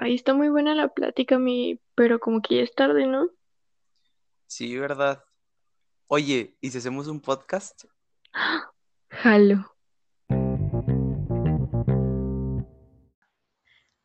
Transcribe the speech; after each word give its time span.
Ahí 0.00 0.14
está 0.14 0.32
muy 0.32 0.48
buena 0.48 0.76
la 0.76 0.94
plática, 0.94 1.40
mi, 1.40 1.80
pero 1.96 2.20
como 2.20 2.40
que 2.40 2.58
ya 2.58 2.62
es 2.62 2.72
tarde, 2.72 3.06
¿no? 3.08 3.30
Sí, 4.46 4.78
¿verdad? 4.78 5.24
Oye, 6.06 6.56
¿y 6.60 6.70
si 6.70 6.78
hacemos 6.78 7.08
un 7.08 7.20
podcast? 7.20 7.84
Jalo. 9.10 9.74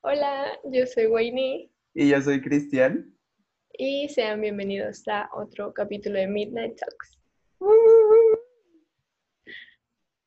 Hola, 0.01 0.59
yo 0.71 0.87
soy 0.87 1.05
Wayne 1.05 1.69
Y 1.94 2.10
yo 2.10 2.20
soy 2.21 2.41
Cristian. 2.41 3.16
y 3.78 4.10
sean 4.10 4.41
bienvenidos 4.41 5.07
a 5.07 5.30
otro 5.34 5.73
capítulo 5.73 6.18
de 6.18 6.25
Midnight 6.28 6.75
Talks. 6.75 7.20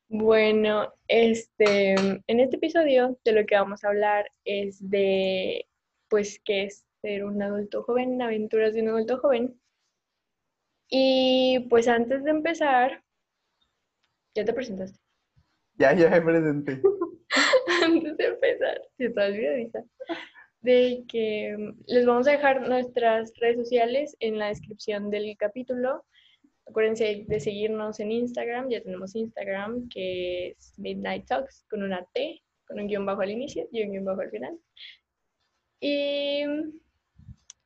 Bueno, 0.09 0.93
este, 1.09 1.95
en 1.95 2.41
este 2.41 2.57
episodio 2.57 3.19
de 3.25 3.33
lo 3.33 3.45
que 3.45 3.57
vamos 3.57 3.83
a 3.83 3.89
hablar 3.89 4.31
es 4.45 4.79
de, 4.89 5.67
pues, 6.09 6.41
qué 6.45 6.65
es 6.65 6.87
ser 7.03 7.25
un 7.25 7.43
adulto 7.43 7.83
joven, 7.83 8.23
aventuras 8.23 8.75
de 8.75 8.83
un 8.83 8.89
adulto 8.89 9.19
joven. 9.19 9.61
Y 10.89 11.67
pues 11.69 11.89
antes 11.89 12.23
de 12.23 12.31
empezar, 12.31 13.03
ya 14.35 14.45
te 14.45 14.53
presentaste. 14.53 14.99
Ya, 15.75 15.93
ya 15.95 16.09
me 16.11 16.21
presenté. 16.21 16.81
antes 17.85 18.17
de 18.17 18.25
empezar, 18.25 18.81
si 18.97 19.13
te 19.13 19.21
olvidadiza, 19.21 19.85
de 20.61 21.05
que 21.09 21.57
mm, 21.57 21.83
les 21.87 22.07
vamos 22.07 22.29
a 22.29 22.33
dejar 22.33 22.69
nuestras 22.69 23.33
redes 23.37 23.57
sociales 23.57 24.17
en 24.21 24.39
la 24.39 24.49
descripción 24.49 25.11
del 25.11 25.37
capítulo. 25.37 26.05
Acuérdense 26.67 27.25
de 27.27 27.41
seguirnos 27.41 28.01
en 28.01 28.11
Instagram, 28.11 28.69
ya 28.69 28.83
tenemos 28.83 29.15
Instagram 29.15 29.89
que 29.89 30.49
es 30.49 30.79
Midnight 30.79 31.27
Talks 31.27 31.65
con 31.71 31.83
una 31.83 32.05
T, 32.13 32.43
con 32.67 32.81
un 32.81 32.89
guion 32.89 33.07
bajo 33.07 33.21
al 33.23 33.31
inicio 33.31 33.69
y 33.71 33.83
un 33.85 33.93
guion 33.93 34.05
bajo 34.05 34.21
al 34.21 34.31
final. 34.31 34.59
Y 35.81 36.43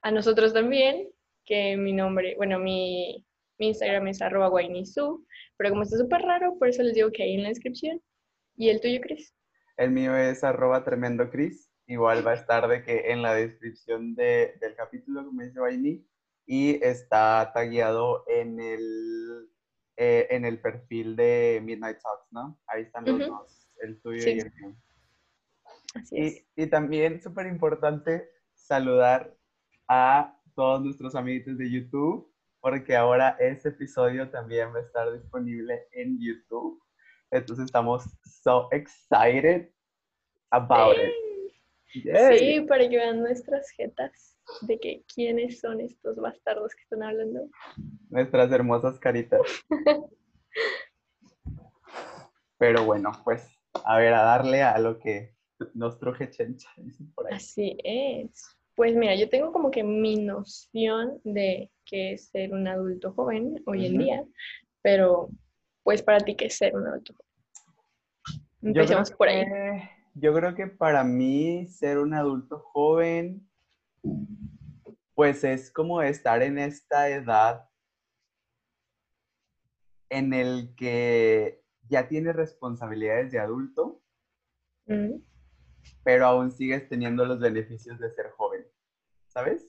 a 0.03 0.11
nosotros 0.11 0.53
también, 0.53 1.09
que 1.47 1.77
mi 1.77 1.93
nombre, 1.93 2.35
bueno, 2.37 2.59
mi, 2.59 3.25
Instagram 3.59 4.09
es 4.09 4.23
arroba 4.23 4.49
guainisu, 4.49 5.27
pero 5.57 5.71
como 5.71 5.83
está 5.83 5.97
súper 5.99 6.23
raro, 6.23 6.59
por 6.59 6.69
eso 6.69 6.83
les 6.83 6.95
digo 6.95 7.11
que 7.11 7.23
ahí 7.23 7.35
en 7.35 7.43
la 7.43 7.51
descripción. 7.51 8.01
¿Y 8.57 8.69
el 8.71 8.81
tuyo, 8.81 9.01
Chris? 9.03 9.35
El 9.77 9.91
mío 9.91 10.17
es 10.17 10.45
arroba 10.45 10.85
tremendo 10.85 11.31
Cris. 11.31 11.71
Igual 11.87 12.27
va 12.27 12.33
a 12.33 12.35
estar 12.35 12.69
de 12.69 12.83
que 12.83 13.11
en 13.11 13.23
la 13.23 13.35
descripción 13.35 14.15
de- 14.15 14.55
del 14.61 14.75
capítulo, 14.77 15.25
como 15.25 15.43
dice 15.43 15.59
Vaini, 15.59 16.07
y 16.53 16.85
está 16.85 17.53
tagueado 17.55 18.25
en 18.27 18.59
el, 18.59 19.49
eh, 19.97 20.27
en 20.31 20.45
el 20.45 20.61
perfil 20.61 21.15
de 21.15 21.61
Midnight 21.63 21.99
Talks, 22.03 22.27
¿no? 22.33 22.59
Ahí 22.67 22.83
están 22.83 23.05
los 23.05 23.21
Ujú. 23.21 23.31
dos, 23.31 23.69
el 23.81 24.03
tuyo 24.03 24.21
Sí. 24.21 24.31
y 24.31 24.41
el 24.41 24.53
mío. 24.55 24.77
Así 25.95 26.17
es. 26.19 26.45
Y, 26.57 26.63
y 26.65 26.67
también, 26.67 27.23
súper 27.23 27.47
importante, 27.47 28.29
saludar 28.53 29.33
a 29.87 30.37
todos 30.57 30.83
nuestros 30.83 31.15
amiguitos 31.15 31.57
de 31.57 31.71
YouTube, 31.71 32.35
porque 32.59 32.97
ahora 32.97 33.37
este 33.39 33.69
episodio 33.69 34.29
también 34.29 34.75
va 34.75 34.79
a 34.81 34.83
estar 34.83 35.13
disponible 35.13 35.87
en 35.93 36.19
YouTube. 36.19 36.83
Entonces 37.31 37.67
estamos 37.67 38.03
so 38.25 38.69
excited 38.73 39.71
about 40.51 40.97
it. 40.97 41.13
Yay. 42.05 42.39
Sí, 42.39 42.61
para 42.63 42.89
que 42.89 42.97
vean 42.97 43.21
nuestras 43.21 43.71
jetas 43.71 44.37
de 44.63 44.79
que 44.79 45.05
quiénes 45.13 45.61
son 45.61 45.81
estos 45.81 46.17
bastardos 46.17 46.75
que 46.75 46.83
están 46.83 47.03
hablando. 47.03 47.49
Nuestras 48.09 48.51
hermosas 48.53 48.99
caritas. 48.99 49.41
Pero 52.59 52.85
bueno, 52.85 53.13
pues 53.25 53.49
a 53.85 53.99
ver, 53.99 54.13
a 54.15 54.23
darle 54.23 54.63
a 54.63 54.79
lo 54.79 54.99
que 54.99 55.35
nos 55.75 55.99
truje 55.99 56.31
Chencha, 56.31 56.69
dicen 56.77 57.11
por 57.13 57.27
ahí. 57.27 57.35
Así 57.35 57.77
es. 57.85 58.57
Pues 58.75 58.95
mira, 58.95 59.15
yo 59.15 59.29
tengo 59.29 59.53
como 59.53 59.71
que 59.71 59.83
mi 59.83 60.17
noción 60.17 61.21
de 61.25 61.71
qué 61.85 62.13
es 62.15 62.29
ser 62.29 62.53
un 62.53 62.67
adulto 62.69 63.13
joven 63.13 63.63
hoy 63.67 63.87
en 63.87 63.99
día, 63.99 64.25
pero 64.83 65.29
pues 65.83 66.03
para 66.03 66.19
ti, 66.21 66.35
¿qué 66.35 66.47
es 66.47 66.57
ser 66.57 66.75
un 66.77 66.87
adulto 66.87 67.15
joven? 67.15 67.27
Empecemos 68.63 69.11
por 69.13 69.29
ahí. 69.29 69.45
que- 69.45 69.91
Yo 70.15 70.35
creo 70.35 70.55
que 70.55 70.67
para 70.67 71.05
mí 71.05 71.67
ser 71.67 71.99
un 71.99 72.15
adulto 72.15 72.59
joven, 72.59 73.49
pues 75.15 75.45
es 75.45 75.71
como 75.71 76.03
estar 76.03 76.43
en 76.43 76.59
esta 76.59 77.09
edad 77.09 77.69
en 80.09 80.33
el 80.33 80.75
que 80.77 81.63
ya 81.89 82.09
tienes 82.09 82.35
responsabilidades 82.35 83.33
de 83.33 83.39
adulto, 83.39 84.01
Mm, 84.91 85.23
pero 86.03 86.27
aún 86.27 86.51
sigues 86.51 86.89
teniendo 86.89 87.25
los 87.25 87.39
beneficios 87.39 87.99
de 88.01 88.11
ser 88.11 88.31
joven, 88.31 88.67
¿sabes? 89.29 89.69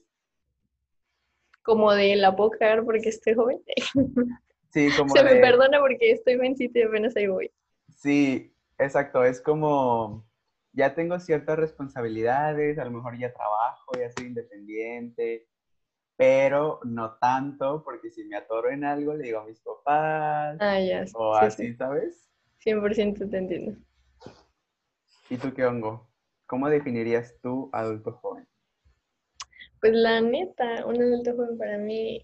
Como 1.61 1.93
de 1.93 2.15
la 2.15 2.35
puedo 2.35 2.49
cagar 2.51 2.83
porque 2.83 3.09
estoy 3.09 3.35
joven. 3.35 3.61
Sí, 4.73 4.87
como 4.97 5.13
Se 5.15 5.23
me 5.23 5.35
perdona 5.35 5.81
porque 5.81 6.11
estoy 6.11 6.37
vencita 6.37 6.79
y 6.79 6.83
apenas 6.83 7.13
ahí 7.17 7.27
voy. 7.27 7.51
Sí, 7.93 8.55
exacto, 8.77 9.23
es 9.25 9.41
como 9.41 10.25
ya 10.73 10.95
tengo 10.95 11.19
ciertas 11.19 11.57
responsabilidades, 11.57 12.77
a 12.79 12.85
lo 12.85 12.91
mejor 12.91 13.17
ya 13.17 13.33
trabajo, 13.33 13.91
ya 13.97 14.09
soy 14.11 14.27
independiente, 14.27 15.47
pero 16.15 16.79
no 16.83 17.17
tanto, 17.17 17.83
porque 17.83 18.09
si 18.11 18.23
me 18.25 18.35
atoro 18.37 18.69
en 18.69 18.83
algo 18.83 19.13
le 19.13 19.23
digo 19.23 19.39
a 19.39 19.45
mis 19.45 19.59
papás 19.59 20.57
Ah, 20.59 20.79
ya. 20.79 21.05
o 21.13 21.35
sí, 21.39 21.45
así, 21.45 21.67
sí. 21.67 21.75
¿sabes? 21.75 22.29
100% 22.59 23.29
te 23.29 23.37
entiendo. 23.37 23.77
¿Y 25.29 25.37
tú 25.37 25.53
qué 25.53 25.65
hongo? 25.65 26.07
¿Cómo 26.45 26.69
definirías 26.69 27.35
tú 27.41 27.69
adulto 27.73 28.11
joven? 28.13 28.47
Pues 29.79 29.93
la 29.93 30.21
neta, 30.21 30.85
un 30.85 31.01
adulto 31.01 31.35
joven 31.35 31.57
para 31.57 31.77
mí, 31.77 32.21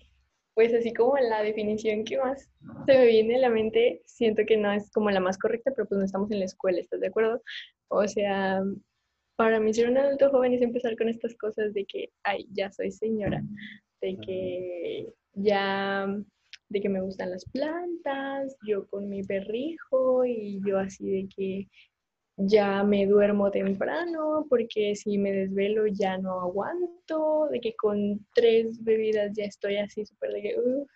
pues 0.54 0.74
así 0.74 0.94
como 0.94 1.18
la 1.18 1.42
definición 1.42 2.04
que 2.04 2.18
más 2.20 2.50
se 2.86 2.94
me 2.98 3.06
viene 3.08 3.38
a 3.38 3.40
la 3.40 3.50
mente, 3.50 4.02
siento 4.06 4.44
que 4.46 4.58
no 4.58 4.72
es 4.72 4.92
como 4.92 5.10
la 5.10 5.20
más 5.20 5.38
correcta, 5.38 5.72
pero 5.76 5.88
pues 5.88 5.98
no 5.98 6.06
estamos 6.06 6.30
en 6.32 6.40
la 6.40 6.46
escuela, 6.46 6.80
¿estás 6.80 7.00
de 7.00 7.08
acuerdo? 7.08 7.42
O 7.90 8.08
sea, 8.08 8.62
para 9.38 9.60
mí 9.60 9.74
ser 9.74 9.90
un 9.90 9.98
adulto 9.98 10.30
joven 10.32 10.54
es 10.54 10.62
empezar 10.62 10.98
con 10.98 11.10
estas 11.10 11.36
cosas 11.38 11.74
de 11.74 11.86
que, 11.86 12.10
ay, 12.24 12.48
ya 12.54 12.72
soy 12.72 12.92
señora, 12.92 13.44
de 14.02 14.18
que 14.18 15.08
ya, 15.36 16.08
de 16.70 16.82
que 16.82 16.90
me 16.90 17.02
gustan 17.02 17.32
las 17.32 17.46
plantas, 17.52 18.58
yo 18.68 18.88
con 18.90 19.10
mi 19.10 19.24
perrijo 19.24 20.26
y 20.26 20.62
yo 20.68 20.80
así 20.80 21.10
de 21.10 21.30
que 21.36 21.68
ya 22.38 22.84
me 22.84 23.08
duermo 23.08 23.52
temprano 23.52 24.46
porque 24.50 24.96
si 24.96 25.18
me 25.18 25.32
desvelo 25.32 25.88
ya 25.88 26.18
no 26.20 26.42
aguanto, 26.42 27.48
de 27.52 27.60
que 27.62 27.76
con 27.76 28.26
tres 28.36 28.84
bebidas 28.84 29.32
ya 29.36 29.46
estoy 29.46 29.78
así 29.78 30.06
súper 30.06 30.32
de 30.34 30.42
que, 30.44 30.56
"Ugh". 30.60 30.88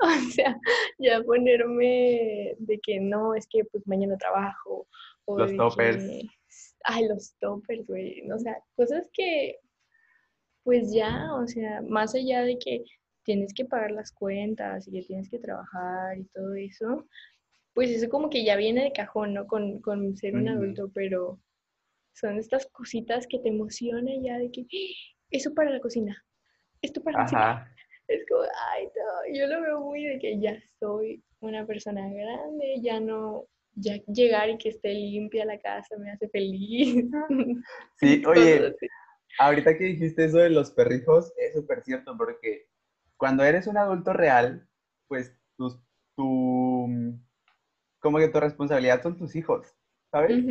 o 0.00 0.30
sea, 0.32 0.58
ya 0.98 1.22
ponerme 1.22 2.54
de 2.58 2.80
que 2.82 3.00
no, 3.00 3.34
es 3.34 3.46
que 3.48 3.64
pues 3.66 3.86
mañana 3.86 4.16
trabajo. 4.18 4.88
Los 5.38 5.56
toppers. 5.56 5.96
ay, 6.84 7.08
los 7.08 7.34
toppers, 7.40 7.86
güey. 7.86 8.30
O 8.30 8.38
sea, 8.38 8.56
cosas 8.76 9.04
que 9.12 9.56
pues 10.64 10.92
ya, 10.92 11.34
o 11.34 11.46
sea, 11.46 11.82
más 11.82 12.14
allá 12.14 12.42
de 12.42 12.58
que 12.58 12.84
tienes 13.24 13.52
que 13.54 13.64
pagar 13.64 13.90
las 13.92 14.12
cuentas 14.12 14.86
y 14.86 14.92
que 14.92 15.02
tienes 15.02 15.28
que 15.30 15.38
trabajar 15.38 16.18
y 16.18 16.24
todo 16.34 16.54
eso, 16.54 17.06
pues 17.74 17.90
eso 17.90 18.08
como 18.08 18.28
que 18.30 18.44
ya 18.44 18.56
viene 18.56 18.84
de 18.84 18.92
cajón, 18.92 19.34
¿no? 19.34 19.46
Con, 19.46 19.80
con 19.80 20.16
ser 20.16 20.34
un 20.34 20.48
adulto, 20.48 20.90
pero 20.94 21.40
son 22.14 22.38
estas 22.38 22.66
cositas 22.66 23.26
que 23.26 23.38
te 23.38 23.48
emocionan 23.48 24.22
ya 24.22 24.38
de 24.38 24.50
que 24.50 24.62
"Ah, 24.62 25.16
eso 25.30 25.54
para 25.54 25.70
la 25.70 25.80
cocina, 25.80 26.16
esto 26.82 27.02
para 27.02 27.18
la 27.18 27.24
cocina. 27.24 27.40
Es 28.08 28.26
como, 28.28 28.42
ay, 28.72 28.84
no, 28.86 29.34
yo 29.38 29.46
lo 29.46 29.62
veo 29.62 29.80
muy 29.80 30.04
de 30.04 30.18
que 30.18 30.40
ya 30.40 30.58
soy 30.78 31.22
una 31.40 31.64
persona 31.66 32.02
grande, 32.12 32.80
ya 32.82 32.98
no, 33.00 33.46
ya 33.74 33.96
llegar 34.06 34.50
y 34.50 34.58
que 34.58 34.70
esté 34.70 34.92
limpia 34.94 35.44
la 35.44 35.58
casa 35.58 35.96
me 35.98 36.10
hace 36.10 36.28
feliz. 36.28 37.04
sí, 37.96 38.22
oye, 38.26 38.74
ahorita 39.38 39.76
que 39.76 39.84
dijiste 39.84 40.24
eso 40.24 40.38
de 40.38 40.50
los 40.50 40.70
perrijos, 40.70 41.32
es 41.36 41.54
súper 41.54 41.82
cierto, 41.82 42.16
porque 42.16 42.68
cuando 43.16 43.44
eres 43.44 43.66
un 43.66 43.76
adulto 43.76 44.12
real, 44.12 44.66
pues 45.08 45.36
tus, 45.56 45.78
tu, 46.16 46.88
como 48.00 48.18
que 48.18 48.28
tu 48.28 48.40
responsabilidad 48.40 49.02
son 49.02 49.18
tus 49.18 49.36
hijos, 49.36 49.74
¿sabes? 50.10 50.44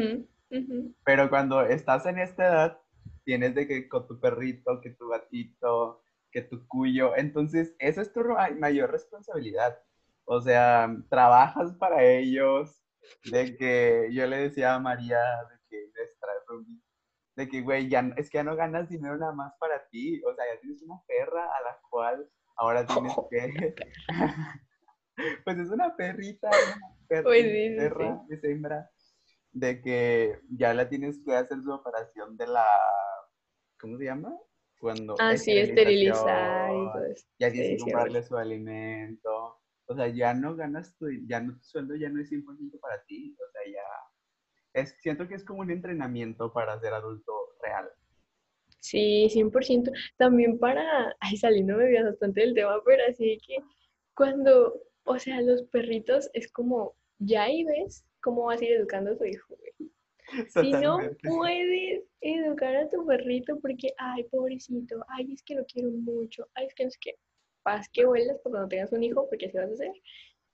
Pero 1.03 1.29
cuando 1.29 1.61
estás 1.61 2.05
en 2.05 2.19
esta 2.19 2.47
edad, 2.47 2.81
tienes 3.23 3.55
de 3.55 3.67
que 3.67 3.87
con 3.87 4.07
tu 4.07 4.19
perrito, 4.19 4.81
que 4.81 4.91
tu 4.91 5.09
gatito, 5.09 6.01
que 6.31 6.41
tu 6.41 6.67
cuyo, 6.67 7.15
entonces 7.15 7.75
esa 7.79 8.01
es 8.01 8.13
tu 8.13 8.21
mayor 8.57 8.91
responsabilidad. 8.91 9.79
O 10.25 10.41
sea, 10.41 10.95
trabajas 11.09 11.73
para 11.73 12.03
ellos, 12.03 12.79
de 13.31 13.55
que 13.57 14.09
yo 14.11 14.27
le 14.27 14.37
decía 14.37 14.75
a 14.75 14.79
María, 14.79 15.19
de 15.49 15.59
que 15.69 15.89
de 17.35 17.47
que, 17.47 17.61
güey, 17.61 17.87
ya, 17.87 18.01
es 18.17 18.29
que 18.29 18.39
ya 18.39 18.43
no 18.43 18.57
ganas 18.57 18.89
dinero 18.89 19.15
nada 19.17 19.31
más 19.31 19.53
para 19.59 19.87
ti, 19.87 20.21
o 20.25 20.35
sea, 20.35 20.43
ya 20.53 20.59
tienes 20.59 20.81
una 20.81 21.01
perra 21.07 21.45
a 21.45 21.61
la 21.61 21.79
cual 21.89 22.29
ahora 22.57 22.85
tienes 22.85 23.13
que, 23.31 23.75
pues 25.45 25.57
es 25.57 25.69
una 25.69 25.95
perrita, 25.95 26.49
una 26.49 26.95
perra, 27.07 27.23
Pues 27.23 27.45
sí, 27.45 27.69
sí, 27.69 27.75
perra, 27.77 28.21
es 28.29 28.43
hembra, 28.43 28.91
de 29.53 29.81
que 29.81 30.39
ya 30.49 30.73
la 30.73 30.89
tienes 30.89 31.19
que 31.25 31.33
hacer 31.33 31.61
su 31.61 31.71
operación 31.71 32.35
de 32.35 32.47
la 32.47 32.65
¿cómo 33.79 33.97
se 33.97 34.03
llama? 34.03 34.37
Cuando 34.79 35.15
Ah, 35.19 35.37
sí, 35.37 35.57
esterilizar 35.57 36.71
y 36.71 37.11
eso. 37.11 37.23
Ya 37.39 37.51
tienes 37.51 37.69
Sí, 37.69 37.73
que 37.73 37.79
sí, 37.79 37.83
comprarle 37.85 38.23
su 38.23 38.37
alimento. 38.37 39.58
O 39.89 39.95
sea, 39.95 40.07
ya 40.07 40.35
no 40.35 40.55
ganas 40.55 40.95
tu, 40.97 41.07
ya 41.25 41.41
no, 41.41 41.57
tu 41.57 41.63
sueldo 41.63 41.95
ya 41.95 42.09
no 42.09 42.21
es 42.21 42.29
100% 42.29 42.79
para 42.79 43.03
ti. 43.05 43.35
O 43.35 43.51
sea, 43.51 43.61
ya. 43.73 44.81
Es, 44.81 44.95
siento 45.01 45.27
que 45.27 45.33
es 45.33 45.43
como 45.43 45.61
un 45.61 45.71
entrenamiento 45.71 46.53
para 46.53 46.79
ser 46.79 46.93
adulto 46.93 47.33
real. 47.61 47.89
Sí, 48.79 49.27
100%. 49.29 49.91
También 50.17 50.59
para, 50.59 51.15
ay, 51.19 51.37
saliéndome 51.37 52.03
bastante 52.03 52.41
del 52.41 52.53
tema, 52.53 52.79
pero 52.85 53.01
así 53.09 53.39
que 53.45 53.57
cuando, 54.13 54.79
o 55.05 55.17
sea, 55.17 55.41
los 55.41 55.63
perritos 55.63 56.29
es 56.33 56.51
como, 56.51 56.95
ya 57.17 57.43
ahí 57.43 57.63
ves 57.63 58.05
cómo 58.21 58.45
vas 58.45 58.61
a 58.61 58.65
ir 58.65 58.73
educando 58.73 59.11
a 59.11 59.17
tu 59.17 59.25
hijo, 59.25 59.55
güey. 59.57 59.91
Si 60.49 60.71
no 60.71 60.99
puedes 61.23 62.03
educar 62.21 62.75
a 62.75 62.89
tu 62.89 63.03
perrito 63.07 63.59
porque, 63.59 63.91
ay, 63.97 64.23
pobrecito, 64.25 65.03
ay, 65.07 65.33
es 65.33 65.41
que 65.41 65.55
lo 65.55 65.65
quiero 65.65 65.89
mucho, 65.89 66.47
ay, 66.53 66.67
es 66.67 66.75
que 66.75 66.83
no 66.83 66.91
sé 66.91 66.99
qué, 67.01 67.15
paz 67.69 67.87
que 67.89 68.05
vuelas 68.05 68.37
por 68.41 68.51
cuando 68.51 68.67
tengas 68.67 68.91
un 68.91 69.03
hijo, 69.03 69.27
porque 69.29 69.45
así 69.45 69.57
vas 69.57 69.69
a 69.69 69.73
hacer. 69.73 69.91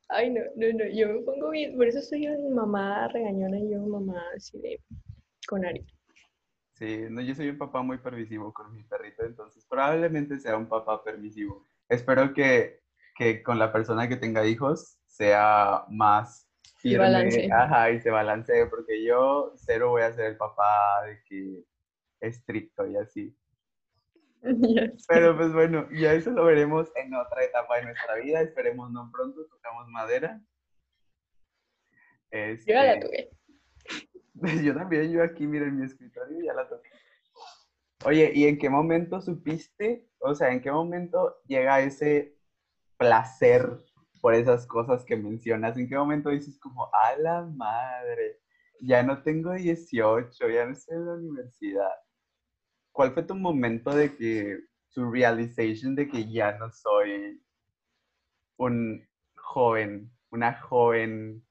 Ay, 0.10 0.32
no, 0.32 0.42
no, 0.56 0.68
no, 0.78 0.86
yo 0.94 1.08
me 1.08 1.22
pongo 1.22 1.50
bien, 1.50 1.76
por 1.78 1.88
eso 1.88 2.02
soy 2.02 2.28
una 2.28 2.56
mamá 2.62 3.08
regañona 3.08 3.58
y 3.58 3.72
yo 3.72 3.80
mamá 3.80 4.22
así 4.36 4.60
de, 4.60 4.82
con 5.48 5.66
Ari. 5.66 5.86
Sí, 6.74 7.06
no, 7.10 7.22
yo 7.22 7.34
soy 7.34 7.50
un 7.50 7.58
papá 7.58 7.82
muy 7.82 7.98
permisivo 8.00 8.54
con 8.54 8.74
mi 8.74 8.84
perrito, 8.84 9.24
entonces 9.24 9.66
probablemente 9.66 10.40
sea 10.40 10.58
un 10.58 10.68
papá 10.68 11.04
permisivo. 11.04 11.66
Espero 11.88 12.34
que, 12.34 12.82
que 13.18 13.42
con 13.42 13.58
la 13.58 13.72
persona 13.72 14.10
que 14.10 14.18
tenga 14.18 14.46
hijos 14.46 14.98
sea 15.08 15.86
más 15.90 16.50
firme, 16.80 17.06
balance. 17.06 17.50
ajá, 17.50 17.92
y 17.92 18.02
se 18.02 18.10
balancee, 18.10 18.66
porque 18.68 19.04
yo 19.06 19.54
cero 19.56 19.92
voy 19.92 20.02
a 20.02 20.14
ser 20.14 20.26
el 20.26 20.38
papá 20.38 21.06
de 21.06 21.24
que 21.24 21.64
estricto 22.20 22.86
y 22.86 22.98
así. 22.98 23.34
Pero 25.08 25.36
pues 25.36 25.54
bueno, 25.54 25.88
ya 25.92 26.14
eso 26.14 26.32
lo 26.32 26.46
veremos 26.46 26.90
en 26.96 27.14
otra 27.14 27.44
etapa 27.44 27.78
de 27.78 27.86
nuestra 27.86 28.16
vida, 28.16 28.42
esperemos 28.42 28.92
no 28.92 29.10
pronto, 29.12 29.46
tocamos 29.48 29.88
madera. 29.90 30.40
Yo 32.32 32.56
ya 32.66 32.84
la 32.84 32.94
Este. 32.94 33.32
Yo 34.64 34.76
también, 34.76 35.12
yo 35.14 35.24
aquí, 35.24 35.48
mira, 35.48 35.66
en 35.66 35.80
mi 35.80 35.86
escritorio 35.86 36.44
ya 36.44 36.54
la 36.54 36.68
toqué. 36.68 36.90
Oye, 38.04 38.34
¿y 38.36 38.48
en 38.48 38.58
qué 38.58 38.70
momento 38.70 39.22
supiste? 39.22 40.10
O 40.20 40.36
sea, 40.36 40.52
¿en 40.52 40.62
qué 40.62 40.70
momento 40.70 41.38
llega 41.48 41.80
ese 41.80 42.38
placer 42.98 43.66
por 44.22 44.34
esas 44.34 44.68
cosas 44.68 45.06
que 45.06 45.16
mencionas? 45.16 45.78
¿En 45.78 45.88
qué 45.88 45.96
momento 45.96 46.30
dices 46.30 46.60
como, 46.60 46.90
a 46.94 47.16
la 47.18 47.44
madre, 47.44 48.42
ya 48.82 49.04
no 49.04 49.24
tengo 49.24 49.54
18, 49.54 50.50
ya 50.50 50.66
no 50.66 50.74
estoy 50.74 50.98
en 50.98 51.06
la 51.06 51.14
universidad? 51.14 52.05
¿Cuál 52.96 53.12
fue 53.12 53.24
tu 53.24 53.36
momento 53.36 53.94
de 53.94 54.16
que, 54.16 54.58
tu 54.94 55.12
realization 55.12 55.96
de 55.96 56.08
que 56.08 56.32
ya 56.32 56.58
no 56.58 56.72
soy 56.72 57.44
un 58.56 59.06
joven, 59.36 60.10
una 60.30 60.54
joven 60.62 61.44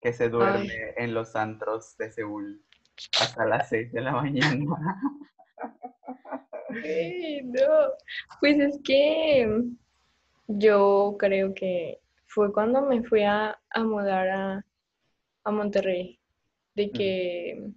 que 0.00 0.12
se 0.12 0.28
duerme 0.28 0.74
en 0.96 1.14
los 1.14 1.36
antros 1.36 1.96
de 1.98 2.10
Seúl 2.10 2.60
hasta 3.20 3.46
las 3.46 3.68
6 3.68 3.92
de 3.92 4.00
la 4.00 4.10
mañana. 4.10 5.00
Ay, 6.84 7.42
no. 7.44 7.92
Pues 8.40 8.58
es 8.58 8.80
que 8.82 9.62
yo 10.48 11.14
creo 11.16 11.54
que 11.54 12.00
fue 12.26 12.52
cuando 12.52 12.82
me 12.82 13.04
fui 13.04 13.22
a, 13.22 13.56
a 13.70 13.84
mudar 13.84 14.28
a, 14.30 14.66
a 15.44 15.50
Monterrey. 15.52 16.18
De 16.74 16.90
que 16.90 17.72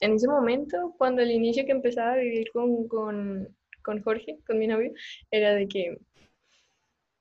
en 0.00 0.14
ese 0.14 0.26
momento, 0.28 0.94
cuando 0.98 1.22
al 1.22 1.30
inicio 1.30 1.64
que 1.64 1.72
empezaba 1.72 2.14
a 2.14 2.16
vivir 2.16 2.50
con, 2.52 2.88
con, 2.88 3.56
con 3.82 4.02
Jorge, 4.02 4.38
con 4.46 4.58
mi 4.58 4.66
novio, 4.66 4.92
era 5.30 5.54
de 5.54 5.68
que 5.68 5.98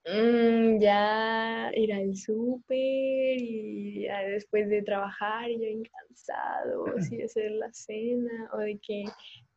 mm, 0.05 0.79
ya 0.79 1.71
ir 1.75 1.93
al 1.93 2.15
súper 2.15 3.37
y 3.41 4.03
ya 4.03 4.19
después 4.21 4.69
de 4.69 4.81
trabajar 4.81 5.51
y 5.51 5.59
yo 5.59 5.89
cansado, 6.07 6.85
así 6.97 7.21
hacer 7.21 7.51
la 7.51 7.71
cena, 7.73 8.49
o 8.53 8.57
de 8.59 8.79
que 8.79 9.03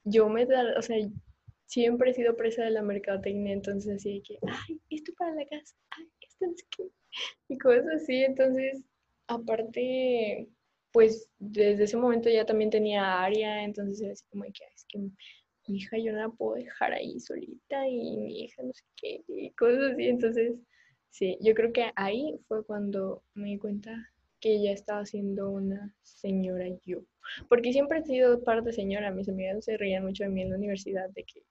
yo 0.05 0.29
me, 0.29 0.45
o 0.77 0.83
sea, 0.83 0.97
siempre 1.67 2.11
he 2.11 2.15
sido 2.15 2.37
presa 2.37 2.65
de 2.65 2.71
la 2.71 2.83
mercadotecnia, 2.83 3.53
entonces 3.53 3.97
así 3.97 4.15
de 4.15 4.23
que, 4.23 4.39
ay, 4.49 4.81
esto 4.91 5.13
para 5.17 5.35
la 5.35 5.47
casa, 5.47 5.77
ay, 5.91 6.07
esto 6.21 6.47
sé 6.57 6.65
qué, 6.77 6.85
y 7.49 7.59
cosas 7.59 7.87
así, 7.95 8.25
entonces, 8.25 8.83
aparte, 9.29 10.49
pues 10.93 11.29
desde 11.39 11.85
ese 11.85 11.97
momento 11.97 12.29
ya 12.31 12.45
también 12.45 12.71
tenía 12.71 13.23
área, 13.23 13.65
entonces 13.65 14.01
era 14.03 14.13
así 14.13 14.25
como 14.31 14.45
que, 14.45 14.65
"Ay, 14.65 14.73
es 14.75 14.85
que 14.89 14.99
mi 14.99 15.13
hija 15.69 15.99
yo 15.99 16.13
no 16.13 16.19
la 16.19 16.29
puedo 16.29 16.55
dejar 16.57 16.93
ahí 16.93 17.19
solita 17.21 17.89
y 17.89 18.17
mi 18.19 18.45
hija 18.45 18.63
no 18.63 18.73
sé 18.73 18.85
qué, 18.97 19.25
y 19.29 19.51
cosas 19.53 19.93
así, 19.93 20.09
entonces, 20.09 20.55
sí, 21.11 21.39
yo 21.41 21.55
creo 21.55 21.73
que 21.73 21.91
ahí 21.97 22.39
fue 22.49 22.65
cuando 22.65 23.23
me 23.35 23.49
di 23.51 23.59
cuenta 23.59 24.13
que 24.41 24.61
ya 24.61 24.73
estaba 24.73 25.07
siendo 25.07 25.51
una 25.51 25.95
señora 26.03 26.67
yo. 26.85 27.05
Porque 27.49 27.73
siempre 27.73 28.01
he 28.01 28.03
sido 28.03 28.43
parte 28.43 28.73
señora. 28.73 29.13
Mis 29.13 29.29
amigas 29.29 29.65
se 29.65 29.77
reían 29.77 30.05
mucho 30.05 30.25
de 30.25 30.31
mí 30.31 30.43
en 30.43 30.51
la 30.51 30.57
universidad 30.57 31.09
de 31.11 31.23
que, 31.25 31.45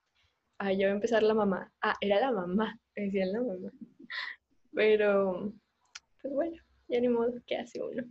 ah, 0.58 0.72
ya 0.72 0.86
va 0.86 0.92
a 0.92 0.96
empezar 0.96 1.22
la 1.22 1.34
mamá. 1.34 1.72
Ah, 1.80 1.96
era 2.02 2.20
la 2.20 2.30
mamá, 2.30 2.78
me 2.94 3.02
decían 3.04 3.32
la 3.32 3.40
mamá. 3.40 3.72
Pero, 4.74 5.52
pues 6.20 6.34
bueno, 6.34 6.56
ya 6.88 7.00
ni 7.00 7.08
modo, 7.08 7.32
¿qué 7.46 7.56
hace 7.56 7.82
uno? 7.82 8.04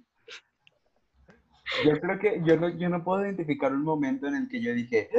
Yo 1.75 1.99
creo 1.99 2.19
que 2.19 2.41
yo 2.45 2.57
no, 2.57 2.69
yo 2.69 2.89
no 2.89 3.03
puedo 3.03 3.23
identificar 3.25 3.73
un 3.73 3.83
momento 3.83 4.27
en 4.27 4.35
el 4.35 4.47
que 4.49 4.61
yo 4.61 4.73
dije, 4.73 5.09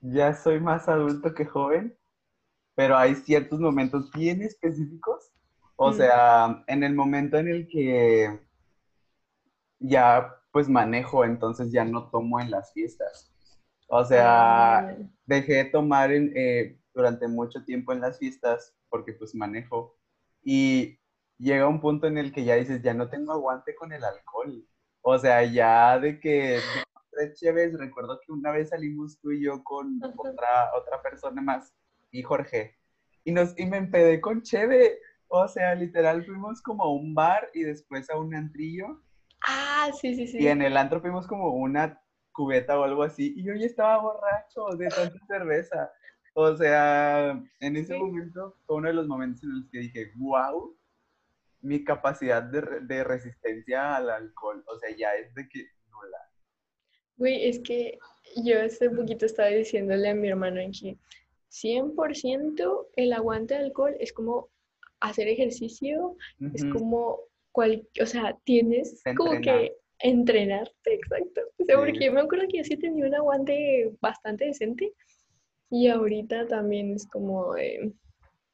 ya 0.00 0.34
soy 0.34 0.60
más 0.60 0.88
adulto 0.88 1.34
que 1.34 1.44
joven, 1.46 1.96
pero 2.76 2.96
hay 2.98 3.14
ciertos 3.16 3.60
momentos 3.60 4.10
bien 4.12 4.42
específicos. 4.42 5.32
O 5.76 5.90
Mm. 5.90 5.94
sea, 5.94 6.64
en 6.68 6.84
el 6.84 6.94
momento 6.94 7.38
en 7.38 7.48
el 7.48 7.68
que 7.68 8.40
ya 9.78 10.36
pues 10.52 10.68
manejo, 10.68 11.24
entonces 11.24 11.72
ya 11.72 11.84
no 11.84 12.10
tomo 12.10 12.40
en 12.40 12.50
las 12.50 12.72
fiestas. 12.72 13.32
O 13.88 14.04
sea, 14.04 14.96
dejé 15.26 15.54
de 15.54 15.64
tomar 15.66 16.12
en, 16.12 16.32
eh, 16.36 16.78
durante 16.94 17.28
mucho 17.28 17.64
tiempo 17.64 17.92
en 17.92 18.00
las 18.00 18.18
fiestas 18.18 18.74
porque 18.88 19.12
pues 19.14 19.34
manejo 19.34 19.96
y 20.44 20.98
llega 21.38 21.68
un 21.68 21.80
punto 21.80 22.06
en 22.06 22.18
el 22.18 22.32
que 22.32 22.44
ya 22.44 22.56
dices, 22.56 22.82
ya 22.82 22.94
no 22.94 23.08
tengo 23.10 23.32
aguante 23.32 23.74
con 23.74 23.92
el 23.92 24.04
alcohol. 24.04 24.66
O 25.02 25.18
sea, 25.18 25.44
ya 25.44 25.98
de 25.98 26.20
que 26.20 26.58
tres 27.10 27.38
chéves, 27.38 27.78
recuerdo 27.78 28.20
que 28.24 28.32
una 28.32 28.52
vez 28.52 28.70
salimos 28.70 29.18
tú 29.20 29.30
y 29.32 29.42
yo 29.44 29.62
con 29.64 30.00
otra, 30.16 30.70
otra 30.74 31.02
persona 31.02 31.40
más 31.42 31.74
y 32.10 32.22
Jorge 32.22 32.76
y, 33.24 33.32
nos, 33.32 33.58
y 33.58 33.66
me 33.66 33.78
empedé 33.78 34.20
con 34.20 34.42
cheve. 34.42 34.98
O 35.28 35.46
sea, 35.46 35.74
literal 35.74 36.24
fuimos 36.24 36.60
como 36.62 36.84
a 36.84 36.92
un 36.92 37.14
bar 37.14 37.50
y 37.54 37.62
después 37.62 38.10
a 38.10 38.18
un 38.18 38.34
antrillo 38.34 39.00
ah, 39.46 39.90
sí, 40.00 40.14
sí, 40.14 40.26
sí. 40.26 40.38
y 40.40 40.48
en 40.48 40.60
el 40.60 40.76
antro 40.76 41.00
fuimos 41.00 41.26
como 41.26 41.54
una 41.54 42.00
cubeta 42.32 42.78
o 42.78 42.84
algo 42.84 43.02
así, 43.02 43.34
y 43.36 43.44
yo 43.44 43.54
ya 43.54 43.66
estaba 43.66 43.98
borracho 44.02 44.76
de 44.76 44.88
tanta 44.88 45.18
cerveza. 45.26 45.90
O 46.34 46.56
sea, 46.56 47.30
en 47.60 47.76
ese 47.76 47.94
Sí. 47.94 48.00
momento 48.00 48.56
fue 48.66 48.76
uno 48.76 48.88
de 48.88 48.94
los 48.94 49.06
momentos 49.08 49.42
en 49.42 49.50
los 49.60 49.68
que 49.70 49.78
dije, 49.78 50.12
wow, 50.16 50.76
mi 51.62 51.84
capacidad 51.84 52.42
de, 52.42 52.62
de 52.82 53.04
resistencia 53.04 53.96
al 53.96 54.10
alcohol, 54.10 54.64
o 54.66 54.78
sea, 54.78 54.90
ya 54.96 55.14
es 55.14 55.34
de 55.34 55.48
que 55.48 55.66
nula. 55.90 56.18
Güey, 57.16 57.48
es 57.48 57.58
que 57.60 57.98
yo 58.44 58.60
hace 58.62 58.88
poquito 58.90 59.26
estaba 59.26 59.48
diciéndole 59.50 60.08
a 60.08 60.14
mi 60.14 60.28
hermano 60.28 60.60
en 60.60 60.72
que 60.72 60.96
100% 61.50 62.88
el 62.96 63.12
aguante 63.12 63.54
de 63.54 63.60
alcohol 63.60 63.94
es 63.98 64.12
como 64.12 64.48
hacer 65.00 65.28
ejercicio, 65.28 66.16
es 66.54 66.62
Ujú. 66.64 66.72
como, 66.72 67.20
cual, 67.52 67.86
o 68.00 68.06
sea, 68.06 68.38
tienes 68.44 69.02
como 69.16 69.34
Entrenar. 69.34 69.60
que 69.60 69.76
entrenarte, 69.98 70.94
exacto. 70.94 71.40
O 71.58 71.64
sea, 71.64 71.76
Sí. 71.76 71.82
porque 71.84 72.04
yo 72.06 72.12
me 72.12 72.20
acuerdo 72.20 72.46
que 72.48 72.58
yo 72.58 72.64
sí 72.64 72.76
tenía 72.76 73.06
un 73.06 73.14
aguante 73.14 73.90
bastante 74.00 74.46
decente 74.46 74.92
y 75.70 75.88
ahorita 75.88 76.46
también 76.48 76.92
es 76.94 77.06
como, 77.06 77.54
de- 77.54 77.92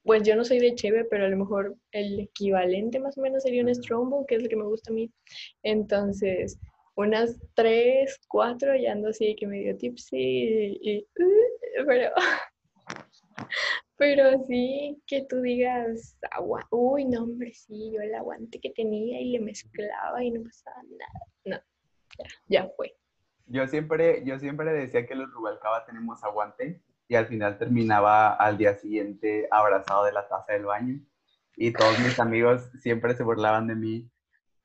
pues 0.07 0.23
yo 0.23 0.37
no 0.37 0.45
soy 0.45 0.61
de 0.61 0.75
cheve, 0.77 1.05
pero 1.05 1.25
a 1.25 1.29
lo 1.29 1.37
mejor 1.37 1.77
el 1.91 2.21
equivalente 2.21 3.01
más 3.01 3.19
o 3.19 3.21
menos 3.21 3.43
sería 3.43 3.63
un. 3.63 3.75
Strongbow, 3.75 4.25
que 4.25 4.37
es 4.37 4.43
el 4.43 4.49
que 4.49 4.57
me 4.57 4.65
gusta 4.65 4.93
a 4.93 4.95
mí. 4.95 5.13
Entonces, 5.65 6.59
unas 6.95 7.37
tres, 7.55 8.19
cuatro, 8.29 8.77
ya 8.77 8.93
ando 8.93 9.09
así 9.09 9.35
que 9.35 9.49
medio 9.49 9.77
tipsy 9.77 10.17
y, 10.17 10.79
y, 10.81 11.09
uh, 11.23 11.87
pero, 11.87 12.11
pero 13.97 14.45
sí 14.45 15.03
que 15.09 15.27
tú 15.29 15.41
digas, 15.41 16.17
agua, 16.31 16.67
uy, 16.71 17.05
no, 17.05 17.25
hombre, 17.25 17.53
sí, 17.53 17.91
yo 17.93 18.01
el 18.01 18.15
aguante 18.15 18.61
que 18.61 18.71
tenía 18.71 19.21
y 19.21 19.33
le 19.33 19.41
mezclaba 19.41 20.23
y 20.23 20.31
no 20.31 20.45
pasaba 20.45 20.83
nada. 20.85 21.21
No, 21.45 21.57
ya, 22.17 22.25
ya 22.47 22.69
fue. 22.77 22.95
Yo 23.47 23.67
siempre, 23.67 24.23
yo 24.25 24.39
siempre 24.39 24.73
decía 24.73 25.05
que 25.05 25.17
los 25.17 25.31
Rubalcaba 25.33 25.85
tenemos 25.85 26.23
aguante 26.23 26.81
y 27.09 27.15
al 27.15 27.27
final 27.27 27.59
terminaba 27.59 28.35
al 28.35 28.59
día 28.59 28.75
siguiente 28.75 29.49
abrazado 29.51 30.05
de 30.05 30.13
la 30.13 30.27
taza 30.29 30.53
del 30.53 30.65
baño 30.67 31.01
y 31.57 31.73
todos 31.73 31.99
mis 32.01 32.19
amigos 32.19 32.71
siempre 32.81 33.15
se 33.15 33.23
burlaban 33.23 33.67
de 33.69 33.75
mí 33.75 34.11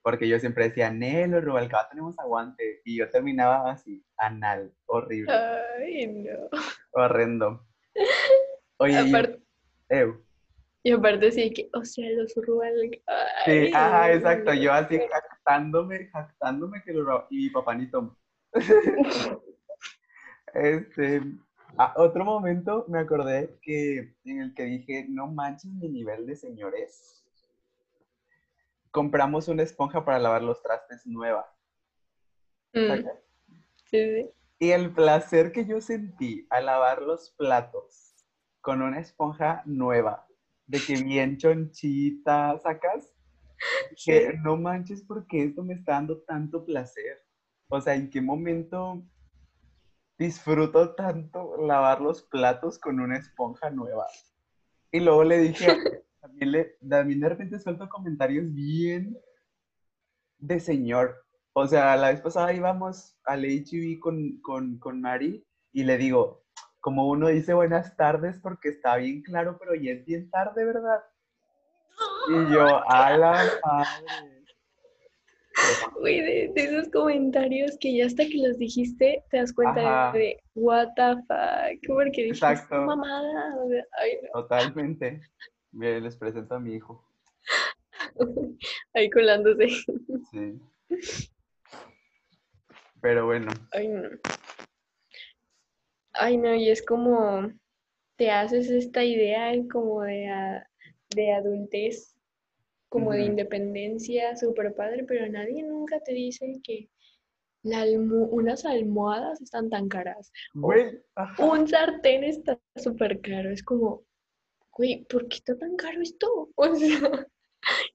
porque 0.03 0.27
yo 0.27 0.39
siempre 0.39 0.65
decía, 0.69 0.89
Nelo, 0.91 1.41
Rubalcaba 1.41 1.87
tenemos 1.89 2.17
aguante, 2.17 2.81
y 2.83 2.97
yo 2.97 3.09
terminaba 3.09 3.69
así, 3.71 4.03
anal, 4.17 4.73
horrible, 4.87 5.31
Ay, 5.31 6.07
no. 6.07 6.49
horrendo. 6.91 7.65
Oye, 8.77 8.99
y- 8.99 9.09
Aparte, 9.09 9.43
Ew. 9.89 10.25
y 10.83 10.91
aparte 10.91 11.31
sí 11.31 11.53
que, 11.53 11.69
o 11.73 11.85
sea, 11.85 12.09
los 12.11 12.33
Rubalcaba. 12.35 13.27
Sí, 13.45 13.71
ajá, 13.73 14.11
exacto, 14.13 14.53
yo 14.53 14.73
así 14.73 14.99
jactándome, 14.99 16.07
jactándome 16.07 16.81
que 16.83 16.93
lo 16.93 17.27
y 17.29 17.49
papá 17.51 17.75
ni 17.75 17.87
tomó. 17.89 18.17
Este, 20.53 21.21
a 21.77 21.93
otro 21.97 22.25
momento 22.25 22.85
me 22.87 22.99
acordé 22.99 23.57
que 23.61 24.15
en 24.25 24.41
el 24.41 24.53
que 24.53 24.63
dije, 24.63 25.05
no 25.09 25.27
manches 25.27 25.71
mi 25.71 25.89
nivel 25.89 26.25
de 26.25 26.35
señores. 26.35 27.23
Compramos 28.91 29.47
una 29.47 29.63
esponja 29.63 30.03
para 30.03 30.19
lavar 30.19 30.43
los 30.43 30.61
trastes 30.61 31.05
nueva. 31.05 31.49
Mm, 32.73 33.07
sí. 33.89 34.29
Y 34.59 34.71
el 34.71 34.93
placer 34.93 35.51
que 35.51 35.65
yo 35.65 35.81
sentí 35.81 36.45
al 36.49 36.65
lavar 36.65 37.01
los 37.01 37.31
platos 37.31 38.15
con 38.61 38.81
una 38.81 38.99
esponja 38.99 39.63
nueva, 39.65 40.27
de 40.67 40.79
que 40.79 41.01
bien 41.01 41.37
chonchita, 41.37 42.59
¿sacas? 42.59 43.13
Que 44.05 44.33
no 44.43 44.57
manches 44.57 45.03
porque 45.03 45.43
esto 45.43 45.63
me 45.63 45.75
está 45.75 45.93
dando 45.93 46.21
tanto 46.21 46.65
placer. 46.65 47.23
O 47.69 47.79
sea, 47.79 47.93
¿en 47.95 48.09
qué 48.09 48.19
momento 48.19 49.03
disfruto 50.21 50.93
tanto 50.93 51.57
lavar 51.57 51.99
los 51.99 52.21
platos 52.21 52.77
con 52.77 52.99
una 52.99 53.17
esponja 53.17 53.71
nueva? 53.71 54.05
Y 54.91 54.99
luego 54.99 55.23
le 55.23 55.39
dije, 55.39 56.03
también, 56.19 56.51
le, 56.51 56.77
también 56.87 57.19
de 57.19 57.29
repente 57.29 57.59
suelto 57.59 57.89
comentarios 57.89 58.53
bien 58.53 59.17
de 60.37 60.59
señor. 60.59 61.25
O 61.53 61.65
sea, 61.67 61.95
la 61.97 62.11
vez 62.11 62.21
pasada 62.21 62.53
íbamos 62.53 63.17
al 63.25 63.45
HEB 63.45 63.99
con, 63.99 64.39
con, 64.41 64.77
con 64.77 65.01
Mari 65.01 65.43
y 65.73 65.83
le 65.83 65.97
digo, 65.97 66.43
como 66.79 67.07
uno 67.07 67.27
dice 67.27 67.55
buenas 67.55 67.97
tardes 67.97 68.37
porque 68.37 68.69
está 68.69 68.97
bien 68.97 69.23
claro, 69.23 69.57
pero 69.59 69.73
ya 69.73 69.91
es 69.91 70.05
bien 70.05 70.29
tarde, 70.29 70.65
¿verdad? 70.65 71.03
Y 72.29 72.53
yo, 72.53 72.89
a 72.89 73.17
la 73.17 73.31
madre. 73.65 74.30
Güey, 75.99 76.21
de, 76.21 76.51
de 76.55 76.63
esos 76.63 76.89
comentarios 76.89 77.77
que 77.79 77.95
ya 77.95 78.05
hasta 78.05 78.25
que 78.25 78.37
los 78.37 78.57
dijiste 78.57 79.23
te 79.29 79.37
das 79.37 79.53
cuenta 79.53 80.07
Ajá. 80.09 80.17
de 80.17 80.41
what 80.55 80.89
the 80.95 81.15
fuck, 81.27 81.87
porque 81.95 82.23
dijiste 82.23 82.45
Exacto. 82.47 82.81
mamada, 82.81 83.55
o 83.63 83.69
sea, 83.69 83.83
ay 83.99 84.17
Totalmente. 84.33 85.21
Les 85.73 86.17
presento 86.17 86.55
a 86.55 86.59
mi 86.59 86.75
hijo. 86.75 87.05
ahí 88.93 89.09
colándose, 89.09 89.67
Sí. 90.31 90.59
Pero 93.01 93.25
bueno, 93.25 93.51
ay 93.71 93.87
no, 93.87 94.09
ay 96.13 96.37
no, 96.37 96.53
y 96.53 96.69
es 96.69 96.85
como 96.85 97.51
te 98.17 98.29
haces 98.29 98.69
esta 98.69 99.03
idea 99.03 99.53
como 99.71 100.01
de, 100.03 100.61
de 101.15 101.33
adultez, 101.33 102.10
como 102.91 103.11
de 103.13 103.23
independencia, 103.23 104.35
súper 104.35 104.75
padre, 104.75 105.05
pero 105.05 105.25
nadie 105.31 105.63
nunca 105.63 105.99
te 106.01 106.11
dice 106.13 106.59
que 106.63 106.89
la 107.63 107.81
almo- 107.83 108.27
unas 108.31 108.65
almohadas 108.65 109.41
están 109.41 109.69
tan 109.69 109.87
caras. 109.87 110.31
güey, 110.53 110.99
un 111.39 111.67
sartén 111.67 112.23
está 112.25 112.59
súper 112.75 113.21
caro. 113.21 113.49
Es 113.49 113.63
como, 113.63 114.03
güey, 114.73 115.05
¿por 115.05 115.27
qué 115.29 115.37
está 115.37 115.57
tan 115.57 115.75
caro 115.77 116.01
esto? 116.01 116.49
O 116.57 116.75
sea, 116.75 117.27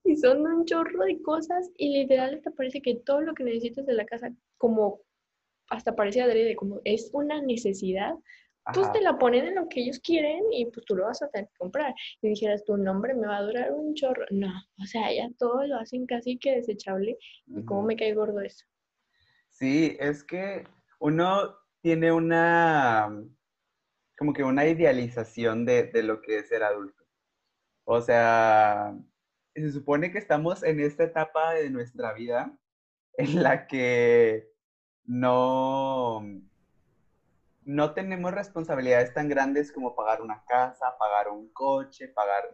y 0.05 0.17
son 0.17 0.47
un 0.47 0.65
chorro 0.65 1.05
de 1.05 1.21
cosas 1.21 1.69
y 1.77 1.91
literal 1.93 2.41
te 2.43 2.51
parece 2.53 2.81
que 2.81 2.95
todo 2.95 3.21
lo 3.21 3.35
que 3.35 3.45
necesitas 3.45 3.85
de 3.85 3.95
la 3.95 4.07
casa, 4.07 4.33
como 4.57 5.01
hasta 5.69 5.95
parece 5.97 6.23
adrede, 6.23 6.55
como 6.57 6.81
es 6.85 7.11
una 7.13 7.43
necesidad, 7.43 8.15
pues 8.73 8.87
Ajá. 8.87 8.93
te 8.93 9.01
la 9.01 9.19
ponen 9.19 9.47
en 9.47 9.55
lo 9.55 9.69
que 9.69 9.81
ellos 9.81 10.01
quieren 10.01 10.45
y 10.53 10.67
pues 10.67 10.85
tú 10.87 10.97
lo 10.97 11.05
vas 11.05 11.23
a 11.23 11.29
tener 11.29 11.49
que 11.49 11.57
comprar. 11.59 11.95
Y 12.21 12.29
dijeras, 12.31 12.65
tu 12.65 12.77
nombre 12.77 13.15
me 13.15 13.27
va 13.27 13.39
a 13.39 13.43
durar 13.43 13.73
un 13.73 13.95
chorro. 13.95 14.25
No, 14.31 14.53
o 14.83 14.87
sea, 14.87 15.13
ya 15.13 15.29
todo 15.39 15.67
lo 15.67 15.77
hacen 15.77 16.07
casi 16.07 16.39
que 16.39 16.57
desechable. 16.57 17.17
Y 17.47 17.65
cómo 17.65 17.83
me 17.83 17.97
cae 17.97 18.15
gordo 18.15 18.41
eso. 18.41 18.65
Sí, 19.51 19.97
es 20.01 20.25
que 20.25 20.65
uno 20.99 21.57
tiene 21.81 22.13
una, 22.13 23.09
como 24.19 24.33
que 24.33 24.43
una 24.43 24.67
idealización 24.67 25.65
de, 25.65 25.85
de 25.85 26.03
lo 26.03 26.21
que 26.21 26.39
es 26.39 26.49
ser 26.49 26.63
adulto. 26.65 27.05
O 27.85 28.01
sea, 28.01 28.99
se 29.55 29.71
supone 29.71 30.11
que 30.11 30.19
estamos 30.19 30.63
en 30.65 30.81
esta 30.81 31.05
etapa 31.05 31.55
de 31.55 31.71
nuestra 31.71 32.13
vida 32.13 32.59
en 33.17 33.43
la 33.43 33.67
que 33.67 34.51
no, 35.05 36.21
no 37.67 37.93
tenemos 37.95 38.33
responsabilidades 38.33 39.13
tan 39.13 39.29
grandes 39.29 39.73
como 39.73 39.95
pagar 39.97 40.23
una 40.23 40.43
casa, 40.47 40.97
pagar 40.99 41.29
un 41.29 41.53
coche, 41.53 42.09
pagar 42.09 42.45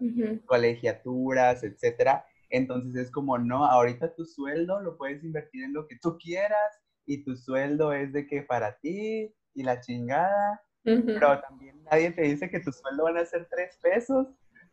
colegiaturas, 0.47 1.63
etcétera. 1.63 2.25
Entonces 2.49 2.95
es 2.97 3.11
como, 3.11 3.37
no, 3.39 3.65
ahorita 3.65 4.15
tu 4.15 4.25
sueldo 4.25 4.81
lo 4.81 4.97
puedes 4.97 5.23
invertir 5.23 5.65
en 5.65 5.75
lo 5.75 5.87
que 5.87 5.97
tú 6.01 6.17
quieras 6.19 6.81
y 7.07 7.25
tu 7.25 7.37
sueldo 7.37 7.93
es 7.93 8.13
de 8.13 8.27
que 8.27 8.43
para 8.43 8.79
ti 8.79 9.35
y 9.55 9.63
la 9.63 9.81
chingada, 9.81 10.63
pero 10.83 11.41
también 11.41 11.83
nadie 11.85 12.11
te 12.11 12.23
dice 12.23 12.49
que 12.51 12.61
tu 12.61 12.73
sueldo 12.73 13.05
van 13.05 13.19
a 13.19 13.25
ser 13.27 13.47
tres 13.51 13.79
pesos. 13.83 14.29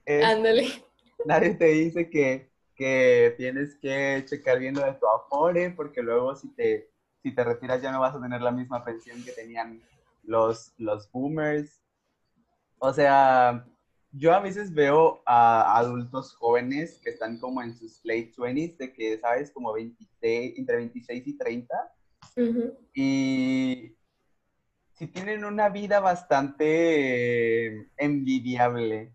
Es- 0.06 0.26
Ándale. 0.26 0.68
nadie 1.26 1.54
te 1.56 1.66
dice 1.66 2.10
que, 2.10 2.50
que 2.76 3.34
tienes 3.38 3.78
que 3.82 4.24
checar 4.26 4.58
bien 4.60 4.76
lo 4.76 4.86
de 4.86 4.94
tu 4.94 5.06
Afore, 5.06 5.72
porque 5.72 6.02
luego 6.02 6.34
si 6.36 6.48
te, 6.56 6.90
si 7.22 7.36
te 7.36 7.44
retiras 7.44 7.82
ya 7.82 7.92
no 7.92 8.00
vas 8.00 8.16
a 8.16 8.22
tener 8.22 8.42
la 8.42 8.52
misma 8.52 8.86
pensión 8.86 9.22
que 9.24 9.34
tenían 9.34 9.82
los, 10.24 10.74
los 10.78 11.12
boomers. 11.12 11.82
O 12.80 12.94
sea, 12.94 13.66
yo 14.12 14.34
a 14.34 14.40
veces 14.40 14.74
veo 14.74 15.22
a 15.26 15.78
adultos 15.78 16.36
jóvenes 16.36 17.00
que 17.04 17.12
están 17.12 17.40
como 17.40 17.62
en 17.62 17.76
sus 17.76 18.00
late 18.04 18.34
20s, 18.36 18.78
de 18.78 18.94
que, 18.94 19.20
¿sabes? 19.20 19.52
Como 19.52 19.74
26, 19.74 20.58
entre 20.58 20.78
26 20.78 21.28
y 21.28 21.38
30, 21.38 21.94
Ujú. 22.38 22.78
y 22.94 23.96
si 24.94 25.08
tienen 25.08 25.46
una 25.46 25.70
vida 25.70 26.00
bastante 26.02 27.90
envidiable, 27.98 29.14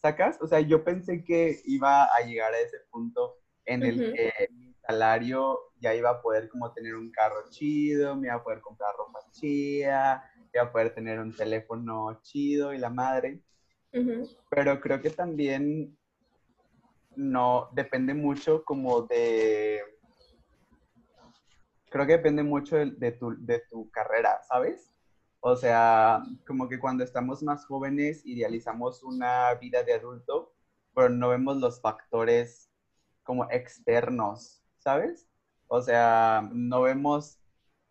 ¿sacas? 0.00 0.38
O 0.40 0.46
sea, 0.46 0.60
yo 0.60 0.84
pensé 0.84 1.24
que 1.24 1.60
iba 1.64 2.04
a 2.04 2.20
llegar 2.20 2.52
a 2.54 2.60
ese 2.60 2.78
punto 2.90 3.38
en 3.64 3.84
el 3.84 4.12
que 4.12 4.32
mi 4.52 4.72
salario 4.74 5.58
ya 5.80 5.94
iba 5.94 6.10
a 6.10 6.22
poder 6.22 6.48
como 6.48 6.72
tener 6.72 6.94
un 6.94 7.10
carro 7.10 7.50
chido, 7.50 8.14
me 8.14 8.28
iba 8.28 8.36
a 8.36 8.42
poder 8.44 8.60
comprar 8.60 8.94
ropa 8.96 9.18
chida, 9.32 10.30
a 10.62 10.72
poder 10.72 10.94
tener 10.94 11.18
un 11.18 11.34
teléfono 11.34 12.20
chido 12.22 12.72
y 12.72 12.78
la 12.78 12.90
madre, 12.90 13.40
pero 14.50 14.80
creo 14.80 15.00
que 15.00 15.10
también 15.10 15.96
no 17.14 17.70
depende 17.72 18.12
mucho 18.14 18.62
como 18.64 19.02
de 19.02 19.80
creo 21.88 22.06
que 22.06 22.12
depende 22.12 22.42
mucho 22.42 22.76
de, 22.76 22.90
de 22.90 23.12
tu, 23.12 23.34
de 23.38 23.62
tu 23.70 23.90
carrera, 23.90 24.42
¿sabes? 24.46 24.92
O 25.40 25.56
sea, 25.56 26.22
como 26.46 26.68
que 26.68 26.78
cuando 26.78 27.04
estamos 27.04 27.42
más 27.42 27.64
jóvenes 27.64 28.24
idealizamos 28.26 29.02
una 29.02 29.54
vida 29.54 29.82
de 29.82 29.94
adulto, 29.94 30.52
pero 30.94 31.08
no 31.08 31.28
vemos 31.28 31.56
los 31.58 31.80
factores 31.80 32.70
como 33.22 33.48
externos, 33.50 34.62
¿sabes? 34.78 35.28
O 35.68 35.80
sea, 35.80 36.48
no 36.52 36.82
vemos 36.82 37.38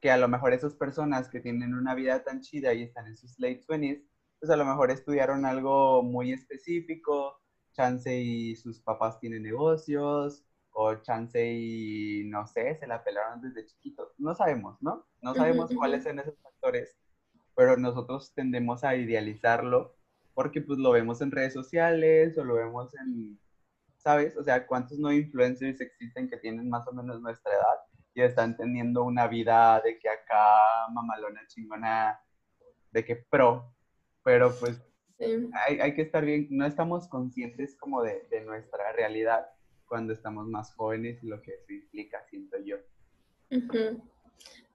que 0.05 0.11
a 0.11 0.17
lo 0.17 0.27
mejor 0.27 0.53
esas 0.53 0.75
personas 0.75 1.29
que 1.29 1.39
tienen 1.39 1.73
una 1.73 1.95
vida 1.95 2.23
tan 2.23 2.39
chida 2.39 2.75
y 2.75 2.83
están 2.83 3.07
en 3.07 3.17
sus 3.17 3.39
late 3.39 3.63
20s, 3.67 4.03
pues 4.39 4.51
a 4.51 4.55
lo 4.55 4.63
mejor 4.63 4.91
estudiaron 4.91 5.47
algo 5.47 6.03
muy 6.03 6.31
específico, 6.31 7.41
chance 7.73 8.15
y 8.15 8.55
sus 8.55 8.79
papás 8.81 9.19
tienen 9.19 9.41
negocios, 9.41 10.45
o 10.69 10.93
chance 11.01 11.43
y 11.43 12.23
no 12.25 12.45
sé, 12.45 12.75
se 12.75 12.85
la 12.85 13.03
pelaron 13.03 13.41
desde 13.41 13.65
chiquitos. 13.65 14.09
No 14.19 14.35
sabemos, 14.35 14.79
¿no? 14.79 15.07
No 15.23 15.33
sabemos 15.33 15.71
ujú. 15.71 15.79
cuáles 15.79 16.03
son 16.03 16.19
esos 16.19 16.37
factores, 16.39 16.95
pero 17.55 17.75
nosotros 17.75 18.31
tendemos 18.35 18.83
a 18.83 18.95
idealizarlo 18.95 19.95
porque 20.35 20.61
pues 20.61 20.77
lo 20.77 20.91
vemos 20.91 21.19
en 21.21 21.31
redes 21.31 21.53
sociales 21.53 22.37
o 22.37 22.43
lo 22.43 22.53
vemos 22.53 22.93
en, 22.93 23.39
¿sabes? 23.97 24.37
O 24.37 24.43
sea, 24.43 24.67
¿cuántos 24.67 24.99
no 24.99 25.11
influencers 25.11 25.81
existen 25.81 26.29
que 26.29 26.37
tienen 26.37 26.69
más 26.69 26.87
o 26.87 26.93
menos 26.93 27.19
nuestra 27.21 27.51
edad 27.51 27.94
y 28.15 28.21
están 28.21 28.55
teniendo 28.57 29.03
una 29.03 29.27
vida 29.27 29.79
de 29.81 29.99
que 29.99 30.09
acá 30.09 30.87
mamalona 30.91 31.45
chingona, 31.47 32.19
de 32.91 33.05
que 33.05 33.17
pro, 33.17 33.75
pero 34.23 34.51
pues 34.59 34.81
Sí. 35.17 35.49
hay, 35.65 35.79
hay 35.79 35.95
que 35.95 36.01
estar 36.01 36.25
bien, 36.25 36.47
no 36.49 36.65
estamos 36.65 37.07
conscientes 37.07 37.77
como 37.77 38.03
de, 38.03 38.27
de 38.29 38.41
nuestra 38.41 38.91
realidad 38.91 39.47
cuando 39.85 40.11
estamos 40.11 40.45
más 40.47 40.73
jóvenes 40.75 41.23
y 41.23 41.27
lo 41.27 41.41
que 41.41 41.53
eso 41.53 41.71
implica, 41.71 42.21
siento 42.29 42.57
yo. 42.65 42.75
Ujú. 43.49 44.03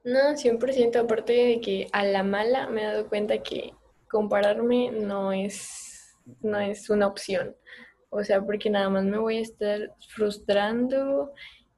No, 0.04 0.35
100%, 0.35 0.97
aparte 0.99 1.32
de 1.35 1.61
que 1.61 1.88
a 1.92 2.04
la 2.04 2.23
mala 2.23 2.68
me 2.68 2.82
he 2.82 2.87
dado 2.87 3.09
cuenta 3.11 3.42
que 3.42 3.75
compararme 4.09 4.90
no 4.92 5.30
es, 5.32 6.16
no 6.40 6.59
es 6.59 6.88
una 6.88 7.06
opción. 7.06 7.54
O 8.09 8.25
sea, 8.25 8.40
porque 8.42 8.70
nada 8.70 8.88
más 8.88 9.04
me 9.04 9.18
voy 9.18 9.37
a 9.38 9.42
estar 9.42 9.94
frustrando 10.09 11.32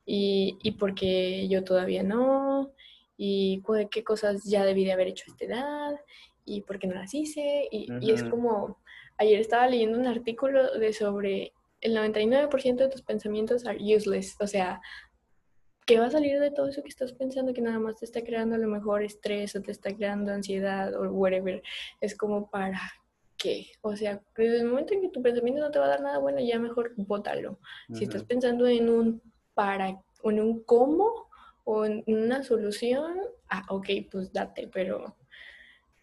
y, 0.04 0.58
y 0.62 0.72
por 0.72 0.94
qué 0.94 1.48
yo 1.48 1.64
todavía 1.64 2.02
no, 2.02 2.72
y 3.16 3.62
qué 3.90 4.02
cosas 4.04 4.44
ya 4.44 4.64
debí 4.64 4.84
de 4.84 4.92
haber 4.92 5.08
hecho 5.08 5.24
a 5.26 5.32
esta 5.32 5.44
edad, 5.44 6.00
y 6.44 6.62
por 6.62 6.78
qué 6.78 6.86
no 6.86 6.94
las 6.94 7.14
hice, 7.14 7.68
y, 7.70 7.88
y 8.00 8.10
es 8.10 8.24
como, 8.24 8.78
ayer 9.18 9.40
estaba 9.40 9.68
leyendo 9.68 9.98
un 9.98 10.06
artículo 10.06 10.78
de 10.78 10.92
sobre 10.92 11.52
el 11.80 11.96
99% 11.96 12.76
de 12.76 12.88
tus 12.88 13.02
pensamientos 13.02 13.66
are 13.66 13.78
useless, 13.78 14.36
o 14.40 14.46
sea, 14.46 14.80
¿qué 15.86 15.98
va 15.98 16.06
a 16.06 16.10
salir 16.10 16.38
de 16.38 16.50
todo 16.50 16.68
eso 16.68 16.82
que 16.82 16.88
estás 16.88 17.12
pensando 17.12 17.52
que 17.52 17.60
nada 17.60 17.78
más 17.78 17.98
te 17.98 18.04
está 18.04 18.22
creando 18.22 18.54
a 18.54 18.58
lo 18.58 18.68
mejor 18.68 19.02
estrés 19.02 19.54
o 19.56 19.62
te 19.62 19.72
está 19.72 19.94
creando 19.94 20.32
ansiedad 20.32 20.94
o 20.94 21.10
whatever? 21.10 21.62
Es 22.00 22.16
como 22.16 22.48
para 22.50 22.80
qué? 23.36 23.66
O 23.80 23.96
sea, 23.96 24.22
desde 24.36 24.60
el 24.60 24.66
momento 24.66 24.94
en 24.94 25.02
que 25.02 25.08
tu 25.08 25.22
pensamiento 25.22 25.60
no 25.60 25.70
te 25.70 25.78
va 25.78 25.86
a 25.86 25.90
dar 25.90 26.02
nada 26.02 26.18
bueno, 26.18 26.40
ya 26.40 26.58
mejor 26.58 26.92
bótalo. 26.96 27.58
Si 27.92 28.04
estás 28.04 28.24
pensando 28.24 28.66
en 28.68 28.88
un 28.88 29.22
para, 29.54 30.00
un 30.22 30.62
cómo 30.64 31.28
o 31.64 31.86
una 32.06 32.42
solución, 32.42 33.18
ah, 33.48 33.64
ok, 33.68 33.88
pues 34.10 34.32
date, 34.32 34.68
pero, 34.72 35.16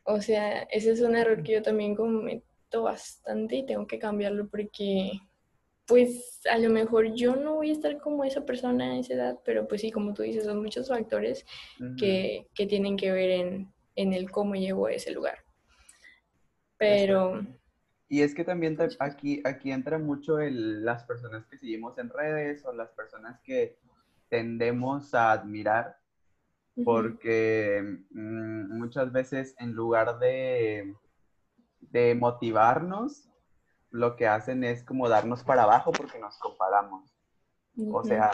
o 0.04 0.22
sea, 0.22 0.64
ese 0.64 0.92
es 0.92 1.02
un 1.02 1.16
error 1.16 1.44
que 1.44 1.54
yo 1.54 1.62
también 1.62 1.96
cometo 1.96 2.84
bastante 2.84 3.58
y 3.58 3.66
tengo 3.66 3.88
que 3.88 4.00
cambiarlo 4.00 4.48
porque 4.50 5.12
pues 5.86 6.40
a 6.52 6.60
lo 6.60 6.70
mejor 6.70 7.16
yo 7.16 7.36
no 7.36 7.56
voy 7.56 7.72
a 7.72 7.74
estar 7.74 7.98
como 7.98 8.24
esa 8.24 8.46
persona 8.46 8.92
a 8.92 9.00
esa 9.00 9.16
edad, 9.16 9.40
pero 9.44 9.68
pues 9.68 9.82
sí, 9.82 9.92
como 9.92 10.14
tú 10.14 10.22
dices, 10.22 10.44
son 10.44 10.62
muchos 10.62 10.88
factores 10.88 11.48
que, 11.98 12.46
que 12.54 12.68
tienen 12.68 12.96
que 12.96 13.12
ver 13.12 13.32
en, 13.32 13.74
en 13.96 14.14
el 14.14 14.30
cómo 14.30 14.54
llego 14.54 14.86
a 14.86 14.94
ese 14.94 15.10
lugar. 15.10 15.40
Pero, 16.78 17.44
Y 18.10 18.22
es 18.24 18.36
que 18.36 18.44
también 18.46 18.78
te- 18.78 18.90
aquí, 19.00 19.42
aquí 19.46 19.72
entra 19.72 20.00
mucho 20.00 20.40
el, 20.40 20.84
las 20.86 21.06
personas 21.06 21.46
que 21.48 21.58
seguimos 21.58 21.98
en 22.00 22.10
redes 22.10 22.66
o 22.66 22.74
las 22.74 22.92
personas 22.92 23.40
que 23.44 23.78
tendemos 24.30 25.14
a 25.14 25.32
admirar, 25.32 25.98
porque 26.84 27.84
mm, 28.12 28.78
muchas 28.80 29.12
veces 29.12 29.56
en 29.60 29.74
lugar 29.74 30.20
de, 30.20 30.96
de 31.82 32.16
motivarnos, 32.16 33.30
lo 33.92 34.16
que 34.18 34.28
hacen 34.28 34.64
es 34.64 34.84
como 34.84 35.10
darnos 35.10 35.44
para 35.44 35.64
abajo 35.64 35.92
porque 35.92 36.20
nos 36.20 36.38
comparamos. 36.40 37.12
O 37.90 38.04
sea, 38.04 38.32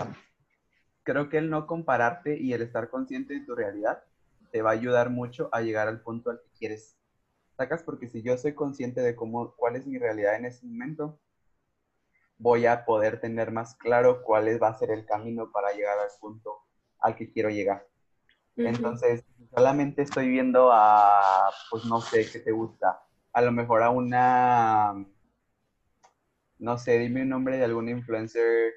creo 1.03 1.29
que 1.29 1.37
el 1.37 1.49
no 1.49 1.67
compararte 1.67 2.37
y 2.37 2.53
el 2.53 2.61
estar 2.61 2.89
consciente 2.89 3.33
de 3.35 3.45
tu 3.45 3.55
realidad 3.55 4.03
te 4.51 4.61
va 4.61 4.71
a 4.71 4.73
ayudar 4.73 5.09
mucho 5.09 5.49
a 5.53 5.61
llegar 5.61 5.87
al 5.87 6.01
punto 6.01 6.31
al 6.31 6.41
que 6.41 6.49
quieres. 6.57 6.94
¿Sacas? 7.57 7.83
Porque 7.83 8.09
si 8.09 8.21
yo 8.21 8.37
soy 8.37 8.53
consciente 8.53 9.01
de 9.01 9.15
cómo, 9.15 9.55
cuál 9.55 9.75
es 9.75 9.87
mi 9.87 9.97
realidad 9.97 10.35
en 10.35 10.45
ese 10.45 10.65
momento, 10.65 11.19
voy 12.37 12.65
a 12.65 12.85
poder 12.85 13.21
tener 13.21 13.51
más 13.51 13.75
claro 13.75 14.23
cuál 14.23 14.61
va 14.61 14.69
a 14.69 14.77
ser 14.77 14.91
el 14.91 15.05
camino 15.05 15.51
para 15.51 15.71
llegar 15.71 15.97
al 15.97 16.09
punto 16.19 16.59
al 16.99 17.15
que 17.15 17.31
quiero 17.31 17.49
llegar. 17.49 17.87
Entonces, 18.57 19.23
solamente 19.53 20.01
estoy 20.01 20.29
viendo 20.29 20.69
a, 20.71 21.51
pues 21.69 21.85
no 21.85 21.99
sé, 22.01 22.29
¿qué 22.31 22.39
te 22.39 22.51
gusta? 22.51 23.01
A 23.33 23.41
lo 23.41 23.51
mejor 23.51 23.83
a 23.83 23.89
una, 23.89 25.05
no 26.57 26.77
sé, 26.77 26.99
dime 26.99 27.23
un 27.23 27.29
nombre 27.29 27.57
de 27.57 27.65
algún 27.65 27.89
influencer. 27.89 28.73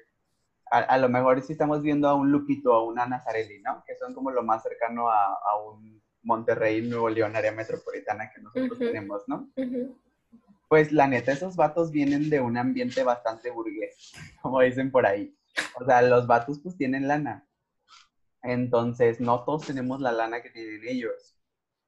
A, 0.71 0.79
a 0.79 0.97
lo 0.97 1.09
mejor 1.09 1.41
si 1.41 1.53
estamos 1.53 1.81
viendo 1.81 2.07
a 2.07 2.13
un 2.13 2.31
Lupito, 2.31 2.73
a 2.73 2.83
una 2.83 3.05
Nazarelli, 3.05 3.61
¿no? 3.61 3.83
Que 3.87 3.95
son 3.95 4.13
como 4.13 4.31
lo 4.31 4.43
más 4.43 4.63
cercano 4.63 5.09
a, 5.09 5.33
a 5.33 5.57
un 5.63 6.01
Monterrey, 6.23 6.81
Nuevo 6.81 7.09
León, 7.09 7.35
área 7.35 7.51
metropolitana 7.51 8.31
que 8.33 8.41
nosotros 8.41 8.79
Ujú. 8.79 8.79
tenemos, 8.79 9.23
¿no? 9.27 9.49
ujú, 9.55 9.95
Pues 10.67 10.91
la 10.91 11.07
neta, 11.07 11.31
esos 11.31 11.55
vatos 11.55 11.91
vienen 11.91 12.29
de 12.29 12.39
un 12.41 12.57
ambiente 12.57 13.03
bastante 13.03 13.49
burgués, 13.51 14.13
como 14.41 14.61
dicen 14.61 14.91
por 14.91 15.05
ahí. 15.05 15.35
O 15.81 15.85
sea, 15.85 16.01
los 16.01 16.27
vatos 16.27 16.59
pues 16.61 16.77
tienen 16.77 17.07
lana. 17.07 17.47
Entonces, 18.43 19.19
no 19.19 19.43
todos 19.43 19.65
tenemos 19.67 19.99
la 20.01 20.11
lana 20.11 20.41
que 20.41 20.49
tienen 20.49 20.81
ellos. 20.87 21.37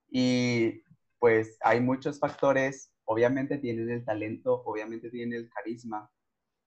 Y 0.09 0.83
pues 1.19 1.57
hay 1.61 1.81
muchos 1.81 2.19
factores, 2.19 2.91
obviamente 3.05 3.57
tienen 3.57 3.89
el 3.89 4.05
talento, 4.05 4.63
obviamente 4.65 5.09
tienen 5.09 5.39
el 5.41 5.49
carisma, 5.49 6.11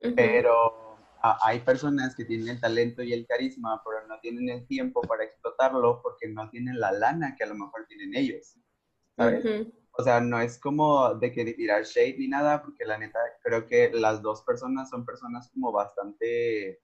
ujú, 0.02 0.14
pero 0.14 0.52
a- 0.52 0.93
hay 1.42 1.60
personas 1.60 2.14
que 2.16 2.24
tienen 2.24 2.48
el 2.48 2.60
talento 2.60 3.02
y 3.02 3.12
el 3.12 3.26
carisma, 3.26 3.82
pero 3.84 4.06
no 4.06 4.18
tienen 4.20 4.48
el 4.50 4.66
tiempo 4.66 5.00
para 5.02 5.24
explotarlo 5.24 6.00
porque 6.02 6.28
no 6.28 6.50
tienen 6.50 6.78
la 6.80 6.92
lana 6.92 7.34
que 7.36 7.44
a 7.44 7.46
lo 7.48 7.54
mejor 7.54 7.86
tienen 7.88 8.14
ellos. 8.14 8.56
¿Sabes? 9.16 9.46
ujú, 9.46 9.72
O 9.92 10.02
sea, 10.02 10.20
no 10.20 10.40
es 10.40 10.58
como 10.58 11.14
de 11.16 11.32
que 11.32 11.44
tirar 11.54 11.84
shade 11.84 12.16
ni 12.18 12.28
nada, 12.28 12.62
porque 12.62 12.84
la 12.84 12.98
neta 12.98 13.18
creo 13.42 13.66
que 13.66 13.90
las 13.92 14.22
dos 14.22 14.42
personas 14.42 14.90
son 14.90 15.04
personas 15.06 15.50
como 15.52 15.72
bastante 15.72 16.80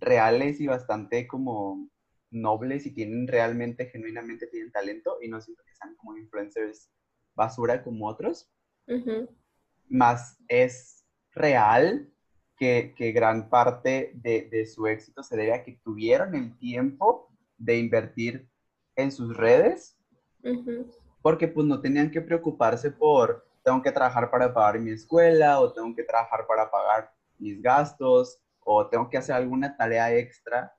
reales 0.00 0.60
y 0.60 0.66
bastante 0.66 1.26
como 1.28 1.88
nobles 2.30 2.86
y 2.86 2.92
tienen 2.94 3.28
realmente, 3.28 3.86
genuinamente 3.90 4.46
tienen 4.48 4.72
talento 4.72 5.18
y 5.22 5.28
no 5.28 5.40
siento 5.42 5.62
que 5.66 5.74
sean 5.74 5.96
como 5.96 6.16
influencers 6.16 6.90
basura 7.34 7.82
como 7.84 8.08
otros. 8.08 8.50
ujú, 8.88 9.28
Más 9.88 10.36
es 10.48 11.04
real 11.32 12.10
que, 12.58 12.94
que 12.96 13.12
gran 13.12 13.48
parte 13.48 14.12
de, 14.14 14.48
de 14.50 14.66
su 14.66 14.86
éxito 14.86 15.22
se 15.22 15.36
debe 15.36 15.54
a 15.54 15.62
que 15.62 15.80
tuvieron 15.84 16.34
el 16.34 16.58
tiempo 16.58 17.30
de 17.56 17.78
invertir 17.78 18.48
en 18.96 19.12
sus 19.12 19.36
redes 19.36 19.96
porque 21.22 21.48
pues 21.48 21.66
no 21.66 21.80
tenían 21.80 22.10
que 22.10 22.20
preocuparse 22.20 22.90
por 22.90 23.46
tengo 23.64 23.82
que 23.82 23.92
trabajar 23.92 24.30
para 24.30 24.52
pagar 24.54 24.80
mi 24.80 24.92
escuela 24.92 25.60
o 25.60 25.72
tengo 25.72 25.94
que 25.94 26.04
trabajar 26.04 26.46
para 26.46 26.70
pagar 26.70 27.12
mis 27.38 27.60
gastos 27.60 28.40
o 28.60 28.86
tengo 28.88 29.08
que 29.08 29.18
hacer 29.18 29.34
alguna 29.34 29.76
tarea 29.76 30.14
extra, 30.14 30.74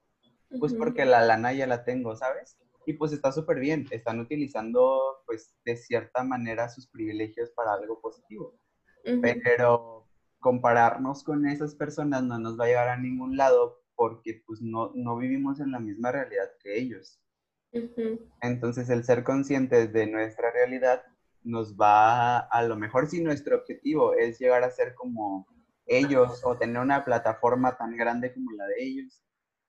pues 0.59 0.73
porque 0.73 1.05
la 1.05 1.21
lana 1.21 1.53
ya 1.53 1.65
la 1.65 1.83
tengo, 1.83 2.15
¿sabes? 2.15 2.57
Y 2.85 2.93
pues 2.93 3.13
está 3.13 3.31
súper 3.31 3.59
bien, 3.59 3.87
están 3.91 4.19
utilizando 4.19 5.21
pues 5.25 5.55
de 5.65 5.75
cierta 5.75 6.23
manera 6.23 6.69
sus 6.69 6.87
privilegios 6.87 7.51
para 7.51 7.73
algo 7.73 7.99
positivo, 7.99 8.55
pero 9.21 9.98
compararnos 10.39 11.23
con 11.23 11.47
esas 11.47 11.75
personas 11.75 12.23
no 12.23 12.39
nos 12.39 12.59
va 12.59 12.65
a 12.65 12.67
llevar 12.67 12.89
a 12.89 12.97
ningún 12.97 13.37
lado 13.37 13.81
porque 13.95 14.41
pues 14.45 14.61
no, 14.61 14.91
no 14.95 15.17
vivimos 15.17 15.59
en 15.59 15.71
la 15.71 15.79
misma 15.79 16.11
realidad 16.11 16.49
que 16.61 16.79
ellos. 16.79 17.21
Entonces, 18.41 18.89
el 18.89 19.03
ser 19.03 19.23
conscientes 19.23 19.93
de 19.93 20.07
nuestra 20.07 20.51
realidad 20.51 21.03
nos 21.43 21.75
va, 21.75 22.37
a, 22.37 22.39
a 22.39 22.63
lo 22.63 22.75
mejor 22.75 23.07
si 23.07 23.21
nuestro 23.21 23.57
objetivo 23.57 24.13
es 24.13 24.39
llegar 24.39 24.63
a 24.63 24.71
ser 24.71 24.95
como 24.95 25.47
ellos 25.85 26.41
o 26.43 26.57
tener 26.57 26.81
una 26.81 27.03
plataforma 27.03 27.77
tan 27.77 27.97
grande 27.97 28.33
como 28.33 28.51
la 28.53 28.65
de 28.67 28.83
ellos, 28.83 29.21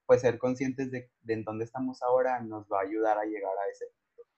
pues 0.06 0.20
ser 0.20 0.38
conscientes 0.38 0.90
de, 0.90 1.10
de 1.22 1.34
en 1.34 1.44
dónde 1.44 1.64
estamos 1.64 2.02
ahora 2.02 2.40
nos 2.40 2.66
va 2.66 2.80
a 2.80 2.84
ayudar 2.84 3.18
a 3.18 3.24
llegar 3.24 3.52
a 3.52 3.70
ese 3.70 3.86
punto, 3.86 4.30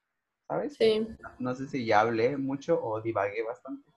¿sabes? 0.49 0.75
Sí. 0.77 1.07
No 1.38 1.55
sé 1.55 1.68
si 1.68 1.85
ya 1.85 2.01
hablé 2.01 2.37
mucho 2.37 2.83
o 2.83 3.01
divagué 3.01 3.42
bastante, 3.42 3.90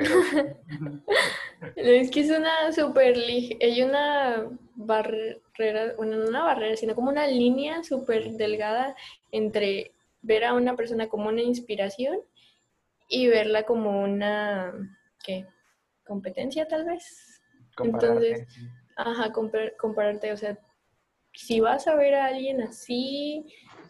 pero... 0.00 1.02
Es 1.76 2.10
que 2.10 2.20
es 2.20 2.30
una 2.30 2.68
lige- 2.70 3.58
hay 3.62 3.82
una 3.82 4.48
barrera, 4.74 5.94
bueno, 5.96 6.16
no 6.16 6.28
una 6.28 6.42
barrera, 6.44 6.76
sino 6.76 6.94
como 6.94 7.10
una 7.10 7.26
línea 7.26 7.82
súper 7.84 8.32
delgada 8.32 8.96
entre 9.30 9.92
ver 10.22 10.44
a 10.44 10.54
una 10.54 10.74
persona 10.76 11.08
como 11.08 11.28
una 11.28 11.42
inspiración 11.42 12.18
y 13.08 13.26
verla 13.28 13.64
como 13.64 14.02
una, 14.02 14.72
¿qué? 15.24 15.46
Competencia 16.06 16.66
tal 16.66 16.84
vez. 16.86 17.40
compararte, 17.76 18.28
Entonces, 18.32 18.48
Ajá, 18.96 19.32
compar- 19.32 19.76
compararte, 19.76 20.32
o 20.32 20.36
sea, 20.36 20.58
si 21.32 21.60
vas 21.60 21.86
a 21.86 21.94
ver 21.94 22.14
a 22.14 22.26
alguien 22.26 22.60
así, 22.62 23.46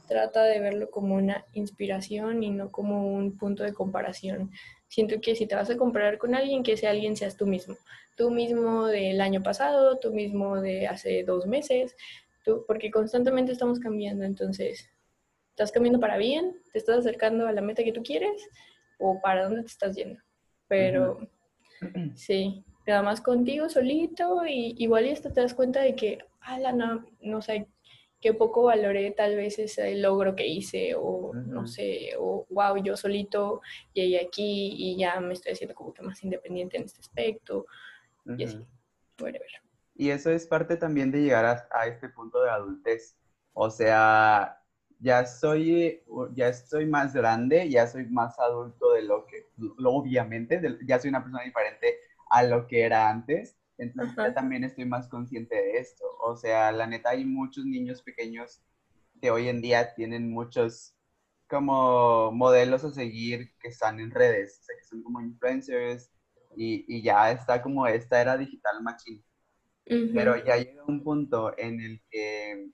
trata 0.09 0.45
de 0.45 0.61
verlo 0.61 0.91
como 0.91 1.15
una 1.15 1.45
inspiración 1.53 2.43
y 2.43 2.51
no 2.51 2.71
como 2.71 3.13
un 3.13 3.37
punto 3.39 3.63
de 3.63 3.73
comparación. 3.73 4.51
Siento 4.91 5.21
que 5.21 5.37
si 5.37 5.47
te 5.47 5.55
vas 5.55 5.71
a 5.71 5.77
comparar 5.77 6.19
con 6.19 6.35
alguien, 6.35 6.65
que 6.65 6.73
ese 6.73 6.89
alguien 6.89 7.17
seas 7.17 7.37
tú 7.37 7.47
mismo. 7.47 7.77
Tú 8.17 8.29
mismo 8.33 8.89
del 8.89 9.21
año 9.21 9.41
pasado, 9.41 10.01
tú 10.01 10.13
mismo 10.13 10.61
de 10.61 10.89
hace 10.89 11.23
dos 11.23 11.47
meses, 11.47 11.95
tú, 12.45 12.65
porque 12.67 12.91
constantemente 12.91 13.53
estamos 13.53 13.79
cambiando, 13.79 14.25
entonces, 14.25 14.91
¿estás 15.51 15.71
cambiando 15.71 16.01
para 16.01 16.17
bien? 16.17 16.57
¿Te 16.73 16.81
estás 16.81 16.99
acercando 16.99 17.47
a 17.47 17.53
la 17.53 17.61
meta 17.61 17.85
que 17.85 17.93
tú 17.93 18.03
quieres? 18.03 18.43
¿O 18.99 19.21
para 19.21 19.45
dónde 19.45 19.63
te 19.63 19.69
estás 19.69 19.95
yendo? 19.97 20.21
Pero... 20.69 21.19
Sí, 22.15 22.63
nada 22.87 23.01
más 23.03 23.23
contigo 23.23 23.71
solito 23.71 24.45
y 24.47 24.75
igual 24.77 25.07
y 25.07 25.13
hasta 25.13 25.33
te 25.33 25.41
das 25.41 25.55
cuenta 25.55 25.81
de 25.81 25.95
que, 25.95 26.19
ala, 26.41 26.73
no, 26.73 27.07
no 27.23 27.41
sé, 27.41 27.69
que 28.21 28.35
poco 28.35 28.65
valoré 28.65 29.13
tal 29.13 29.37
vez 29.37 29.59
ese 29.59 29.95
logro 29.97 30.37
que 30.37 30.47
hice 30.47 30.95
o 30.97 31.39
no 31.47 31.61
Ujú. 31.61 31.67
sé, 31.67 32.11
o 32.19 32.47
wow, 32.51 32.77
yo 32.83 32.97
solito 32.97 33.61
llegué 33.95 34.21
aquí 34.21 34.75
y 34.77 34.97
ya 34.99 35.21
me 35.21 35.35
estoy 35.35 35.53
haciendo 35.53 35.75
como 35.75 35.93
que 35.95 36.03
más 36.03 36.23
independiente 36.23 36.77
en 36.77 36.85
este 36.85 37.01
aspecto 37.01 37.67
y 38.37 38.45
así, 38.45 38.57
Ujú. 38.57 38.67
whatever. 39.21 39.49
Y 39.95 40.11
eso 40.11 40.31
es 40.31 40.47
parte 40.47 40.77
también 40.77 41.11
de 41.11 41.21
llegar 41.23 41.45
a, 41.45 41.69
a 41.73 41.87
este 41.87 42.09
punto 42.09 42.43
de 42.43 42.51
adultez. 42.51 43.17
O 43.53 43.71
sea, 43.71 44.63
ya 44.99 45.27
soy, 45.27 46.03
ya 46.35 46.49
estoy 46.49 46.87
más 46.87 47.13
grande, 47.15 47.69
ya 47.69 47.87
soy 47.87 48.07
más 48.07 48.39
adulto 48.39 48.93
de 48.93 49.03
lo 49.03 49.27
que, 49.27 49.49
lo- 49.57 49.93
obviamente, 49.93 50.59
de- 50.61 50.79
ya 50.87 50.99
soy 50.99 51.11
una 51.11 51.23
persona 51.23 51.45
diferente 51.45 51.97
a 52.31 52.43
lo 52.45 52.67
que 52.67 52.83
era 52.85 53.09
antes. 53.11 53.57
Entonces 53.81 54.13
Ajá. 54.19 54.29
ya 54.29 54.35
también 54.35 54.63
estoy 54.63 54.85
más 54.85 55.09
consciente 55.09 55.57
de 55.57 55.79
esto. 55.79 56.05
O 56.23 56.37
sea, 56.37 56.71
la 56.71 56.87
neta 56.87 57.11
hay 57.11 57.25
muchos 57.25 57.65
niños 57.65 58.03
pequeños 58.03 58.63
que 59.21 59.31
hoy 59.31 59.49
en 59.49 59.63
día 59.63 59.95
tienen 59.95 60.31
muchos 60.31 60.95
como 61.49 62.31
modelos 62.31 62.85
a 62.85 62.93
seguir 62.93 63.53
que 63.59 63.69
están 63.69 63.99
en 63.99 64.11
redes, 64.11 64.61
o 64.61 64.65
sea, 64.65 64.77
que 64.77 64.85
son 64.85 65.03
como 65.03 65.21
influencers 65.21 66.11
y, 66.57 66.85
y 66.87 67.03
ya 67.03 67.33
está 67.33 67.61
como 67.61 67.87
esta 67.87 68.21
era 68.21 68.37
digital 68.37 68.83
machine. 68.83 69.23
Ujú. 69.87 70.11
Pero 70.15 70.37
ya 70.45 70.59
llega 70.59 70.85
un 70.87 71.03
punto 71.03 71.53
en 71.59 71.81
el 71.81 72.03
que 72.11 72.71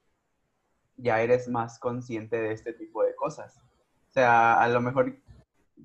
ya 0.96 1.22
eres 1.22 1.48
más 1.48 1.78
consciente 1.78 2.36
de 2.36 2.52
este 2.52 2.72
tipo 2.72 3.02
de 3.02 3.14
cosas. 3.14 3.56
O 4.10 4.12
sea, 4.12 4.60
a 4.60 4.68
lo 4.68 4.80
mejor, 4.80 5.16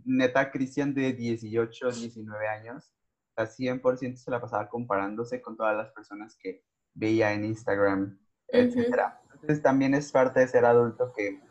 neta, 0.03 0.51
Cristian 0.51 0.93
de 0.93 1.13
18, 1.13 1.91
19 1.91 2.47
años, 2.47 2.91
a 3.35 3.45
100% 3.45 4.17
se 4.17 4.31
la 4.31 4.41
pasaba 4.41 4.67
comparándose 4.69 5.41
con 5.41 5.55
todas 5.57 5.75
las 5.75 5.91
personas 5.91 6.35
que 6.35 6.63
veía 6.93 7.33
en 7.33 7.45
Instagram, 7.45 8.19
etcétera. 8.47 9.21
Entonces 9.33 9.61
también 9.61 9.93
es 9.93 10.11
parte 10.11 10.41
de 10.41 10.47
ser 10.47 10.65
adulto 10.65 11.13
que, 11.13 11.41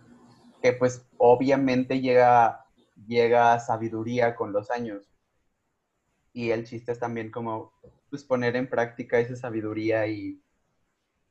que 0.62 0.72
pues 0.74 1.06
obviamente 1.16 2.00
llega, 2.00 2.64
llega 3.06 3.58
sabiduría 3.58 4.36
con 4.36 4.52
los 4.52 4.70
años. 4.70 5.06
Y 6.32 6.50
el 6.50 6.64
chiste 6.64 6.92
es 6.92 6.98
también 6.98 7.30
como 7.30 7.72
pues 8.10 8.24
poner 8.24 8.56
en 8.56 8.68
práctica 8.68 9.18
esa 9.18 9.36
sabiduría 9.36 10.06
y, 10.06 10.40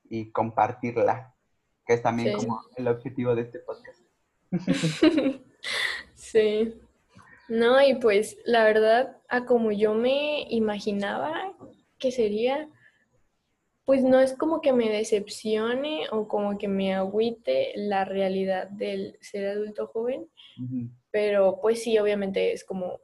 y 0.05 0.31
compartirla, 0.31 1.35
que 1.85 1.93
es 1.93 2.01
también 2.01 2.29
Sí. 2.39 2.45
como 2.45 2.61
el 2.75 2.87
objetivo 2.87 3.35
de 3.35 3.41
este 3.43 3.59
podcast. 3.59 4.01
Sí. 6.15 6.79
No, 7.49 7.81
y 7.81 7.95
pues 7.95 8.37
la 8.45 8.63
verdad, 8.63 9.17
a 9.27 9.45
como 9.45 9.71
yo 9.71 9.93
me 9.93 10.45
imaginaba 10.49 11.55
que 11.97 12.11
sería, 12.11 12.69
pues 13.85 14.03
no 14.03 14.19
es 14.19 14.33
como 14.33 14.61
que 14.61 14.71
me 14.71 14.89
decepcione 14.89 16.03
o 16.11 16.27
como 16.27 16.57
que 16.59 16.67
me 16.67 16.93
agüite 16.93 17.73
la 17.75 18.05
realidad 18.05 18.67
del 18.69 19.17
ser 19.19 19.47
adulto 19.47 19.87
joven, 19.87 20.29
pero 21.09 21.59
pues 21.59 21.81
sí, 21.83 21.97
obviamente 21.97 22.53
es 22.53 22.63
como 22.63 23.01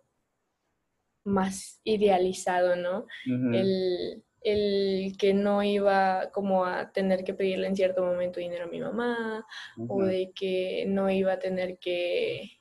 más 1.23 1.81
idealizado, 1.83 2.75
¿no? 2.75 3.07
el, 3.25 4.23
el 4.41 5.17
que 5.17 5.33
no 5.33 5.63
iba 5.63 6.29
como 6.31 6.65
a 6.65 6.91
tener 6.91 7.23
que 7.23 7.33
pedirle 7.33 7.65
en 7.65 7.75
cierto 7.75 8.03
momento 8.03 8.39
dinero 8.39 8.65
a 8.65 8.69
mi 8.69 8.79
mamá, 8.79 9.43
o 9.89 10.03
de 10.03 10.31
que 10.35 10.85
no 10.87 11.09
iba 11.09 11.33
a 11.33 11.39
tener 11.39 11.79
que, 11.79 12.54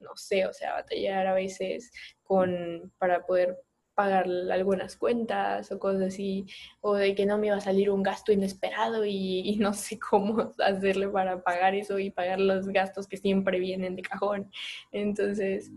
no 0.00 0.16
sé, 0.16 0.46
o 0.46 0.52
sea, 0.52 0.74
batallar 0.74 1.26
a 1.26 1.34
veces 1.34 1.92
con, 2.22 2.92
para 2.98 3.24
poder 3.26 3.58
pagar 3.94 4.26
algunas 4.52 4.96
cuentas 4.96 5.72
o 5.72 5.78
cosas 5.80 6.02
así, 6.02 6.46
o 6.80 6.94
de 6.94 7.16
que 7.16 7.26
no 7.26 7.36
me 7.36 7.48
iba 7.48 7.56
a 7.56 7.60
salir 7.60 7.90
un 7.90 8.04
gasto 8.04 8.30
inesperado 8.30 9.04
y, 9.04 9.40
y 9.40 9.56
no 9.56 9.74
sé 9.74 9.98
cómo 9.98 10.54
hacerle 10.58 11.08
para 11.08 11.42
pagar 11.42 11.74
eso 11.74 11.98
y 11.98 12.10
pagar 12.10 12.38
los 12.38 12.68
gastos 12.68 13.08
que 13.08 13.16
siempre 13.16 13.58
vienen 13.58 13.96
de 13.96 14.02
cajón. 14.02 14.52
Entonces, 14.92 15.72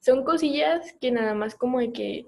son 0.00 0.22
cosillas 0.22 0.94
que 1.00 1.10
nada 1.10 1.32
más 1.34 1.54
como 1.54 1.78
de 1.78 1.92
que 1.92 2.26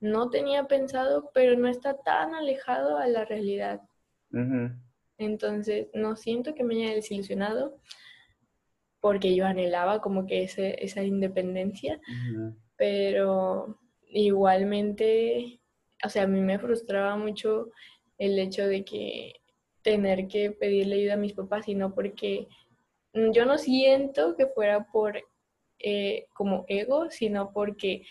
no 0.00 0.30
tenía 0.30 0.64
pensado, 0.64 1.30
pero 1.34 1.58
no 1.58 1.68
está 1.68 1.98
tan 1.98 2.34
alejado 2.34 2.96
a 2.96 3.06
la 3.08 3.24
realidad. 3.26 3.82
Entonces, 5.18 5.88
no 5.92 6.16
siento 6.16 6.54
que 6.54 6.64
me 6.64 6.76
haya 6.76 6.94
desilusionado 6.94 7.76
porque 9.08 9.34
yo 9.34 9.46
anhelaba 9.46 10.02
como 10.02 10.26
que 10.26 10.42
ese, 10.42 10.84
esa 10.84 11.02
independencia, 11.02 11.98
pero 12.76 13.80
igualmente, 14.06 15.62
o 16.04 16.10
sea, 16.10 16.24
a 16.24 16.26
mí 16.26 16.42
me 16.42 16.58
frustraba 16.58 17.16
mucho 17.16 17.70
el 18.18 18.38
hecho 18.38 18.66
de 18.66 18.84
que 18.84 19.32
tener 19.80 20.28
que 20.28 20.50
pedirle 20.50 20.96
ayuda 20.96 21.14
a 21.14 21.24
mis 21.24 21.32
papás 21.32 21.68
y 21.68 21.74
no 21.74 21.94
porque 21.94 22.48
mm, 23.14 23.30
yo 23.30 23.46
no 23.46 23.56
siento 23.56 24.36
que 24.36 24.48
fuera 24.48 24.86
por 24.92 25.18
eh, 25.78 26.26
como 26.34 26.66
ego, 26.68 27.10
sino 27.10 27.50
porque 27.54 28.02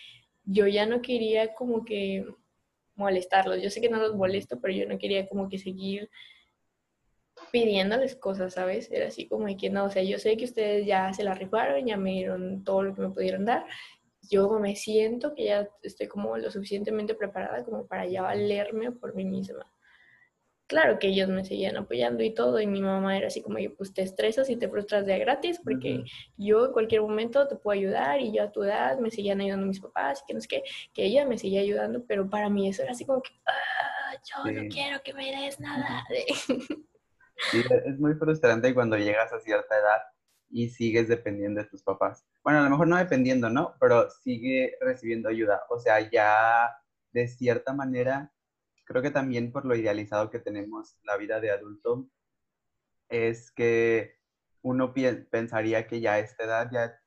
yo 0.42 0.66
ya 0.66 0.84
no 0.84 1.00
quería 1.00 1.54
como 1.54 1.84
que 1.84 2.26
molestarlos. 2.96 3.62
Yo 3.62 3.70
sé 3.70 3.80
que 3.80 3.88
no 3.88 3.98
los 3.98 4.16
molesto, 4.16 4.60
pero 4.60 4.74
yo 4.74 4.88
no 4.88 4.98
quería 4.98 5.28
como 5.28 5.48
que 5.48 5.58
seguir 5.58 6.10
pidiéndoles 7.52 8.16
cosas, 8.16 8.54
¿sabes? 8.54 8.90
Era 8.92 9.08
así 9.08 9.28
como 9.28 9.46
de 9.46 9.56
que 9.56 9.70
no, 9.70 9.84
o 9.86 9.90
sea, 9.90 10.02
yo 10.02 10.18
sé 10.18 10.36
que 10.36 10.44
ustedes 10.46 10.86
ya 10.86 11.12
se 11.12 11.24
la 11.24 11.34
rifaron, 11.34 11.86
ya 11.86 11.96
me 11.96 12.10
dieron 12.12 12.64
todo 12.64 12.82
lo 12.82 12.94
que 12.94 13.02
me 13.02 13.10
pudieron 13.10 13.44
dar. 13.44 13.64
Yo 14.30 14.50
me 14.60 14.76
siento 14.76 15.34
que 15.34 15.44
ya 15.46 15.68
estoy 15.82 16.08
como 16.08 16.36
lo 16.38 16.50
suficientemente 16.50 17.14
preparada 17.14 17.64
como 17.64 17.86
para 17.86 18.06
ya 18.06 18.22
valerme 18.22 18.92
por 18.92 19.14
mí 19.14 19.24
misma. 19.24 19.72
Claro 20.68 20.98
que 20.98 21.08
ellos 21.08 21.30
me 21.30 21.46
seguían 21.46 21.78
apoyando 21.78 22.22
y 22.22 22.34
todo, 22.34 22.60
y 22.60 22.66
mi 22.66 22.82
mamá 22.82 23.16
era 23.16 23.28
así 23.28 23.40
como, 23.42 23.56
que, 23.56 23.70
pues 23.70 23.94
te 23.94 24.02
estresas 24.02 24.50
y 24.50 24.56
te 24.56 24.68
frustras 24.68 25.06
de 25.06 25.18
gratis, 25.18 25.60
porque 25.64 25.94
ujú. 26.00 26.04
yo 26.36 26.66
en 26.66 26.72
cualquier 26.72 27.00
momento 27.02 27.48
te 27.48 27.56
puedo 27.56 27.78
ayudar, 27.80 28.20
y 28.20 28.32
yo 28.32 28.42
a 28.42 28.52
tu 28.52 28.62
edad 28.64 28.98
me 28.98 29.10
seguían 29.10 29.40
ayudando 29.40 29.66
mis 29.66 29.80
papás, 29.80 30.20
y 30.22 30.26
que 30.28 30.34
no 30.34 30.40
sé 30.42 30.48
qué, 30.48 30.62
que 30.92 31.04
ella 31.06 31.24
me 31.26 31.38
seguía 31.38 31.62
ayudando, 31.62 32.04
pero 32.06 32.28
para 32.28 32.50
mí 32.50 32.68
eso 32.68 32.82
era 32.82 32.92
así 32.92 33.06
como 33.06 33.22
que, 33.22 33.30
"Ah, 33.46 34.14
yo 34.24 34.52
no 34.52 34.60
Sí. 34.62 34.68
quiero 34.68 35.02
que 35.02 35.14
me 35.14 35.30
des 35.32 35.58
nada. 35.58 36.04
Sí, 37.50 37.62
es 37.84 37.98
muy 37.98 38.14
frustrante 38.14 38.74
cuando 38.74 38.96
llegas 38.96 39.32
a 39.32 39.40
cierta 39.40 39.76
edad 39.78 40.02
y 40.50 40.68
sigues 40.70 41.08
dependiendo 41.08 41.62
de 41.62 41.68
tus 41.68 41.82
papás. 41.82 42.24
Bueno, 42.42 42.60
a 42.60 42.62
lo 42.62 42.70
mejor 42.70 42.88
no 42.88 42.96
dependiendo, 42.96 43.50
¿no? 43.50 43.74
Pero 43.80 44.10
sigue 44.10 44.76
recibiendo 44.80 45.28
ayuda. 45.28 45.62
O 45.70 45.78
sea, 45.78 46.00
ya 46.10 46.70
de 47.12 47.28
cierta 47.28 47.72
manera, 47.72 48.32
creo 48.84 49.02
que 49.02 49.10
también 49.10 49.52
por 49.52 49.64
lo 49.64 49.76
idealizado 49.76 50.30
que 50.30 50.38
tenemos 50.38 50.96
la 51.04 51.16
vida 51.16 51.40
de 51.40 51.50
adulto, 51.50 52.08
es 53.08 53.50
que 53.52 54.16
uno 54.62 54.92
pensaría 55.30 55.86
que 55.86 56.00
ya 56.00 56.14
a 56.14 56.18
esta 56.20 56.44
edad 56.44 56.70
ya 56.72 57.00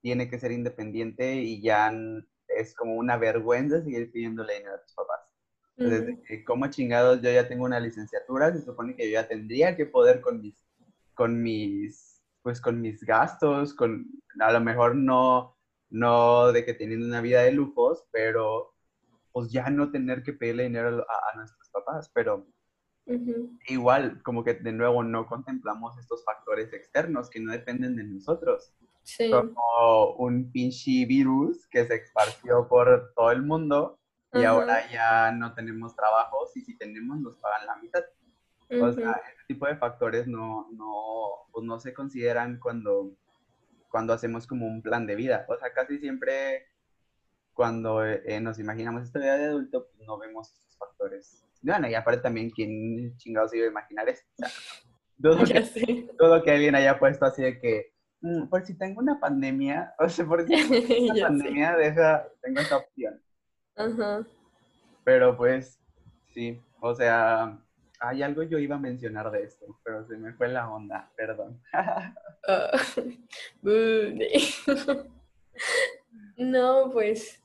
tiene 0.00 0.28
que 0.28 0.38
ser 0.38 0.52
independiente 0.52 1.34
y 1.36 1.62
ya 1.62 1.92
es 2.48 2.74
como 2.74 2.94
una 2.96 3.16
vergüenza 3.16 3.82
seguir 3.82 4.10
pidiéndole 4.12 4.54
dinero 4.54 4.76
a 4.76 4.82
tus 4.82 4.94
papás. 4.94 5.20
Que 5.76 6.44
como 6.44 6.68
chingados 6.68 7.20
yo 7.20 7.30
ya 7.30 7.48
tengo 7.48 7.64
una 7.64 7.80
licenciatura, 7.80 8.52
se 8.52 8.62
supone 8.62 8.94
que 8.94 9.06
yo 9.06 9.14
ya 9.14 9.26
tendría 9.28 9.76
que 9.76 9.86
poder 9.86 10.20
con 10.20 10.40
mis, 10.40 10.64
con 11.14 11.42
mis, 11.42 12.22
pues 12.42 12.60
con 12.60 12.80
mis 12.80 13.02
gastos, 13.02 13.74
con, 13.74 14.06
a 14.40 14.52
lo 14.52 14.60
mejor 14.60 14.94
no, 14.94 15.56
no 15.90 16.52
de 16.52 16.64
que 16.64 16.74
teniendo 16.74 17.06
una 17.06 17.20
vida 17.20 17.42
de 17.42 17.52
lujos, 17.52 18.04
pero 18.12 18.72
pues 19.32 19.50
ya 19.50 19.68
no 19.68 19.90
tener 19.90 20.22
que 20.22 20.32
pedirle 20.32 20.64
dinero 20.64 21.04
a, 21.08 21.32
a 21.32 21.36
nuestros 21.36 21.68
papás, 21.70 22.08
pero 22.14 22.46
Ujú. 23.06 23.58
igual 23.68 24.22
como 24.22 24.44
que 24.44 24.54
de 24.54 24.72
nuevo 24.72 25.02
no 25.02 25.26
contemplamos 25.26 25.98
estos 25.98 26.24
factores 26.24 26.72
externos 26.72 27.28
que 27.28 27.40
no 27.40 27.52
dependen 27.52 27.96
de 27.96 28.04
nosotros, 28.04 28.72
Sí. 29.02 29.30
como 29.30 30.14
un 30.14 30.50
pinche 30.50 31.04
virus 31.04 31.66
que 31.68 31.84
se 31.84 31.96
esparció 31.96 32.66
por 32.68 33.12
todo 33.14 33.30
el 33.32 33.42
mundo 33.42 33.98
y 34.34 34.44
ahora 34.44 34.90
ya 34.90 35.32
no 35.32 35.54
tenemos 35.54 35.94
trabajos 35.96 36.56
y 36.56 36.62
si 36.62 36.76
tenemos 36.76 37.18
nos 37.20 37.36
pagan 37.36 37.66
la 37.66 37.76
mitad. 37.76 38.04
O 38.70 38.92
sea, 38.92 39.12
este 39.30 39.44
tipo 39.48 39.66
de 39.66 39.76
factores 39.76 40.26
no, 40.26 40.68
no, 40.72 41.48
pues 41.52 41.64
no 41.64 41.78
se 41.78 41.92
consideran 41.94 42.58
cuando, 42.58 43.12
cuando 43.90 44.12
hacemos 44.12 44.46
como 44.46 44.66
un 44.66 44.82
plan 44.82 45.06
de 45.06 45.14
vida. 45.14 45.46
O 45.48 45.56
sea, 45.56 45.72
casi 45.72 45.98
siempre 45.98 46.66
cuando 47.52 48.04
eh, 48.04 48.40
nos 48.40 48.58
imaginamos 48.58 49.02
esta 49.04 49.18
vida 49.20 49.36
de 49.36 49.44
adulto, 49.46 49.86
pues 49.86 50.06
no 50.06 50.18
vemos 50.18 50.50
estos 50.52 50.76
factores. 50.76 51.44
Bueno, 51.62 51.88
y 51.88 51.94
aparte 51.94 52.20
también, 52.22 52.50
¿quién 52.50 53.16
chingados 53.16 53.54
iba 53.54 53.66
a 53.66 53.70
imaginar 53.70 54.08
esto? 54.08 54.26
O 54.32 54.36
sea, 54.38 54.48
dudo 55.18 55.44
Ya 55.44 55.54
que, 55.60 55.64
sé. 55.66 56.08
dudo 56.18 56.42
que 56.42 56.50
alguien 56.50 56.74
haya 56.74 56.98
puesto 56.98 57.24
así 57.26 57.42
de 57.42 57.60
que, 57.60 57.92
"Mm, 58.22 58.48
por 58.48 58.64
si 58.66 58.76
tengo 58.76 59.00
una 59.00 59.20
pandemia, 59.20 59.94
o 60.00 60.08
sea, 60.08 60.26
por 60.26 60.42
si 60.42 60.48
tengo 60.48 60.74
una 61.04 61.14
sé. 61.14 61.22
pandemia, 61.22 61.76
deja, 61.76 62.26
tengo 62.42 62.60
esta 62.60 62.76
opción. 62.78 63.20
Ajá. 63.76 64.26
Pero 65.04 65.36
pues, 65.36 65.80
sí, 66.32 66.60
o 66.80 66.94
sea, 66.94 67.58
hay 68.00 68.22
algo 68.22 68.42
yo 68.42 68.58
iba 68.58 68.76
a 68.76 68.80
mencionar 68.80 69.30
de 69.30 69.44
esto, 69.44 69.66
pero 69.84 70.06
se 70.06 70.16
me 70.16 70.32
fue 70.32 70.48
la 70.48 70.70
onda, 70.70 71.10
perdón. 71.16 71.60
No, 76.36 76.90
pues 76.92 77.40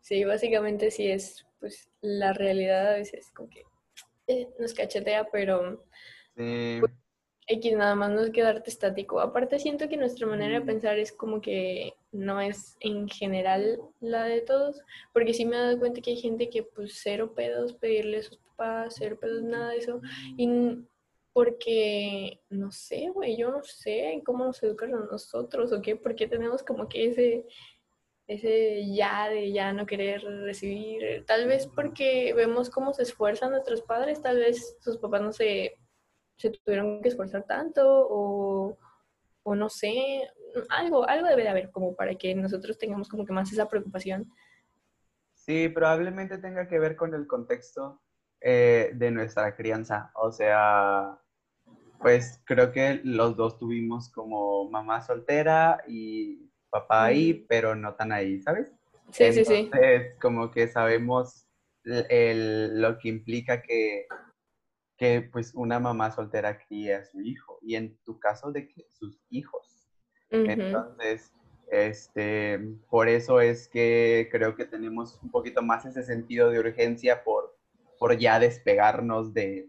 sí, 0.00 0.24
básicamente 0.24 0.90
sí 0.90 1.08
es, 1.08 1.46
pues 1.60 1.88
la 2.00 2.32
realidad 2.32 2.88
a 2.88 2.94
veces 2.94 3.30
como 3.32 3.48
que 3.48 3.62
eh, 4.26 4.48
nos 4.58 4.74
cachetea, 4.74 5.28
pero 5.30 5.84
Sí, 6.36 6.80
X 7.46 7.76
nada 7.76 7.94
más 7.94 8.10
no 8.10 8.20
es 8.22 8.30
quedarte 8.30 8.70
estático. 8.70 9.20
Aparte 9.20 9.58
siento 9.58 9.88
que 9.88 9.96
nuestra 9.96 10.26
manera 10.26 10.54
de 10.54 10.60
Mm. 10.60 10.66
pensar 10.66 10.98
es 10.98 11.12
como 11.12 11.40
que 11.40 11.94
no 12.12 12.40
es 12.40 12.76
en 12.80 13.08
general 13.08 13.80
la 14.00 14.24
de 14.24 14.40
todos, 14.42 14.80
porque 15.12 15.34
sí 15.34 15.44
me 15.44 15.56
he 15.56 15.58
dado 15.60 15.78
cuenta 15.78 16.00
que 16.00 16.10
hay 16.10 16.16
gente 16.16 16.48
que 16.50 16.62
pues 16.62 17.00
cero 17.02 17.32
pedos 17.34 17.72
pedirle 17.74 18.18
a 18.18 18.22
sus 18.22 18.38
papás, 18.38 18.94
cero 18.98 19.18
pedos 19.20 19.42
nada 19.42 19.70
de 19.70 19.78
eso, 19.78 20.00
y 20.36 20.48
porque 21.32 22.40
no 22.50 22.70
sé, 22.70 23.08
güey, 23.08 23.36
yo 23.36 23.50
no 23.50 23.62
sé 23.64 24.22
cómo 24.24 24.44
nos 24.44 24.62
educan 24.62 24.94
a 24.94 24.98
nosotros 25.10 25.72
o 25.72 25.80
qué, 25.82 25.96
porque 25.96 26.26
tenemos 26.28 26.62
como 26.62 26.88
que 26.88 27.06
ese 27.08 27.46
ese 28.28 28.94
ya 28.94 29.28
de 29.28 29.52
ya 29.52 29.72
no 29.72 29.84
querer 29.84 30.22
recibir, 30.22 31.24
tal 31.26 31.46
vez 31.48 31.66
porque 31.66 32.32
vemos 32.34 32.70
cómo 32.70 32.92
se 32.94 33.02
esfuerzan 33.02 33.50
nuestros 33.50 33.82
padres, 33.82 34.22
tal 34.22 34.38
vez 34.38 34.76
sus 34.80 34.96
papás 34.98 35.20
no 35.22 35.32
se, 35.32 35.76
se 36.42 36.50
tuvieron 36.50 37.00
que 37.00 37.08
esforzar 37.08 37.44
tanto 37.44 37.82
o, 37.86 38.76
o 39.44 39.54
no 39.54 39.68
sé, 39.68 40.28
algo, 40.68 41.08
algo 41.08 41.28
debe 41.28 41.42
de 41.42 41.48
haber 41.48 41.70
como 41.70 41.94
para 41.94 42.14
que 42.16 42.34
nosotros 42.34 42.76
tengamos 42.78 43.08
como 43.08 43.24
que 43.24 43.32
más 43.32 43.52
esa 43.52 43.68
preocupación. 43.68 44.30
Sí, 45.34 45.68
probablemente 45.68 46.38
tenga 46.38 46.68
que 46.68 46.78
ver 46.78 46.96
con 46.96 47.14
el 47.14 47.26
contexto 47.26 48.00
eh, 48.40 48.90
de 48.94 49.10
nuestra 49.10 49.56
crianza. 49.56 50.10
O 50.14 50.30
sea, 50.30 51.18
pues 52.00 52.40
creo 52.44 52.72
que 52.72 53.00
los 53.04 53.36
dos 53.36 53.58
tuvimos 53.58 54.10
como 54.10 54.68
mamá 54.68 55.00
soltera 55.02 55.82
y 55.88 56.50
papá 56.70 57.04
ahí, 57.06 57.34
pero 57.48 57.74
no 57.74 57.94
tan 57.94 58.12
ahí, 58.12 58.40
¿sabes? 58.40 58.72
Sí, 59.10 59.32
sí, 59.32 59.44
sí. 59.44 59.54
Entonces, 59.54 60.14
como 60.20 60.50
que 60.50 60.68
sabemos 60.68 61.46
el- 61.84 62.06
el- 62.10 62.80
lo 62.80 62.98
que 62.98 63.08
implica 63.08 63.62
que, 63.62 64.06
que 65.02 65.20
pues 65.32 65.52
una 65.56 65.80
mamá 65.80 66.12
soltera 66.12 66.56
cría 66.56 66.98
a 66.98 67.04
su 67.04 67.20
hijo 67.20 67.58
y 67.60 67.74
en 67.74 67.98
tu 68.04 68.20
caso 68.20 68.52
de 68.52 68.68
que 68.68 68.86
sus 68.88 69.20
hijos. 69.30 69.88
Entonces, 70.30 71.32
este, 71.72 72.60
por 72.88 73.08
eso 73.08 73.40
es 73.40 73.66
que 73.66 74.28
creo 74.30 74.54
que 74.54 74.64
tenemos 74.64 75.18
un 75.20 75.32
poquito 75.32 75.60
más 75.60 75.84
ese 75.86 76.04
sentido 76.04 76.50
de 76.50 76.60
urgencia 76.60 77.24
por, 77.24 77.58
por 77.98 78.16
ya 78.16 78.38
despegarnos 78.38 79.34
de, 79.34 79.68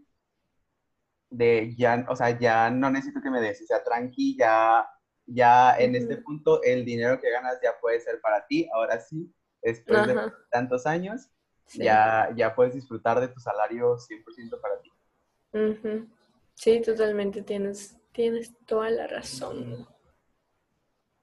de 1.30 1.74
ya, 1.76 2.06
o 2.08 2.14
sea, 2.14 2.38
ya 2.38 2.70
no 2.70 2.88
necesito 2.90 3.20
que 3.20 3.30
me 3.30 3.40
des, 3.40 3.60
o 3.60 3.66
sea, 3.66 3.82
tranqui, 3.82 4.36
ya, 4.38 4.88
ya 5.26 5.76
en 5.76 5.96
este 5.96 6.18
punto 6.18 6.62
el 6.62 6.84
dinero 6.84 7.20
que 7.20 7.32
ganas 7.32 7.58
ya 7.60 7.72
puede 7.80 7.98
ser 8.00 8.20
para 8.20 8.46
ti, 8.46 8.68
ahora 8.72 9.00
sí, 9.00 9.34
después 9.60 10.06
de 10.06 10.16
tantos 10.52 10.86
años, 10.86 11.28
Sí. 11.66 11.82
ya, 11.82 12.30
ya 12.36 12.54
puedes 12.54 12.74
disfrutar 12.74 13.18
de 13.20 13.28
tu 13.28 13.40
salario 13.40 13.96
100% 13.96 14.60
para 14.60 14.78
ti. 14.82 14.93
Sí, 16.54 16.80
totalmente, 16.82 17.42
tienes, 17.42 17.96
tienes 18.12 18.56
toda 18.66 18.90
la 18.90 19.06
razón. 19.06 19.86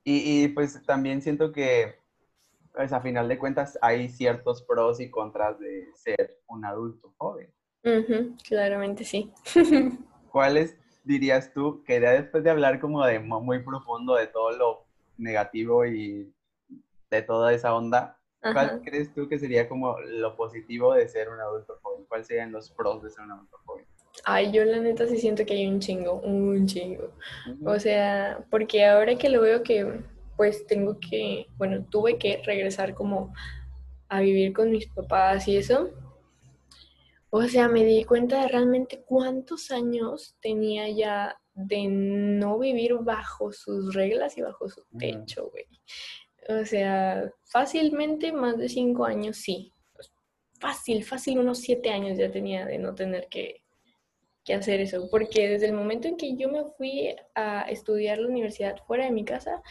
Y, 0.04 0.44
y, 0.44 0.48
pues 0.50 0.82
también 0.86 1.22
siento 1.22 1.52
que, 1.52 1.96
pues 2.74 2.92
a 2.94 3.02
final 3.02 3.28
de 3.28 3.38
cuentas, 3.38 3.78
hay 3.82 4.10
ciertos 4.10 4.64
pros 4.64 5.00
y 5.00 5.12
contras 5.12 5.60
de 5.60 5.88
ser 5.96 6.40
un 6.48 6.66
adulto 6.66 7.14
joven. 7.18 7.54
Ujú, 7.84 8.36
Claramente 8.48 9.04
sí. 9.04 9.32
¿Cuáles 10.32 10.78
dirías 11.04 11.52
tú 11.54 11.84
que 11.84 12.00
ya 12.00 12.12
después 12.12 12.44
de 12.44 12.50
hablar 12.50 12.80
como 12.80 13.06
de 13.06 13.20
muy 13.20 13.60
profundo 13.64 14.16
de 14.16 14.28
todo 14.28 14.52
lo 14.52 14.86
negativo 15.18 15.86
y 15.86 16.34
de 17.10 17.22
toda 17.22 17.54
esa 17.54 17.76
onda, 17.76 18.18
Ajá. 18.42 18.54
¿cuál 18.54 18.82
crees 18.84 19.14
tú 19.14 19.28
que 19.28 19.38
sería 19.38 19.68
como 19.68 20.00
lo 20.00 20.36
positivo 20.36 20.94
de 20.94 21.08
ser 21.08 21.30
un 21.30 21.40
adulto 21.40 21.80
joven? 21.82 22.06
¿Cuáles 22.06 22.28
serían 22.28 22.52
los 22.52 22.70
pros 22.72 23.04
de 23.04 23.10
ser 23.10 23.26
un 23.26 23.32
adulto 23.32 23.58
joven? 23.66 23.86
Ay, 24.24 24.52
yo 24.52 24.64
la 24.66 24.80
neta 24.80 25.08
sí 25.08 25.18
siento 25.18 25.46
que 25.46 25.54
hay 25.54 25.68
un 25.68 25.80
chingo, 25.80 26.22
un 26.22 26.66
chingo. 26.68 27.14
O 27.66 27.80
sea, 27.80 28.46
porque 28.50 28.86
ahora 28.86 29.16
que 29.16 29.30
lo 29.30 29.42
veo 29.42 29.64
que 29.64 30.02
pues 30.38 30.66
tengo 30.66 31.00
que, 31.00 31.48
bueno, 31.58 31.86
tuve 31.90 32.18
que 32.18 32.42
regresar 32.44 32.96
como 32.96 33.34
a 34.10 34.22
vivir 34.22 34.54
con 34.54 34.72
mis 34.72 34.88
papás 34.88 35.48
y 35.48 35.58
eso. 35.58 35.92
O 37.30 37.44
sea, 37.44 37.68
me 37.68 37.86
di 37.86 38.04
cuenta 38.04 38.42
de 38.42 38.48
realmente 38.50 39.04
cuántos 39.06 39.72
años 39.72 40.36
tenía 40.42 40.90
ya 40.90 41.40
de 41.54 41.88
no 41.88 42.60
vivir 42.60 42.96
bajo 43.02 43.52
sus 43.52 43.94
reglas 43.94 44.38
y 44.38 44.42
bajo 44.42 44.68
su 44.68 44.84
techo, 44.98 45.50
güey. 45.50 45.66
O 46.50 46.66
sea, 46.66 47.32
fácilmente 47.46 48.32
más 48.32 48.58
de 48.58 48.68
cinco 48.68 49.06
años, 49.06 49.38
sí. 49.38 49.72
Fácil, 50.60 51.04
fácil, 51.04 51.40
unos 51.40 51.60
siete 51.60 51.90
años 51.90 52.18
ya 52.18 52.32
tenía 52.32 52.66
de 52.66 52.78
no 52.78 52.94
tener 52.94 53.28
que, 53.30 53.61
que 54.44 54.54
hacer 54.54 54.82
eso. 54.82 55.08
Porque 55.10 55.50
desde 55.50 55.68
el 55.68 55.74
momento 55.74 56.08
en 56.08 56.18
que 56.18 56.36
yo 56.36 56.50
me 56.50 56.66
fui 56.78 57.16
a 57.36 57.62
estudiar 57.64 58.20
la 58.20 58.28
universidad 58.28 58.78
fuera 58.86 59.06
de 59.06 59.12
mi 59.12 59.26
casa, 59.26 59.62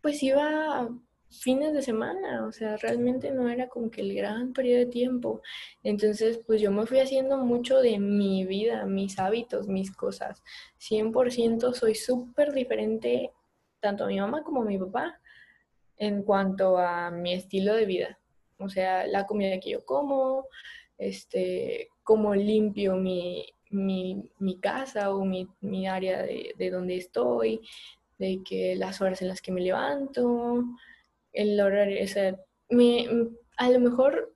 pues 0.00 0.22
iba 0.22 0.88
fines 1.30 1.72
de 1.74 1.82
semana, 1.82 2.46
o 2.46 2.52
sea, 2.52 2.76
realmente 2.76 3.30
no 3.30 3.48
era 3.48 3.68
como 3.68 3.90
que 3.90 4.00
el 4.00 4.14
gran 4.14 4.52
periodo 4.52 4.80
de 4.80 4.86
tiempo. 4.86 5.42
Entonces, 5.82 6.40
pues 6.46 6.60
yo 6.60 6.70
me 6.70 6.86
fui 6.86 7.00
haciendo 7.00 7.38
mucho 7.38 7.80
de 7.80 7.98
mi 7.98 8.44
vida, 8.44 8.86
mis 8.86 9.18
hábitos, 9.18 9.68
mis 9.68 9.90
cosas. 9.94 10.42
100% 10.78 11.74
soy 11.74 11.94
súper 11.94 12.52
diferente, 12.52 13.32
tanto 13.80 14.04
a 14.04 14.08
mi 14.08 14.18
mamá 14.20 14.42
como 14.42 14.62
a 14.62 14.64
mi 14.66 14.78
papá, 14.78 15.20
en 15.98 16.22
cuanto 16.22 16.78
a 16.78 17.10
mi 17.10 17.32
estilo 17.32 17.74
de 17.74 17.86
vida. 17.86 18.18
O 18.58 18.68
sea, 18.68 19.06
la 19.06 19.26
comida 19.26 19.60
que 19.60 19.70
yo 19.70 19.84
como, 19.84 20.46
este, 20.98 21.90
cómo 22.02 22.34
limpio 22.34 22.96
mi, 22.96 23.46
mi, 23.70 24.30
mi 24.38 24.58
casa 24.58 25.14
o 25.14 25.24
mi, 25.24 25.48
mi 25.60 25.86
área 25.86 26.22
de, 26.22 26.54
de 26.56 26.70
donde 26.70 26.96
estoy, 26.96 27.60
de 28.18 28.42
que 28.44 28.76
las 28.76 29.00
horas 29.00 29.22
en 29.22 29.28
las 29.28 29.40
que 29.40 29.52
me 29.52 29.60
levanto, 29.60 30.64
el 31.32 31.60
horario, 31.60 32.02
o 32.02 32.06
sea, 32.06 32.38
me, 32.70 33.06
a 33.56 33.70
lo 33.70 33.80
mejor 33.80 34.34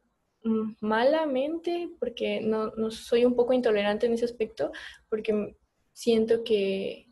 malamente, 0.81 1.91
porque 1.99 2.41
no, 2.41 2.71
no 2.77 2.91
soy 2.91 3.25
un 3.25 3.35
poco 3.35 3.53
intolerante 3.53 4.07
en 4.07 4.15
ese 4.15 4.25
aspecto, 4.25 4.73
porque 5.09 5.57
siento 5.93 6.45
que 6.45 7.10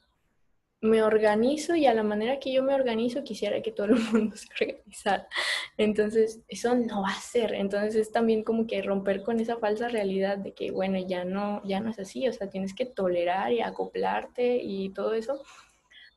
me 0.80 1.02
organizo 1.02 1.74
y 1.74 1.86
a 1.86 1.94
la 1.94 2.04
manera 2.04 2.38
que 2.38 2.52
yo 2.52 2.62
me 2.62 2.74
organizo 2.74 3.24
quisiera 3.24 3.60
que 3.62 3.72
todo 3.72 3.88
el 3.88 3.94
mundo 4.12 4.36
se 4.36 4.46
organizara. 4.60 5.28
Entonces, 5.76 6.40
eso 6.48 6.74
no 6.74 7.02
va 7.02 7.10
a 7.10 7.20
ser. 7.20 7.54
Entonces, 7.54 7.96
es 7.96 8.12
también 8.12 8.44
como 8.44 8.66
que 8.66 8.82
romper 8.82 9.22
con 9.22 9.40
esa 9.40 9.56
falsa 9.56 9.88
realidad 9.88 10.38
de 10.38 10.54
que, 10.54 10.70
bueno, 10.70 10.98
ya 10.98 11.24
no, 11.24 11.62
ya 11.64 11.80
no 11.80 11.90
es 11.90 11.98
así. 11.98 12.28
O 12.28 12.32
sea, 12.32 12.48
tienes 12.50 12.74
que 12.74 12.86
tolerar 12.86 13.52
y 13.52 13.60
acoplarte 13.60 14.58
y 14.62 14.90
todo 14.90 15.14
eso. 15.14 15.42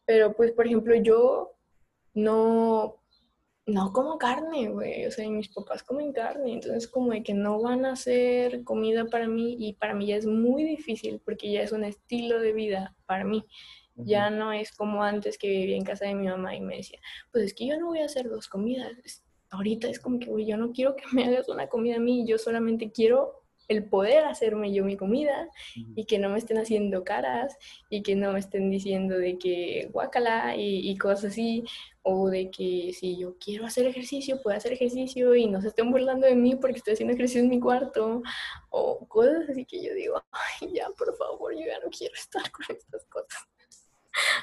Pero, 0.05 0.33
pues, 0.35 0.51
por 0.51 0.67
ejemplo, 0.67 0.95
yo 0.95 1.53
no, 2.13 3.01
no 3.65 3.93
como 3.93 4.17
carne, 4.19 4.69
güey. 4.69 5.05
O 5.07 5.11
sea, 5.11 5.27
mis 5.29 5.49
papás 5.49 5.83
comen 5.83 6.13
carne. 6.13 6.53
Entonces, 6.53 6.87
como 6.87 7.13
de 7.13 7.23
que 7.23 7.33
no 7.33 7.61
van 7.61 7.85
a 7.85 7.93
hacer 7.93 8.63
comida 8.63 9.05
para 9.05 9.27
mí 9.27 9.55
y 9.59 9.73
para 9.73 9.95
mí 9.95 10.07
ya 10.07 10.17
es 10.17 10.27
muy 10.27 10.63
difícil 10.63 11.19
porque 11.25 11.51
ya 11.51 11.61
es 11.63 11.71
un 11.71 11.83
estilo 11.83 12.39
de 12.39 12.53
vida 12.53 12.95
para 13.07 13.23
mí. 13.23 13.45
Ya 13.95 14.29
no 14.29 14.53
es 14.53 14.71
como 14.71 15.03
antes 15.03 15.37
que 15.37 15.47
vivía 15.47 15.77
en 15.77 15.83
casa 15.83 16.05
de 16.05 16.15
mi 16.15 16.27
mamá 16.27 16.55
y 16.55 16.61
me 16.61 16.77
decía, 16.77 16.99
pues 17.31 17.45
es 17.45 17.53
que 17.53 17.67
yo 17.67 17.77
no 17.77 17.87
voy 17.87 17.99
a 17.99 18.05
hacer 18.05 18.29
dos 18.29 18.47
comidas. 18.47 19.23
Ahorita 19.49 19.89
es 19.89 19.99
como 19.99 20.17
que, 20.19 20.27
güey, 20.27 20.45
yo 20.45 20.57
no 20.57 20.71
quiero 20.71 20.95
que 20.95 21.03
me 21.11 21.25
hagas 21.25 21.49
una 21.49 21.67
comida 21.67 21.97
a 21.97 21.99
mí, 21.99 22.25
yo 22.25 22.37
solamente 22.37 22.91
quiero 22.91 23.41
el 23.71 23.85
poder 23.85 24.25
hacerme 24.25 24.73
yo 24.73 24.83
mi 24.83 24.97
comida 24.97 25.49
y 25.95 26.05
que 26.05 26.19
no 26.19 26.29
me 26.29 26.37
estén 26.37 26.57
haciendo 26.57 27.05
caras 27.05 27.57
y 27.89 28.03
que 28.03 28.15
no 28.15 28.33
me 28.33 28.39
estén 28.39 28.69
diciendo 28.69 29.17
de 29.17 29.37
que 29.37 29.89
guácala 29.93 30.57
y, 30.57 30.89
y 30.89 30.97
cosas 30.97 31.31
así, 31.31 31.63
o 32.01 32.29
de 32.29 32.51
que 32.51 32.91
si 32.93 33.17
yo 33.17 33.37
quiero 33.37 33.65
hacer 33.65 33.85
ejercicio, 33.85 34.41
puedo 34.41 34.57
hacer 34.57 34.73
ejercicio 34.73 35.35
y 35.35 35.47
no 35.47 35.61
se 35.61 35.69
estén 35.69 35.89
burlando 35.89 36.27
de 36.27 36.35
mí 36.35 36.55
porque 36.55 36.77
estoy 36.77 36.93
haciendo 36.93 37.13
ejercicio 37.13 37.41
en 37.43 37.49
mi 37.49 37.59
cuarto, 37.59 38.21
o 38.71 39.07
cosas 39.07 39.49
así 39.49 39.65
que 39.65 39.81
yo 39.81 39.93
digo, 39.93 40.21
ay, 40.31 40.73
ya, 40.73 40.89
por 40.97 41.15
favor, 41.15 41.53
yo 41.53 41.65
ya 41.65 41.79
no 41.79 41.89
quiero 41.89 42.13
estar 42.15 42.51
con 42.51 42.65
estas 42.75 43.05
cosas. 43.05 43.47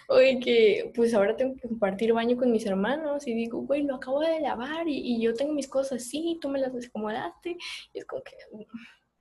Oye, 0.08 0.40
que 0.40 0.90
pues 0.94 1.14
ahora 1.14 1.36
tengo 1.36 1.54
que 1.54 1.68
compartir 1.68 2.12
baño 2.12 2.36
con 2.36 2.50
mis 2.50 2.66
hermanos 2.66 3.26
y 3.26 3.34
digo, 3.34 3.60
güey, 3.60 3.82
lo 3.82 3.96
acabo 3.96 4.20
de 4.20 4.40
lavar 4.40 4.88
y, 4.88 5.20
yo 5.20 5.34
tengo 5.34 5.52
mis 5.52 5.68
cosas 5.68 6.02
así, 6.02 6.38
tú 6.40 6.48
me 6.48 6.58
las 6.58 6.74
desacomodaste. 6.74 7.56
Y 7.92 7.98
es 7.98 8.04
como 8.06 8.22
que, 8.22 8.36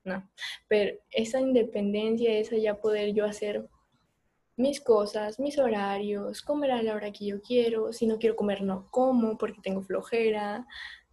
no. 0.04 0.28
Pero 0.68 0.98
esa 1.10 1.40
independencia, 1.40 2.32
esa 2.38 2.56
ya 2.56 2.80
poder 2.80 3.12
yo 3.14 3.24
hacer 3.24 3.68
mis 4.56 4.80
cosas, 4.80 5.38
mis 5.38 5.58
horarios, 5.58 6.42
comer 6.42 6.72
a 6.72 6.82
la 6.82 6.94
hora 6.94 7.12
que 7.12 7.26
yo 7.26 7.40
quiero, 7.40 7.92
si 7.92 8.06
no 8.06 8.18
quiero 8.18 8.34
comer 8.34 8.62
no 8.62 8.86
como 8.90 9.38
porque 9.38 9.60
tengo 9.62 9.82
flojera, 9.82 10.66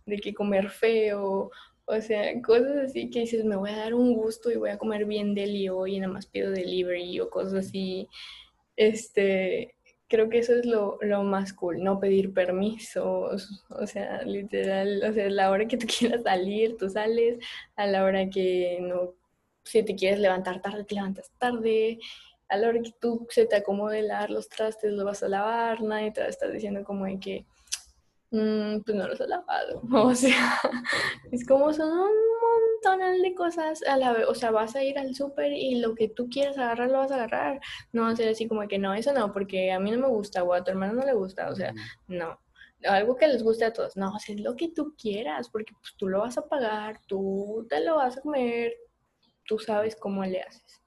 de 0.06 0.17
que 0.17 0.34
comer 0.34 0.69
feo, 0.69 1.52
o 1.86 2.02
sea, 2.02 2.41
cosas 2.41 2.78
así 2.78 3.10
que 3.10 3.21
dices, 3.21 3.45
me 3.45 3.56
voy 3.56 3.69
a 3.69 3.78
dar 3.78 3.93
un 3.93 4.13
gusto 4.15 4.52
y 4.52 4.56
voy 4.56 4.71
a 4.71 4.78
comer 4.78 5.06
bien 5.06 5.36
deli 5.36 5.69
hoy 5.69 5.95
y 5.95 6.00
nada 6.00 6.12
más 6.13 6.26
pido 6.26 6.52
delivery 6.52 7.19
o 7.19 7.30
cosas 7.30 7.67
así. 7.67 8.10
Este, 8.76 9.76
creo 10.08 10.30
que 10.30 10.40
eso 10.40 10.54
es 10.56 10.66
lo, 10.66 10.98
lo 11.02 11.24
más 11.24 11.54
cool, 11.54 11.84
no 11.84 12.00
pedir 12.00 12.34
permisos, 12.34 13.64
o 13.70 13.88
sea, 13.88 14.22
literal, 14.24 15.02
o 15.04 15.14
sea, 15.14 15.26
a 15.26 15.30
la 15.30 15.50
hora 15.52 15.68
que 15.68 15.78
tú 15.78 15.88
quieras 16.00 16.24
salir, 16.24 16.78
tú 16.78 16.90
sales, 16.90 17.40
a 17.76 17.88
la 17.88 18.04
hora 18.04 18.30
que 18.30 18.78
no, 18.82 19.14
si 19.64 19.84
te 19.84 19.96
quieres 19.96 20.20
levantar 20.20 20.62
tarde, 20.62 20.84
te 20.84 20.96
levantas 20.96 21.32
tarde, 21.38 22.00
a 22.48 22.58
la 22.58 22.68
hora 22.70 22.82
que 22.82 22.92
tú 23.00 23.26
se 23.30 23.46
te 23.48 23.56
acomode 23.56 24.04
lavar 24.04 24.30
los 24.30 24.48
trastes, 24.50 24.94
los 24.94 25.06
vas 25.06 25.24
a 25.24 25.28
lavar, 25.28 25.82
nadie 25.82 26.12
te 26.12 26.22
va 26.22 26.28
a 26.28 26.30
estar 26.30 26.52
diciendo 26.52 26.84
como 26.84 27.06
de 27.06 27.20
que, 27.20 27.46
"Mm, 28.32 28.82
pues 28.82 28.96
no 28.98 29.08
los 29.08 29.20
has 29.22 29.28
lavado, 29.30 29.82
o 30.12 30.14
sea, 30.16 30.60
es 31.32 31.46
como 31.48 31.74
son 31.74 32.10
montón 32.86 33.21
de 33.21 33.36
cosas 33.36 33.84
a 33.84 33.98
la 33.98 34.13
vez, 34.13 34.26
o 34.28 34.36
sea, 34.36 34.52
vas 34.52 34.76
a 34.76 34.84
ir 34.84 34.98
al 34.98 35.15
súper 35.15 35.52
y 35.52 35.76
lo 35.80 35.95
que 35.95 36.08
tú 36.10 36.30
quieras 36.30 36.58
agarrar 36.58 36.89
lo 36.89 37.00
vas 37.00 37.12
a 37.12 37.15
agarrar, 37.15 37.60
no 37.91 38.04
va 38.04 38.10
a 38.10 38.15
ser 38.15 38.30
así 38.30 38.48
como 38.48 38.67
que 38.67 38.78
no, 38.78 38.93
eso 38.93 39.13
no, 39.13 39.32
porque 39.34 39.71
a 39.71 39.80
mí 39.80 39.91
no 39.91 40.00
me 40.00 40.08
gusta 40.08 40.43
o 40.43 40.54
a 40.54 40.63
tu 40.63 40.71
hermano 40.71 40.93
no 40.93 41.06
le 41.06 41.13
gusta, 41.13 41.50
o 41.50 41.56
sea, 41.56 41.74
no. 42.08 42.39
algo 42.88 43.15
que 43.15 43.28
les 43.28 43.43
guste 43.43 43.65
a 43.65 43.74
todos. 43.74 43.95
No, 43.98 44.15
haz 44.15 44.30
lo 44.30 44.56
que 44.56 44.69
tú 44.69 44.95
quieras, 44.98 45.50
porque 45.50 45.74
pues 45.74 45.95
tú 45.98 46.08
lo 46.08 46.19
vas 46.19 46.38
a 46.38 46.48
pagar, 46.48 47.00
tú 47.08 47.65
te 47.69 47.84
lo 47.84 47.95
vas 47.98 48.17
a 48.17 48.21
comer, 48.21 48.74
tú 49.45 49.60
sabes 49.60 49.95
cómo 49.95 50.24
le 50.24 50.41
haces. 50.41 50.82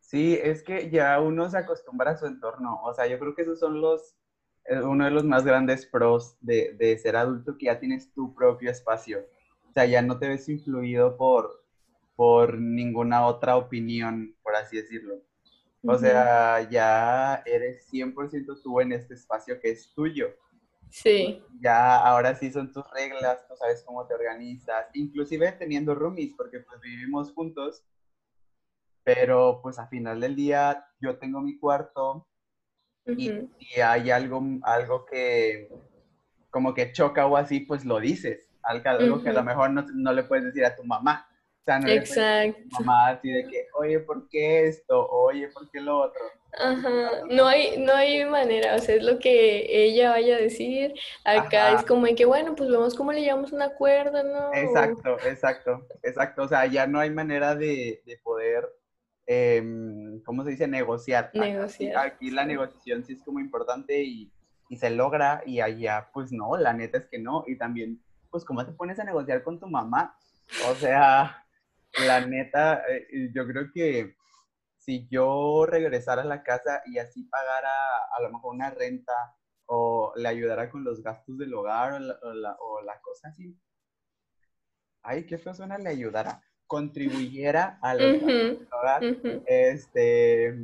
Sí, 0.00 0.38
es 0.42 0.62
que 0.62 0.90
ya 0.90 1.20
uno 1.20 1.48
se 1.48 1.56
acostumbra 1.56 2.10
a 2.10 2.16
su 2.16 2.26
entorno. 2.26 2.80
O 2.84 2.92
sea, 2.92 3.06
yo 3.06 3.18
creo 3.18 3.34
que 3.34 3.42
esos 3.42 3.58
son 3.58 3.80
los, 3.80 4.14
eh, 4.66 4.78
uno 4.80 5.06
de 5.06 5.10
los 5.10 5.24
más 5.24 5.44
grandes 5.44 5.86
pros 5.86 6.36
de, 6.40 6.74
de 6.74 6.98
ser 6.98 7.16
adulto, 7.16 7.56
que 7.56 7.66
ya 7.66 7.80
tienes 7.80 8.12
tu 8.12 8.34
propio 8.34 8.70
espacio. 8.70 9.26
O 9.72 9.74
sea, 9.74 9.86
ya 9.86 10.02
no 10.02 10.18
te 10.18 10.28
ves 10.28 10.50
influido 10.50 11.16
por, 11.16 11.64
por 12.14 12.58
ninguna 12.58 13.26
otra 13.26 13.56
opinión, 13.56 14.36
por 14.42 14.54
así 14.54 14.76
decirlo. 14.76 15.22
O 15.82 15.96
sea, 15.96 16.68
ya 16.68 17.42
eres 17.46 17.90
100% 17.90 18.60
tú 18.62 18.80
en 18.82 18.92
este 18.92 19.14
espacio 19.14 19.58
que 19.58 19.70
es 19.70 19.94
tuyo. 19.94 20.28
Sí. 20.90 21.42
Ya 21.58 21.96
ahora 21.96 22.34
sí 22.34 22.52
son 22.52 22.70
tus 22.70 22.84
reglas, 22.90 23.48
tú 23.48 23.56
sabes 23.56 23.82
cómo 23.82 24.06
te 24.06 24.12
organizas, 24.12 24.90
inclusive 24.92 25.50
teniendo 25.52 25.94
roomies, 25.94 26.34
porque 26.36 26.60
pues 26.60 26.78
vivimos 26.82 27.32
juntos, 27.32 27.82
pero 29.02 29.60
pues 29.62 29.78
a 29.78 29.88
final 29.88 30.20
del 30.20 30.36
día 30.36 30.84
yo 31.00 31.16
tengo 31.16 31.40
mi 31.40 31.58
cuarto 31.58 32.28
y, 33.06 33.30
y 33.58 33.80
hay 33.82 34.10
algo, 34.10 34.42
algo 34.64 35.06
que 35.06 35.70
como 36.50 36.74
que 36.74 36.92
choca 36.92 37.26
o 37.26 37.38
así, 37.38 37.60
pues 37.60 37.86
lo 37.86 37.98
dices, 37.98 38.51
algo 38.62 39.22
que 39.22 39.28
a 39.28 39.32
lo 39.32 39.42
mejor 39.42 39.70
no, 39.70 39.84
no 39.94 40.12
le 40.12 40.22
puedes 40.24 40.44
decir 40.44 40.64
a 40.64 40.74
tu 40.76 40.84
mamá. 40.84 41.26
O 41.62 41.64
sea, 41.64 41.78
no 41.78 41.88
Exacto. 41.88 42.60
mamá 42.80 43.08
así 43.08 43.30
de 43.30 43.46
que, 43.46 43.68
oye, 43.74 44.00
¿por 44.00 44.28
qué 44.28 44.66
esto? 44.66 45.08
Oye, 45.08 45.48
¿por 45.48 45.70
qué 45.70 45.80
lo 45.80 45.96
otro? 45.98 46.20
Ajá, 46.58 47.22
no 47.30 47.46
hay, 47.46 47.78
no 47.78 47.94
hay 47.94 48.24
manera, 48.26 48.74
o 48.74 48.78
sea, 48.78 48.96
es 48.96 49.02
lo 49.02 49.18
que 49.18 49.64
ella 49.70 50.10
vaya 50.10 50.36
a 50.36 50.40
decir. 50.40 50.92
Acá 51.24 51.72
es 51.72 51.84
como 51.84 52.04
de 52.06 52.14
que, 52.14 52.24
bueno, 52.24 52.54
pues 52.54 52.68
vemos 52.68 52.94
cómo 52.94 53.12
le 53.12 53.22
llevamos 53.22 53.52
un 53.52 53.62
acuerdo, 53.62 54.22
¿no? 54.22 54.52
Exacto, 54.52 55.16
exacto, 55.24 55.86
exacto. 56.02 56.42
O 56.42 56.48
sea, 56.48 56.66
ya 56.66 56.86
no 56.86 57.00
hay 57.00 57.10
manera 57.10 57.54
de, 57.54 58.02
de 58.04 58.18
poder, 58.18 58.68
eh, 59.26 59.62
¿cómo 60.26 60.44
se 60.44 60.50
dice? 60.50 60.66
Negociar. 60.66 61.30
Negociar. 61.32 61.96
Aquí, 61.96 62.14
aquí, 62.26 62.30
la 62.32 62.44
negociación 62.44 63.04
sí 63.04 63.14
es 63.14 63.22
como 63.22 63.38
importante 63.38 64.02
y, 64.02 64.30
y 64.68 64.76
se 64.76 64.90
logra 64.90 65.42
y 65.46 65.60
allá, 65.60 66.10
pues 66.12 66.32
no, 66.32 66.56
la 66.58 66.74
neta 66.74 66.98
es 66.98 67.06
que 67.06 67.18
no. 67.18 67.44
Y 67.46 67.56
también, 67.56 68.02
pues, 68.32 68.44
¿cómo 68.44 68.64
te 68.66 68.72
pones 68.72 68.98
a 68.98 69.04
negociar 69.04 69.44
con 69.44 69.60
tu 69.60 69.68
mamá? 69.68 70.16
O 70.70 70.74
sea, 70.74 71.46
la 72.04 72.26
neta, 72.26 72.82
eh, 72.88 73.30
yo 73.32 73.46
creo 73.46 73.70
que 73.72 74.16
si 74.78 75.06
yo 75.08 75.66
regresara 75.66 76.22
a 76.22 76.24
la 76.24 76.42
casa 76.42 76.82
y 76.86 76.98
así 76.98 77.24
pagara 77.24 77.70
a 78.16 78.22
lo 78.22 78.32
mejor 78.32 78.54
una 78.54 78.70
renta 78.70 79.12
o 79.66 80.12
le 80.16 80.28
ayudara 80.28 80.70
con 80.70 80.82
los 80.82 81.02
gastos 81.02 81.38
del 81.38 81.54
hogar 81.54 81.92
o 81.92 81.98
la, 82.32 82.56
o 82.58 82.82
la, 82.82 83.00
cosa 83.00 83.28
así, 83.28 83.56
ay, 85.02 85.24
qué 85.26 85.38
feo 85.38 85.54
suena, 85.54 85.78
le 85.78 85.90
ayudara, 85.90 86.42
contribuyera 86.66 87.78
a 87.82 87.94
los 87.94 88.12
gastos 88.12 88.26
del 88.26 88.68
hogar, 88.72 89.02
este, 89.46 90.58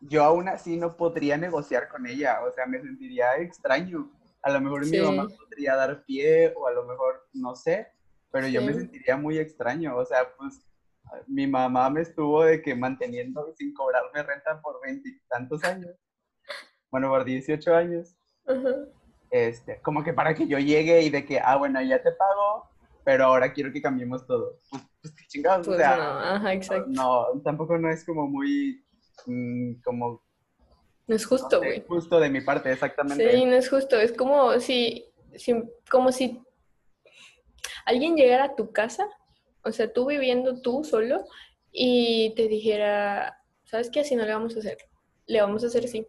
yo 0.00 0.22
aún 0.22 0.48
así 0.48 0.76
no 0.76 0.96
podría 0.96 1.38
negociar 1.38 1.88
con 1.88 2.06
ella, 2.06 2.44
o 2.44 2.52
sea, 2.52 2.66
me 2.66 2.80
sentiría 2.80 3.36
extraño. 3.38 4.10
A 4.44 4.50
lo 4.50 4.60
mejor 4.60 4.86
mi 4.86 4.98
mamá 4.98 5.26
podría 5.28 5.74
dar 5.74 6.04
pie 6.04 6.52
o 6.54 6.66
a 6.66 6.72
lo 6.72 6.84
mejor, 6.84 7.26
no 7.32 7.56
sé, 7.56 7.88
pero 8.30 8.46
yo 8.46 8.60
me 8.60 8.74
sentiría 8.74 9.16
muy 9.16 9.38
extraño, 9.38 9.96
o 9.96 10.04
sea, 10.04 10.34
pues 10.36 10.66
mi 11.26 11.46
mamá 11.46 11.88
me 11.88 12.02
estuvo 12.02 12.44
de 12.44 12.60
que 12.60 12.74
manteniendo 12.74 13.54
sin 13.56 13.72
cobrarme 13.72 14.22
renta 14.22 14.60
por 14.60 14.80
veintitantos 14.82 15.64
años, 15.64 15.96
bueno, 16.90 17.08
por 17.08 17.24
18 17.24 17.74
años, 17.74 18.16
este, 19.30 19.80
como 19.80 20.04
que 20.04 20.12
para 20.12 20.34
que 20.34 20.46
yo 20.46 20.58
llegue 20.58 21.02
y 21.02 21.10
de 21.10 21.24
que, 21.24 21.40
ah, 21.40 21.56
bueno, 21.56 21.80
ya 21.82 22.02
te 22.02 22.12
pago, 22.12 22.68
pero 23.04 23.24
ahora 23.24 23.52
quiero 23.52 23.72
que 23.72 23.80
cambiemos 23.80 24.26
todo. 24.26 24.58
Pues, 24.70 24.82
pues 25.00 25.14
qué 25.14 25.24
chingados, 25.26 25.66
pues 25.66 25.78
o 25.78 25.80
sea, 25.80 25.96
no, 25.96 26.02
ajá, 26.02 26.52
exacto. 26.52 26.90
no, 26.90 27.26
tampoco 27.42 27.78
no 27.78 27.88
es 27.88 28.04
como 28.04 28.26
muy, 28.26 28.84
mmm, 29.26 29.80
como... 29.84 30.23
No 31.06 31.16
es 31.16 31.26
justo, 31.26 31.58
güey. 31.58 31.80
No 31.80 31.86
justo 31.86 32.18
de 32.18 32.30
mi 32.30 32.40
parte, 32.40 32.72
exactamente. 32.72 33.30
Sí, 33.30 33.44
no 33.44 33.54
es 33.54 33.68
justo, 33.68 33.96
es 33.96 34.12
como 34.12 34.58
si, 34.60 35.04
si 35.34 35.54
como 35.90 36.12
si 36.12 36.40
alguien 37.84 38.16
llegara 38.16 38.44
a 38.44 38.54
tu 38.54 38.72
casa, 38.72 39.08
o 39.62 39.72
sea, 39.72 39.92
tú 39.92 40.06
viviendo 40.06 40.60
tú 40.60 40.84
solo, 40.84 41.26
y 41.76 42.32
te 42.36 42.46
dijera, 42.46 43.36
¿sabes 43.64 43.90
qué? 43.90 44.00
Así 44.00 44.14
no 44.14 44.24
le 44.24 44.32
vamos 44.32 44.54
a 44.56 44.60
hacer. 44.60 44.78
Le 45.26 45.40
vamos 45.40 45.64
a 45.64 45.66
hacer 45.66 45.84
así. 45.84 46.06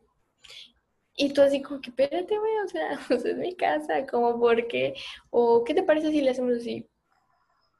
Y 1.17 1.33
tú 1.33 1.41
así 1.41 1.61
como 1.61 1.81
que, 1.81 1.89
espérate, 1.89 2.37
güey, 2.37 2.57
o 2.63 2.67
sea, 2.67 2.99
es 3.09 3.37
mi 3.37 3.55
casa, 3.55 4.05
como 4.05 4.39
porque, 4.39 4.93
o 5.31 5.63
¿qué 5.63 5.73
te 5.73 5.83
parece 5.83 6.11
si 6.11 6.21
le 6.21 6.29
hacemos 6.29 6.57
así? 6.57 6.87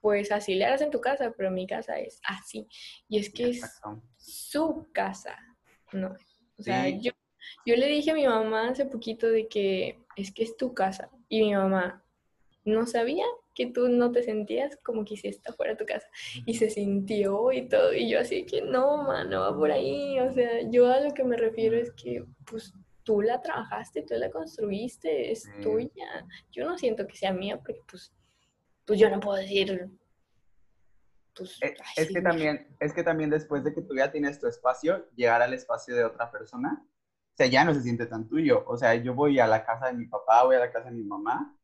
Pues 0.01 0.32
así 0.32 0.56
le 0.56 0.65
harás 0.65 0.82
en 0.82 0.89
tu 0.89 0.99
casa, 0.99 1.32
pero 1.38 1.51
mi 1.51 1.67
casa 1.67 1.99
es 1.99 2.19
así. 2.23 2.67
Y 3.08 3.19
es 3.19 3.32
que 3.32 3.47
Exacto. 3.47 4.01
es 4.17 4.49
su 4.49 4.88
casa, 4.91 5.38
¿no? 5.91 6.15
O 6.57 6.63
sea, 6.63 6.85
sí. 6.85 6.99
yo, 7.01 7.11
yo 7.65 7.75
le 7.75 7.87
dije 7.87 8.11
a 8.11 8.15
mi 8.15 8.27
mamá 8.27 8.69
hace 8.69 8.85
poquito 8.85 9.27
de 9.27 9.47
que 9.47 9.99
es 10.15 10.31
que 10.31 10.43
es 10.43 10.57
tu 10.57 10.73
casa. 10.73 11.09
Y 11.29 11.41
mi 11.41 11.53
mamá 11.53 12.03
no 12.63 12.85
sabía 12.85 13.25
que 13.53 13.67
tú 13.67 13.87
no 13.87 14.11
te 14.11 14.21
sentías 14.23 14.77
como 14.83 15.05
que 15.05 15.15
si 15.15 15.27
está 15.27 15.53
fuera 15.53 15.73
de 15.73 15.77
tu 15.77 15.85
casa. 15.85 16.07
Y 16.45 16.55
se 16.55 16.69
sintió 16.69 17.51
y 17.51 17.67
todo. 17.67 17.93
Y 17.93 18.09
yo 18.09 18.19
así 18.19 18.45
que 18.45 18.61
no, 18.61 19.03
mano, 19.03 19.41
va 19.41 19.55
por 19.55 19.71
ahí. 19.71 20.19
O 20.19 20.31
sea, 20.33 20.69
yo 20.69 20.91
a 20.91 20.99
lo 20.99 21.13
que 21.13 21.23
me 21.23 21.37
refiero 21.37 21.77
es 21.77 21.91
que 21.91 22.25
pues 22.45 22.73
tú 23.03 23.21
la 23.21 23.41
trabajaste, 23.41 24.01
tú 24.01 24.15
la 24.15 24.29
construiste, 24.29 25.31
es 25.31 25.47
tuya. 25.61 26.25
Yo 26.51 26.65
no 26.65 26.77
siento 26.77 27.07
que 27.07 27.15
sea 27.15 27.31
mía 27.31 27.57
porque 27.57 27.81
pues, 27.89 28.11
pues 28.85 28.99
yo 28.99 29.09
no 29.09 29.19
puedo 29.19 29.37
decir... 29.37 29.89
Pues, 31.36 31.58
es, 31.62 31.74
ay, 31.80 31.93
es 31.98 32.08
sí, 32.08 32.13
que 32.13 32.21
también, 32.21 32.76
es 32.80 32.93
que 32.93 33.04
también 33.04 33.30
después 33.30 33.63
de 33.63 33.74
que 33.74 33.82
tú 33.82 33.95
ya 33.95 34.12
tienes 34.12 34.39
tu 34.39 34.48
espacio, 34.48 35.06
llegar 35.15 35.41
al 35.41 35.54
espacio 35.54 35.95
de 35.95 36.06
otra 36.06 36.32
persona, 36.32 36.82
o 36.82 37.38
sea, 37.38 37.48
ya 37.48 37.65
no 37.65 37.74
se 37.74 37.82
siente 37.82 38.06
tan 38.06 38.28
tuyo. 38.28 38.63
O 38.67 38.78
sea, 38.78 38.95
yo 38.95 39.13
voy 39.13 39.39
a 39.39 39.48
la 39.48 39.65
casa 39.65 39.88
de 39.88 39.93
mi 39.93 40.06
papá, 40.06 40.43
voy 40.43 40.56
a 40.56 40.60
la 40.60 40.71
casa 40.71 40.89
de 40.89 40.95
mi 40.95 41.04
mamá, 41.04 41.56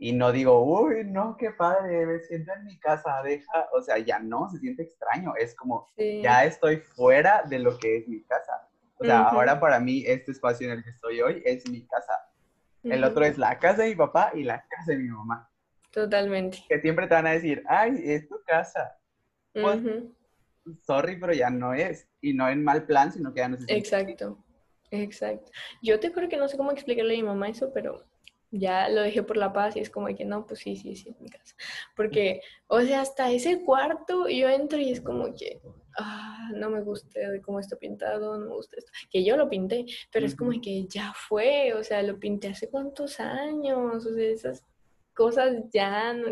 y 0.00 0.12
no 0.12 0.30
digo, 0.30 0.62
uy, 0.62 1.02
no, 1.04 1.36
qué 1.36 1.50
padre, 1.50 2.06
me 2.06 2.20
siento 2.20 2.52
en 2.52 2.64
mi 2.64 2.78
casa, 2.78 3.20
deja, 3.24 3.68
o 3.72 3.82
sea, 3.82 3.98
ya 3.98 4.20
no, 4.20 4.48
se 4.48 4.58
siente 4.58 4.84
extraño, 4.84 5.34
es 5.36 5.56
como, 5.56 5.88
sí. 5.96 6.22
ya 6.22 6.44
estoy 6.44 6.76
fuera 6.76 7.42
de 7.42 7.58
lo 7.58 7.76
que 7.76 7.96
es 7.96 8.08
mi 8.08 8.22
casa. 8.22 8.68
O 9.00 9.04
sea, 9.04 9.22
uh 9.22 9.24
-huh. 9.24 9.32
ahora 9.32 9.58
para 9.58 9.80
mí 9.80 10.04
este 10.06 10.30
espacio 10.30 10.68
en 10.68 10.78
el 10.78 10.84
que 10.84 10.90
estoy 10.90 11.20
hoy 11.20 11.42
es 11.44 11.68
mi 11.68 11.84
casa. 11.86 12.12
Uh 12.82 12.88
-huh. 12.88 12.94
El 12.94 13.04
otro 13.04 13.24
es 13.24 13.38
la 13.38 13.58
casa 13.58 13.82
de 13.82 13.88
mi 13.88 13.96
papá 13.96 14.30
y 14.34 14.44
la 14.44 14.64
casa 14.68 14.92
de 14.92 14.98
mi 14.98 15.08
mamá. 15.08 15.50
Totalmente. 15.90 16.58
Que 16.68 16.80
siempre 16.80 17.08
te 17.08 17.14
van 17.14 17.26
a 17.26 17.32
decir, 17.32 17.64
ay, 17.68 18.00
es 18.04 18.28
tu 18.28 18.40
casa. 18.44 18.97
Pues, 19.62 19.76
uh 19.76 19.80
-huh. 19.80 20.14
sorry, 20.82 21.18
pero 21.18 21.32
ya 21.32 21.50
no 21.50 21.74
es. 21.74 22.08
Y 22.20 22.34
no 22.34 22.48
en 22.48 22.64
mal 22.64 22.84
plan, 22.86 23.12
sino 23.12 23.32
que 23.32 23.40
ya 23.40 23.48
no 23.48 23.56
se 23.56 23.64
siente. 23.64 23.78
Exacto, 23.78 24.44
exacto. 24.90 25.50
Yo 25.82 25.98
te 26.00 26.10
juro 26.10 26.28
que 26.28 26.36
no 26.36 26.48
sé 26.48 26.56
cómo 26.56 26.72
explicarle 26.72 27.14
a 27.14 27.16
mi 27.16 27.22
mamá 27.22 27.48
eso, 27.48 27.72
pero 27.72 28.04
ya 28.50 28.88
lo 28.88 29.02
dejé 29.02 29.22
por 29.22 29.36
la 29.36 29.52
paz 29.52 29.76
y 29.76 29.80
es 29.80 29.90
como 29.90 30.06
que 30.14 30.24
no, 30.24 30.46
pues 30.46 30.60
sí, 30.60 30.76
sí, 30.76 30.96
sí, 30.96 31.10
es 31.10 31.20
mi 31.20 31.28
casa. 31.28 31.54
Porque, 31.94 32.40
o 32.66 32.80
sea, 32.80 33.02
hasta 33.02 33.30
ese 33.30 33.62
cuarto 33.62 34.28
yo 34.28 34.48
entro 34.48 34.78
y 34.78 34.90
es 34.90 35.00
como 35.00 35.34
que, 35.34 35.60
ah, 35.98 36.50
no 36.54 36.70
me 36.70 36.80
gusta 36.80 37.20
de 37.20 37.42
cómo 37.42 37.60
está 37.60 37.76
pintado, 37.76 38.38
no 38.38 38.46
me 38.46 38.54
gusta 38.54 38.76
esto. 38.78 38.90
Que 39.10 39.22
yo 39.22 39.36
lo 39.36 39.48
pinté, 39.50 39.84
pero 40.10 40.24
uh 40.24 40.28
-huh. 40.28 40.30
es 40.32 40.36
como 40.36 40.50
que 40.62 40.86
ya 40.86 41.12
fue, 41.14 41.74
o 41.74 41.84
sea, 41.84 42.02
lo 42.02 42.18
pinté 42.18 42.48
hace 42.48 42.70
cuántos 42.70 43.20
años, 43.20 44.06
o 44.06 44.14
sea, 44.14 44.24
esas 44.24 44.64
cosas 45.14 45.64
ya 45.72 46.14
no, 46.14 46.28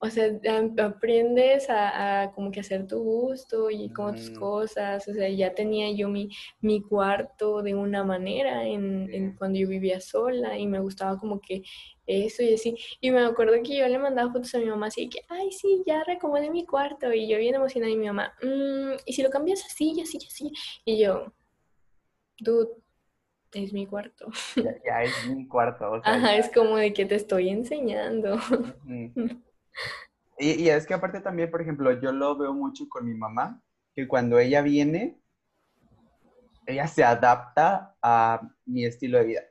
o 0.00 0.08
sea, 0.10 0.30
aprendes 0.78 1.68
a, 1.68 2.22
a, 2.22 2.32
como 2.32 2.52
que 2.52 2.60
hacer 2.60 2.86
tu 2.86 3.02
gusto 3.02 3.68
y 3.68 3.90
como 3.90 4.14
tus 4.14 4.30
cosas, 4.30 5.06
o 5.08 5.12
sea, 5.12 5.28
ya 5.28 5.54
tenía 5.54 5.90
yo 5.90 6.08
mi, 6.08 6.28
mi 6.60 6.80
cuarto 6.80 7.62
de 7.62 7.74
una 7.74 8.04
manera 8.04 8.64
en, 8.64 9.12
en, 9.12 9.34
cuando 9.34 9.58
yo 9.58 9.68
vivía 9.68 10.00
sola 10.00 10.56
y 10.56 10.68
me 10.68 10.78
gustaba 10.78 11.18
como 11.18 11.40
que 11.40 11.62
eso 12.06 12.44
y 12.44 12.54
así, 12.54 12.76
y 13.00 13.10
me 13.10 13.24
acuerdo 13.24 13.54
que 13.62 13.76
yo 13.76 13.88
le 13.88 13.98
mandaba 13.98 14.32
fotos 14.32 14.54
a 14.54 14.58
mi 14.58 14.66
mamá 14.66 14.86
así 14.86 15.08
que, 15.08 15.20
ay, 15.28 15.50
sí, 15.50 15.82
ya 15.84 16.04
recomodé 16.04 16.48
mi 16.50 16.64
cuarto, 16.64 17.12
y 17.12 17.28
yo 17.28 17.36
bien 17.38 17.56
emocionada 17.56 17.92
y 17.92 17.96
mi 17.96 18.06
mamá, 18.06 18.32
mmm, 18.40 18.92
y 19.04 19.12
si 19.12 19.22
lo 19.22 19.30
cambias 19.30 19.64
así, 19.66 19.94
y 19.96 20.00
así, 20.00 20.18
y 20.20 20.26
así, 20.26 20.52
y 20.84 20.98
yo, 21.02 21.32
dude, 22.38 22.70
es 23.52 23.72
mi 23.72 23.86
cuarto. 23.86 24.26
Ya, 24.56 24.74
ya 24.84 25.02
es 25.02 25.26
mi 25.26 25.46
cuarto. 25.48 25.90
O 25.90 26.02
sea, 26.02 26.14
Ajá, 26.14 26.32
ya... 26.32 26.38
es 26.38 26.50
como 26.52 26.76
de 26.76 26.92
que 26.92 27.06
te 27.06 27.14
estoy 27.14 27.48
enseñando. 27.48 28.38
Y, 30.38 30.62
y, 30.62 30.68
es 30.68 30.86
que 30.86 30.94
aparte 30.94 31.20
también, 31.20 31.50
por 31.50 31.60
ejemplo, 31.60 31.92
yo 32.00 32.12
lo 32.12 32.36
veo 32.36 32.54
mucho 32.54 32.88
con 32.88 33.04
mi 33.04 33.14
mamá, 33.14 33.60
que 33.94 34.06
cuando 34.06 34.38
ella 34.38 34.62
viene, 34.62 35.20
ella 36.66 36.86
se 36.86 37.02
adapta 37.02 37.96
a 38.02 38.40
mi 38.64 38.84
estilo 38.84 39.18
de 39.18 39.24
vida. 39.24 39.42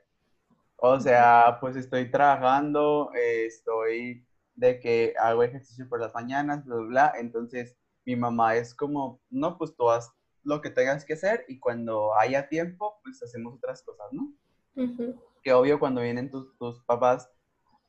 O 0.76 0.98
sea, 1.00 1.58
pues 1.60 1.76
estoy 1.76 2.10
trabajando, 2.10 3.10
eh, 3.14 3.46
estoy 3.46 4.24
de 4.54 4.78
que 4.80 5.14
hago 5.18 5.42
ejercicio 5.42 5.88
por 5.88 6.00
las 6.00 6.14
mañanas, 6.14 6.64
bla, 6.64 6.76
bla, 6.76 6.86
bla. 6.86 7.12
Entonces, 7.18 7.76
mi 8.04 8.16
mamá 8.16 8.56
es 8.56 8.74
como, 8.74 9.20
no, 9.28 9.58
pues 9.58 9.74
tú 9.76 9.90
haz 9.90 10.12
lo 10.44 10.60
que 10.60 10.70
tengas 10.70 11.04
que 11.04 11.14
hacer 11.14 11.44
y 11.48 11.58
cuando 11.58 12.14
haya 12.14 12.48
tiempo, 12.48 13.00
pues 13.02 13.22
hacemos 13.22 13.54
otras 13.54 13.82
cosas, 13.82 14.06
¿no? 14.12 14.32
Uh 14.76 14.86
-huh. 14.86 15.22
que 15.42 15.52
obvio 15.52 15.78
cuando 15.78 16.00
vienen 16.00 16.30
tus, 16.30 16.56
tus 16.56 16.80
papás, 16.84 17.28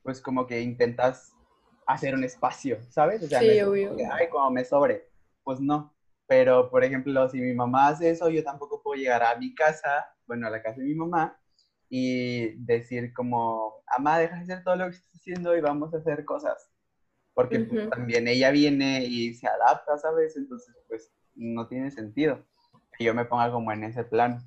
pues 0.02 0.20
como 0.20 0.46
que 0.46 0.60
intentas 0.60 1.32
hacer 1.92 2.14
un 2.14 2.24
espacio, 2.24 2.78
¿sabes? 2.90 3.22
O 3.22 3.28
sea, 3.28 3.40
Sí, 3.40 3.46
no 3.46 3.52
es 3.52 3.60
como 3.62 3.72
obvio. 3.72 3.96
que, 3.96 4.04
ay, 4.06 4.28
como 4.28 4.50
me 4.50 4.64
sobre, 4.64 5.08
pues 5.42 5.60
no. 5.60 5.94
Pero, 6.26 6.70
por 6.70 6.84
ejemplo, 6.84 7.28
si 7.28 7.40
mi 7.40 7.52
mamá 7.54 7.88
hace 7.88 8.10
eso, 8.10 8.28
yo 8.30 8.42
tampoco 8.44 8.80
puedo 8.82 9.00
llegar 9.00 9.22
a 9.22 9.36
mi 9.36 9.54
casa, 9.54 10.06
bueno, 10.26 10.46
a 10.46 10.50
la 10.50 10.62
casa 10.62 10.78
de 10.80 10.86
mi 10.86 10.94
mamá, 10.94 11.36
y 11.88 12.54
decir 12.64 13.12
como, 13.12 13.82
mamá, 13.98 14.18
deja 14.18 14.36
de 14.36 14.42
hacer 14.42 14.62
todo 14.62 14.76
lo 14.76 14.84
que 14.84 14.96
estás 14.96 15.10
haciendo 15.16 15.56
y 15.56 15.60
vamos 15.60 15.92
a 15.92 15.98
hacer 15.98 16.24
cosas. 16.24 16.70
Porque 17.34 17.58
pues, 17.60 17.80
Ujú. 17.80 17.90
también 17.90 18.28
ella 18.28 18.50
viene 18.50 19.04
y 19.04 19.34
se 19.34 19.46
adapta, 19.48 19.98
¿sabes? 19.98 20.36
Entonces, 20.36 20.74
pues, 20.88 21.12
no 21.34 21.66
tiene 21.68 21.90
sentido 21.90 22.44
que 22.96 23.04
yo 23.04 23.14
me 23.14 23.24
ponga 23.24 23.50
como 23.50 23.72
en 23.72 23.84
ese 23.84 24.04
plan. 24.04 24.38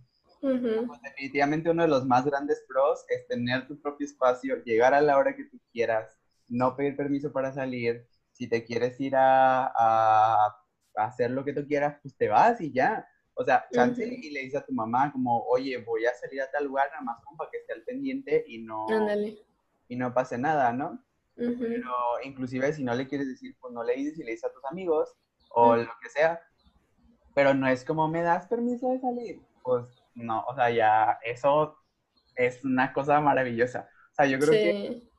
Pues, 0.41 1.02
definitivamente 1.02 1.70
uno 1.70 1.82
de 1.84 1.88
los 1.89 2.06
más 2.06 2.26
grandes 2.26 2.64
pros 2.68 3.04
es 3.10 3.28
tener 3.28 3.68
tu 3.68 3.80
propio 3.82 4.06
espacio, 4.06 4.64
llegar 4.64 4.94
a 4.94 5.02
la 5.02 5.18
hora 5.18 5.36
que 5.36 5.46
tú 5.46 5.60
quieras, 5.72 6.18
no 6.48 6.76
pedir 6.76 6.96
permiso 6.96 7.32
para 7.32 7.54
salir. 7.54 8.06
Si 8.32 8.48
te 8.50 8.64
quieres 8.64 9.00
ir 9.00 9.16
a, 9.16 9.66
a- 9.68 10.56
a 10.96 11.06
hacer 11.06 11.32
lo 11.32 11.44
que 11.46 11.54
tú 11.54 11.66
quieras, 11.68 11.98
pues 12.02 12.16
te 12.18 12.28
vas 12.30 12.62
y 12.62 12.72
ya. 12.72 13.08
O 13.36 13.44
sea, 13.44 13.66
chance 13.72 14.04
Ujú. 14.06 14.14
y 14.14 14.30
le 14.32 14.41
dices 14.41 14.62
a 14.62 14.66
tu 14.66 14.74
mamá 14.74 15.12
como, 15.12 15.44
oye, 15.46 15.78
voy 15.78 16.06
a 16.06 16.14
salir 16.14 16.41
a 16.41 16.52
tal 16.52 16.66
lugar 16.66 16.89
nada 16.91 17.02
más 17.02 17.24
como 17.24 17.38
para 17.38 17.50
que 17.52 17.58
esté 17.58 17.74
al 17.74 17.84
pendiente 17.84 18.44
y 18.48 18.60
no, 18.60 18.86
Ándale. 18.89 19.39
y 19.88 19.96
no 19.96 20.14
pase 20.14 20.38
nada, 20.38 20.72
¿no? 20.74 21.04
Ujú. 21.36 21.56
Pero 21.60 21.91
inclusive 22.24 22.72
si 22.74 22.84
no 22.84 22.94
le 22.94 23.08
quieres 23.08 23.28
decir, 23.28 23.56
pues 23.60 23.74
no 23.74 23.84
le 23.84 23.96
dices 23.96 24.20
y 24.20 24.24
le 24.24 24.32
dices 24.32 24.46
a 24.50 24.54
tus 24.54 24.64
amigos 24.66 25.16
o 25.50 25.76
Mm. 25.76 25.80
lo 25.80 25.91
que 26.02 26.10
sea. 26.10 26.39
Pero 27.34 27.54
no 27.56 27.68
es 27.68 27.84
como, 27.84 28.08
¿me 28.08 28.22
das 28.22 28.46
permiso 28.48 28.89
de 28.91 29.00
salir? 29.00 29.41
Pues 29.64 29.86
no, 30.14 30.41
o 30.48 30.54
sea, 30.56 30.70
ya 30.70 31.18
eso 31.24 31.76
es 32.36 32.64
una 32.64 32.94
cosa 32.94 33.20
maravillosa. 33.20 33.89
O 34.12 34.16
sea, 34.16 34.26
yo 34.28 34.38
creo 34.38 34.52
que. 34.52 35.12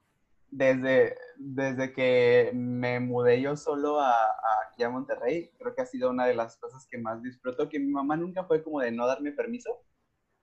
Desde, 0.56 1.16
desde 1.36 1.92
que 1.92 2.50
me 2.54 3.00
mudé 3.00 3.40
yo 3.42 3.56
solo 3.56 4.00
a, 4.00 4.10
a- 4.12 4.84
a 4.84 4.90
Monterrey, 4.90 5.50
creo 5.58 5.74
que 5.74 5.82
ha 5.82 5.86
sido 5.86 6.10
una 6.10 6.26
de 6.26 6.34
las 6.34 6.56
cosas 6.58 6.86
que 6.90 6.98
más 6.98 7.22
disfruto, 7.22 7.68
que 7.68 7.78
mi 7.80 7.90
mamá 7.92 8.16
nunca 8.16 8.44
fue 8.44 8.62
como 8.62 8.80
de 8.80 8.90
no 8.92 9.06
darme 9.06 9.32
permiso, 9.32 9.70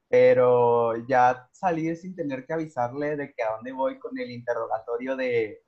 pero 0.09 0.97
ya 1.07 1.49
salir 1.53 1.97
sin 1.97 2.15
tener 2.15 2.45
que 2.45 2.53
avisarle 2.53 3.17
de 3.17 3.33
que 3.33 3.43
a 3.43 3.53
dónde 3.57 3.73
voy 3.73 3.99
con 3.99 4.17
el 4.19 4.31
interrogatorio 4.31 5.15
de, 5.17 5.61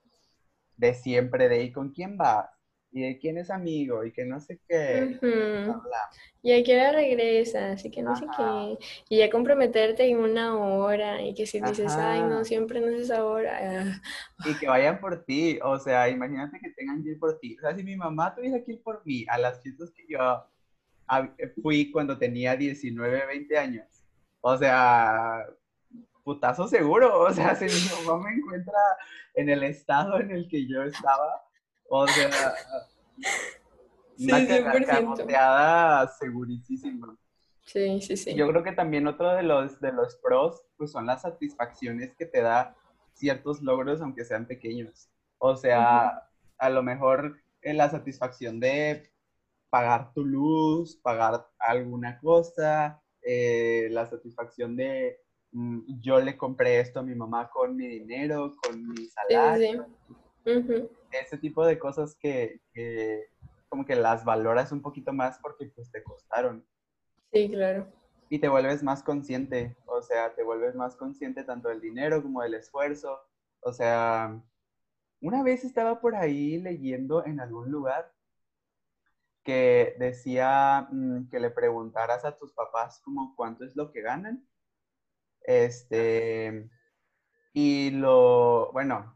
de 0.76 0.94
siempre, 0.94 1.48
de 1.48 1.64
¿y 1.64 1.72
con 1.72 1.90
quién 1.92 2.16
vas? 2.18 2.48
¿Y 2.96 3.02
de 3.02 3.18
quién 3.18 3.38
es 3.38 3.50
amigo? 3.50 4.04
Y 4.04 4.12
que 4.12 4.24
no 4.24 4.38
sé 4.38 4.60
qué. 4.68 5.18
y 6.42 6.52
a 6.52 6.62
qué 6.62 6.76
hora 6.76 6.92
regresas, 6.92 7.84
y 7.84 7.90
que 7.90 8.02
no 8.02 8.14
sé 8.14 8.24
qué. 8.36 8.86
Y 9.08 9.18
ya 9.18 9.28
comprometerte 9.30 10.08
en 10.08 10.18
una 10.18 10.56
hora, 10.56 11.20
y 11.20 11.34
que 11.34 11.44
si 11.44 11.60
dices, 11.60 11.92
ay, 11.98 12.20
no, 12.22 12.44
siempre 12.44 12.80
no 12.80 12.86
es 12.88 13.02
esa 13.02 13.24
hora. 13.24 13.58
ah, 13.60 14.00
Y 14.46 14.54
que 14.54 14.68
vayan 14.68 15.00
por 15.00 15.24
ti, 15.24 15.58
o 15.62 15.76
sea, 15.78 16.08
imagínate 16.08 16.60
que 16.60 16.70
tengan 16.70 17.02
que 17.02 17.10
ir 17.10 17.18
por 17.18 17.36
ti. 17.40 17.56
O 17.58 17.60
sea, 17.62 17.74
si 17.74 17.82
mi 17.82 17.96
mamá 17.96 18.32
tuviese 18.32 18.62
que 18.62 18.72
ir 18.74 18.82
por 18.82 19.04
mí 19.04 19.24
a 19.28 19.38
las 19.38 19.60
fiestas 19.60 19.90
que 19.90 20.04
yo 20.08 20.18
hab- 21.08 21.34
fui 21.62 21.90
cuando 21.90 22.16
tenía 22.16 22.54
19, 22.56 23.26
20 23.26 23.58
años, 23.58 23.86
o 24.40 24.56
sea, 24.56 25.44
putazo 26.22 26.68
seguro, 26.68 27.20
o 27.22 27.32
sea, 27.32 27.54
si 27.56 27.64
mi 27.64 28.06
mamá 28.06 28.28
me 28.30 28.36
encuentra 28.36 28.78
en 29.34 29.48
el 29.48 29.64
estado 29.64 30.20
en 30.20 30.30
el 30.30 30.46
que 30.48 30.66
yo 30.68 30.82
estaba, 30.84 31.42
o 31.88 32.06
sea, 32.06 32.54
Sí, 34.16 34.26
una 34.30 34.38
100%. 34.38 34.86
cagoteada 34.86 36.08
segurísima. 36.08 37.16
Sí, 37.62 38.00
sí, 38.00 38.16
sí. 38.16 38.34
Yo 38.34 38.46
creo 38.48 38.62
que 38.62 38.72
también 38.72 39.06
otro 39.06 39.34
de 39.34 39.42
los, 39.42 39.80
de 39.80 39.92
los 39.92 40.16
pros, 40.16 40.62
pues 40.76 40.92
son 40.92 41.06
las 41.06 41.22
satisfacciones 41.22 42.14
que 42.14 42.26
te 42.26 42.40
da 42.42 42.76
ciertos 43.14 43.60
logros, 43.62 44.00
aunque 44.00 44.24
sean 44.24 44.46
pequeños. 44.46 45.08
O 45.38 45.56
sea, 45.56 46.28
a 46.58 46.70
lo 46.70 46.82
mejor 46.82 47.40
eh, 47.62 47.74
la 47.74 47.90
satisfacción 47.90 48.60
de 48.60 49.10
pagar 49.70 50.12
tu 50.12 50.24
luz, 50.24 50.96
pagar 50.96 51.48
alguna 51.58 52.20
cosa, 52.20 53.02
eh, 53.22 53.88
la 53.90 54.06
satisfacción 54.06 54.76
de 54.76 55.18
mm, 55.52 56.00
yo 56.00 56.20
le 56.20 56.36
compré 56.36 56.78
esto 56.80 57.00
a 57.00 57.02
mi 57.02 57.14
mamá 57.14 57.50
con 57.50 57.74
mi 57.74 57.88
dinero, 57.88 58.54
con 58.62 58.86
mi 58.86 58.96
Sí, 58.96 59.10
sí, 59.58 59.80
ese 61.10 61.38
tipo 61.38 61.64
de 61.66 61.78
cosas 61.78 62.16
que, 62.16 62.60
que 62.72 63.24
como 63.68 63.84
que 63.84 63.96
las 63.96 64.24
valoras 64.24 64.72
un 64.72 64.82
poquito 64.82 65.12
más 65.12 65.38
porque 65.40 65.66
pues 65.74 65.90
te 65.90 66.02
costaron 66.02 66.66
Sí, 67.32 67.50
claro. 67.50 67.92
y 68.28 68.38
te 68.40 68.48
vuelves 68.48 68.82
más 68.82 69.02
consciente, 69.02 69.76
o 69.86 70.02
sea, 70.02 70.34
te 70.34 70.42
vuelves 70.42 70.74
más 70.74 70.96
consciente 70.96 71.44
tanto 71.44 71.68
del 71.68 71.80
dinero 71.80 72.22
como 72.22 72.42
del 72.42 72.54
esfuerzo. 72.54 73.18
O 73.60 73.72
sea, 73.72 74.42
una 75.20 75.42
vez 75.42 75.64
estaba 75.64 76.00
por 76.00 76.14
ahí 76.16 76.58
leyendo 76.60 77.24
en 77.26 77.40
algún 77.40 77.70
lugar 77.70 78.12
que 79.44 79.94
decía 79.98 80.88
mm, 80.90 81.28
que 81.30 81.40
le 81.40 81.50
preguntaras 81.50 82.24
a 82.24 82.36
tus 82.38 82.52
papás 82.52 83.00
como 83.04 83.34
cuánto 83.36 83.64
es 83.64 83.76
lo 83.76 83.92
que 83.92 84.02
ganan. 84.02 84.46
Este, 85.42 86.70
y 87.52 87.90
lo, 87.90 88.72
bueno, 88.72 89.13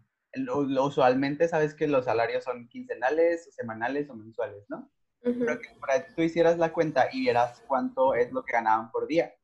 usualmente 0.81 1.49
sabes 1.49 1.74
que 1.74 1.87
los 1.87 2.05
salarios 2.05 2.45
son 2.45 2.68
quincenales, 2.68 3.55
semanales 3.55 4.09
o 4.11 4.14
mensuales, 4.14 4.64
¿no? 4.68 4.91
Ujú. 5.24 5.41
Pero 5.41 5.61
que 5.61 5.68
por 5.81 5.91
ahí 5.91 6.03
tú 6.14 6.22
hicieras 6.22 6.59
la 6.59 6.72
cuenta 6.72 7.09
y 7.12 7.20
vieras 7.20 7.62
cuánto 7.66 8.14
es 8.14 8.31
lo 8.33 8.45
que 8.45 8.53
ganaban 8.53 8.91
por 8.91 9.07
día. 9.07 9.35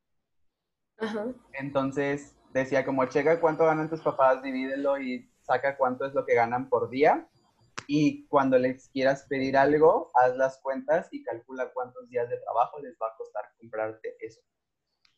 Ajá. 0.99 1.27
Entonces 1.53 2.37
decía 2.53 2.85
como 2.85 3.05
checa 3.07 3.41
cuánto 3.41 3.65
ganan 3.65 3.91
tus 3.91 4.01
papás, 4.01 4.43
divídelo 4.43 4.99
y 4.99 5.29
saca 5.41 5.77
cuánto 5.77 6.05
es 6.07 6.15
lo 6.15 6.25
que 6.25 6.35
ganan 6.35 6.69
por 6.69 6.89
día. 6.89 7.29
Y 7.87 8.27
cuando 8.29 8.59
les 8.59 8.89
quieras 8.89 9.27
pedir 9.29 9.57
algo, 9.57 10.11
haz 10.15 10.37
las 10.37 10.59
cuentas 10.59 11.09
y 11.11 11.23
calcula 11.23 11.71
cuántos 11.73 12.09
días 12.09 12.29
de 12.31 12.39
trabajo 12.39 12.81
les 12.81 12.95
va 12.95 13.09
a 13.09 13.17
costar 13.17 13.45
comprarte 13.59 14.17
eso. 14.21 14.41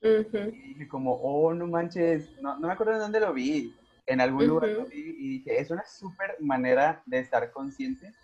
Ujú. 0.03 0.49
Y 0.49 0.75
dije 0.75 0.89
como, 0.89 1.15
oh, 1.15 1.55
no 1.55 1.67
manches, 1.67 2.31
no, 2.41 2.59
no 2.59 2.67
me 2.67 2.73
acuerdo 2.73 2.95
de 2.95 2.99
dónde 2.99 3.21
lo 3.21 3.33
vi. 3.33 3.75
En 4.07 4.21
algún 4.21 4.47
lugar 4.47 4.71
lo 4.77 4.87
vi 4.87 4.99
y 5.19 5.29
dije, 5.39 5.61
es 5.61 5.71
una 5.71 5.85
súper 5.87 6.37
manera 6.41 7.03
de 7.07 7.19
estar 7.21 7.51
consciente 7.53 8.15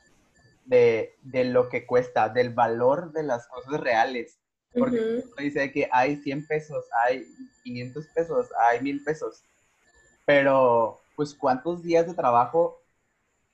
de, 0.65 1.17
de 1.23 1.45
lo 1.45 1.69
que 1.69 1.87
cuesta, 1.87 2.29
del 2.29 2.51
valor 2.55 3.13
de 3.13 3.23
las 3.25 3.47
cosas 3.49 3.81
reales. 3.81 4.41
Porque 4.79 4.99
Ujú. 4.99 5.23
dice 5.39 5.73
que 5.73 5.89
hay 5.93 6.17
100 6.19 6.47
pesos, 6.47 6.85
hay 7.07 7.27
500 7.65 8.09
pesos, 8.09 8.49
hay 8.61 8.81
1000 8.83 9.03
pesos. 9.05 9.45
Pero, 10.27 11.01
pues, 11.17 11.35
¿cuántos 11.35 11.83
días 11.83 12.07
de 12.07 12.15
trabajo 12.15 12.83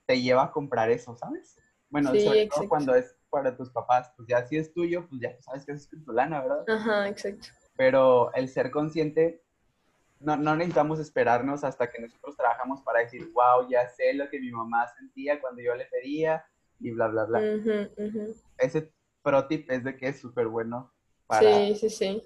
te 0.06 0.20
lleva 0.20 0.44
a 0.44 0.52
comprar 0.52 0.90
eso, 0.90 1.16
sabes? 1.16 1.56
Bueno, 1.90 2.12
Sí, 2.12 2.20
sobre 2.20 2.46
todo 2.48 2.68
cuando 2.68 2.94
es 2.94 3.16
para 3.30 3.56
tus 3.56 3.70
papás, 3.70 4.12
pues 4.16 4.28
ya 4.28 4.46
si 4.46 4.56
es 4.58 4.72
tuyo, 4.74 5.06
pues 5.08 5.20
ya 5.22 5.40
sabes 5.42 5.64
que 5.66 5.72
es 5.72 5.88
tu 5.88 6.12
lana, 6.12 6.42
¿verdad? 6.42 6.68
Ajá, 6.68 7.08
exacto. 7.08 7.48
Pero 7.76 8.32
el 8.34 8.48
ser 8.48 8.70
consciente, 8.70 9.42
no, 10.20 10.36
no 10.36 10.56
necesitamos 10.56 10.98
esperarnos 11.00 11.64
hasta 11.64 11.90
que 11.90 12.00
nosotros 12.00 12.36
trabajamos 12.36 12.82
para 12.82 13.00
decir, 13.00 13.30
wow, 13.32 13.68
ya 13.68 13.88
sé 13.88 14.14
lo 14.14 14.28
que 14.28 14.40
mi 14.40 14.50
mamá 14.50 14.86
sentía 14.98 15.40
cuando 15.40 15.62
yo 15.62 15.74
le 15.74 15.86
pedía 15.86 16.44
y 16.80 16.90
bla, 16.90 17.08
bla, 17.08 17.24
bla. 17.24 17.40
Ese 18.58 18.92
pro 19.22 19.46
tip 19.46 19.70
es 19.70 19.84
de 19.84 19.96
que 19.96 20.08
es 20.08 20.20
súper 20.20 20.46
bueno 20.48 20.92
para, 21.26 21.50
Sí, 21.52 21.74
sí, 21.76 21.90
sí. 21.90 22.22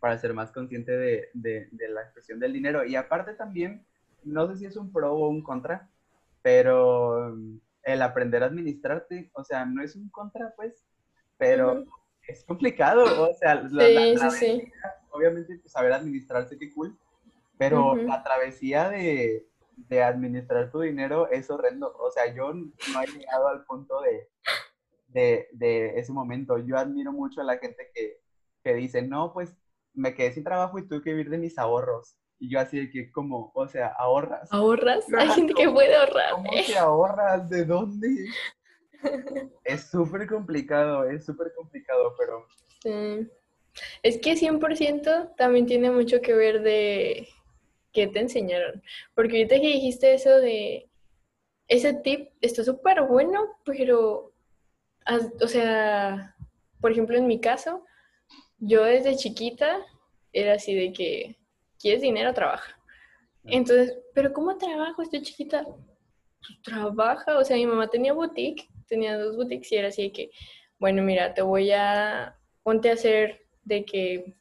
para 0.00 0.18
ser 0.18 0.34
más 0.34 0.50
consciente 0.52 0.92
de, 0.92 1.28
de- 1.34 1.68
de 1.70 1.88
la 1.88 2.02
expresión 2.02 2.40
del 2.40 2.52
dinero. 2.52 2.84
Y 2.84 2.96
aparte 2.96 3.34
también, 3.34 3.84
no 4.24 4.46
sé 4.48 4.56
si 4.58 4.66
es 4.66 4.76
un 4.76 4.92
pro 4.92 5.12
o 5.14 5.28
un 5.28 5.42
contra, 5.42 5.88
pero 6.42 7.32
mm, 7.34 7.58
el 7.84 8.02
aprender 8.02 8.42
a 8.42 8.46
administrarte, 8.46 9.30
o 9.34 9.44
sea, 9.44 9.64
no 9.64 9.82
es 9.82 9.96
un 9.96 10.08
contra, 10.10 10.52
pues, 10.56 10.84
pero 11.38 11.84
es 12.26 12.44
complicado, 12.44 13.04
o 13.28 13.34
sea, 13.34 13.54
la, 13.70 13.88
la 13.88 14.30
sí. 14.30 14.70
obviamente, 15.10 15.58
pues, 15.58 15.72
saber 15.72 15.92
administrarse, 15.92 16.58
qué 16.58 16.72
cool, 16.72 16.96
pero 17.60 17.94
la 17.94 18.22
travesía 18.22 18.88
de, 18.88 19.46
de 19.76 20.02
administrar 20.02 20.70
tu 20.70 20.80
dinero 20.80 21.28
es 21.30 21.50
horrendo, 21.50 21.94
o 21.98 22.10
sea, 22.10 22.34
yo 22.34 22.54
no 22.54 23.02
he 23.02 23.06
llegado 23.06 23.48
al 23.48 23.64
punto 23.66 24.00
de, 24.00 24.28
de, 25.08 25.48
de 25.52 25.98
ese 26.00 26.10
momento. 26.10 26.56
Yo 26.56 26.78
admiro 26.78 27.12
mucho 27.12 27.42
a 27.42 27.44
la 27.44 27.58
gente 27.58 27.90
que, 27.94 28.16
que 28.64 28.72
dice, 28.74 29.02
no, 29.02 29.34
pues 29.34 29.54
me 29.92 30.14
quedé 30.14 30.32
sin 30.32 30.42
trabajo 30.42 30.78
y 30.78 30.88
tuve 30.88 31.02
que 31.02 31.10
vivir 31.10 31.28
de 31.28 31.36
mis 31.36 31.58
ahorros. 31.58 32.16
Y 32.38 32.50
yo 32.50 32.60
así 32.60 32.78
de 32.80 32.90
que, 32.90 33.12
como, 33.12 33.52
o 33.54 33.68
sea, 33.68 33.88
ahorras. 33.88 34.50
¿Ahorras? 34.50 35.04
Hay 35.12 35.28
gente 35.28 35.52
que 35.52 35.64
¿cómo- 35.66 35.74
puede 35.76 35.94
ahorrar. 35.94 36.30
¿Cómo 36.32 36.50
que 36.66 36.78
ahorras? 36.78 37.46
¿De 37.50 37.66
dónde? 37.66 38.08
Es 39.64 39.90
súper 39.90 40.26
complicado, 40.26 41.04
es 41.04 41.26
súper 41.26 41.52
complicado, 41.54 42.14
pero 42.18 42.46
Sí. 42.82 43.28
Es 44.02 44.18
que 44.18 44.32
100% 44.34 45.34
también 45.36 45.66
tiene 45.66 45.90
mucho 45.90 46.22
que 46.22 46.32
ver 46.34 46.62
de 46.62 47.28
qué 47.92 48.06
te 48.06 48.20
enseñaron. 48.20 48.82
Porque 49.14 49.36
ahorita 49.36 49.60
que 49.60 49.68
dijiste 49.68 50.14
eso 50.14 50.38
de 50.38 50.88
ese 51.68 51.94
tip 51.94 52.30
está 52.40 52.64
súper 52.64 53.02
bueno, 53.02 53.46
pero, 53.64 54.32
o 55.40 55.46
sea, 55.46 56.34
por 56.80 56.92
ejemplo, 56.92 57.16
en 57.16 57.26
mi 57.26 57.40
caso, 57.40 57.84
yo 58.58 58.84
desde 58.84 59.16
chiquita 59.16 59.84
era 60.32 60.54
así 60.54 60.74
de 60.74 60.92
que, 60.92 61.36
¿quieres 61.78 62.02
dinero? 62.02 62.34
Trabaja. 62.34 62.76
Entonces, 63.44 63.96
¿pero 64.14 64.32
cómo 64.32 64.58
trabajo? 64.58 65.02
Estoy 65.02 65.22
chiquita. 65.22 65.64
Pues 65.64 66.62
trabaja, 66.62 67.38
o 67.38 67.44
sea, 67.44 67.56
mi 67.56 67.66
mamá 67.66 67.88
tenía 67.88 68.12
boutique, 68.12 68.68
tenía 68.86 69.18
dos 69.18 69.36
boutiques 69.36 69.70
y 69.72 69.76
era 69.76 69.88
así 69.88 70.02
de 70.02 70.12
que, 70.12 70.30
bueno, 70.78 71.02
mira, 71.02 71.34
te 71.34 71.42
voy 71.42 71.70
a, 71.70 72.36
ponte 72.62 72.90
a 72.90 72.94
hacer 72.94 73.46
de 73.62 73.84
que, 73.84 74.34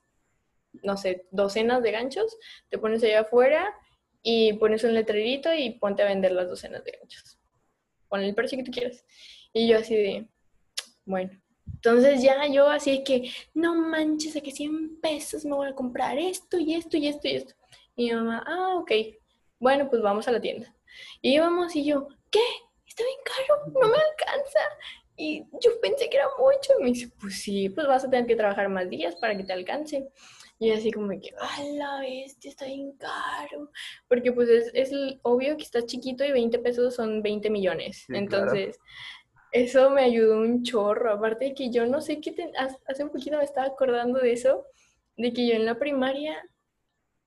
no 0.84 0.98
sé, 0.98 1.26
docenas 1.32 1.82
de 1.84 1.92
ganchos, 1.92 2.38
te 2.70 2.78
pones 2.78 3.04
allá 3.04 3.22
afuera 3.22 3.74
y 4.22 4.54
pones 4.54 4.84
un 4.84 4.94
letrerito 4.94 5.54
y 5.54 5.72
ponte 5.72 6.04
a 6.04 6.06
vender 6.06 6.32
las 6.32 6.48
docenas 6.48 6.84
de 6.84 6.92
ganchos. 6.92 7.40
Pon 8.08 8.22
el 8.22 8.36
precio 8.36 8.58
que 8.58 8.64
tú 8.64 8.72
quieras. 8.72 9.06
Y 9.54 9.68
yo 9.68 9.78
así 9.78 9.96
de, 9.96 10.28
bueno. 11.06 11.32
Entonces 11.66 12.22
ya 12.22 12.46
yo 12.48 12.70
así 12.70 12.92
de 12.92 13.04
que, 13.04 13.32
no 13.54 13.76
manches, 13.76 14.36
a 14.36 14.42
que 14.42 14.52
100 14.52 15.00
pesos 15.02 15.46
me 15.46 15.56
voy 15.56 15.70
a 15.70 15.76
comprar 15.76 16.18
esto 16.18 16.60
y 16.60 16.74
esto 16.74 16.98
y 16.98 17.08
esto 17.08 17.28
y 17.28 17.36
esto. 17.36 17.54
Y 17.96 18.06
mi 18.06 18.14
mamá, 18.14 18.44
ah, 18.46 18.76
ok. 18.76 18.92
Bueno, 19.60 19.90
pues 19.90 20.02
vamos 20.02 20.28
a 20.28 20.32
la 20.32 20.42
tienda. 20.42 20.74
Y 21.22 21.36
íbamos 21.36 21.76
y 21.76 21.86
yo, 21.86 22.08
¿qué? 22.30 22.42
Está 22.88 23.04
bien 23.04 23.20
caro, 23.24 23.72
no 23.74 23.88
me 23.88 23.98
alcanza. 23.98 24.60
Y 25.16 25.46
yo 25.62 25.80
pensé 25.82 26.10
que 26.10 26.18
era 26.18 26.28
mucho. 26.38 26.74
Y 26.80 26.84
me 26.84 26.90
dice, 26.90 27.10
pues 27.20 27.42
sí, 27.42 27.70
pues 27.70 27.88
vas 27.88 28.04
a 28.04 28.10
tener 28.10 28.26
que 28.26 28.36
trabajar 28.36 28.68
más 28.70 28.90
días 28.90 29.16
para 29.16 29.38
que 29.38 29.44
te 29.44 29.54
alcance. 29.54 30.10
Y 30.60 30.72
así 30.72 30.92
como 30.92 31.10
que, 31.10 31.32
a 31.40 31.64
la 31.78 32.02
bestia, 32.02 32.50
está 32.52 32.66
bien 32.66 32.92
caro. 32.98 33.72
Porque 34.10 34.32
pues 34.34 34.50
es, 34.50 34.72
es 34.74 34.92
obvio 35.24 35.56
que 35.58 35.64
estás 35.64 35.86
chiquito 35.86 36.26
y 36.26 36.32
20 36.34 36.60
pesos 36.60 36.96
son 36.96 37.22
20 37.22 37.50
millones. 37.50 38.06
Sí, 38.08 38.14
Entonces, 38.14 38.78
eso 39.52 39.90
me 39.92 40.04
ayudó 40.04 40.40
un 40.42 40.64
chorro. 40.64 41.14
Aparte 41.14 41.46
de 41.46 41.54
que 41.56 41.72
yo 41.72 41.86
no 41.86 42.02
sé 42.02 42.22
qué, 42.22 42.32
te- 42.34 42.52
hace 42.88 43.04
un 43.04 43.12
poquito 43.12 43.38
me 43.38 43.46
estaba 43.46 43.68
acordando 43.68 44.20
de 44.20 44.34
eso, 44.34 44.66
de 45.18 45.34
que 45.34 45.48
yo 45.48 45.56
en 45.56 45.66
la 45.66 45.80
primaria 45.80 46.44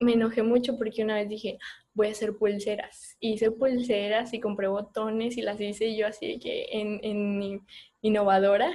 me 0.00 0.14
enojé 0.14 0.42
mucho 0.42 0.76
porque 0.78 1.02
una 1.04 1.16
vez 1.16 1.28
dije, 1.28 1.58
voy 1.94 2.08
a 2.08 2.10
hacer 2.12 2.36
pulseras. 2.36 3.16
Hice 3.20 3.50
pulseras 3.52 4.34
y 4.34 4.40
compré 4.40 4.68
botones 4.68 5.36
y 5.36 5.42
las 5.42 5.60
hice 5.60 5.96
yo 5.96 6.06
así 6.08 6.26
de 6.28 6.38
que 6.40 6.66
en, 6.72 7.00
en 7.04 7.60
innovadora. 8.02 8.72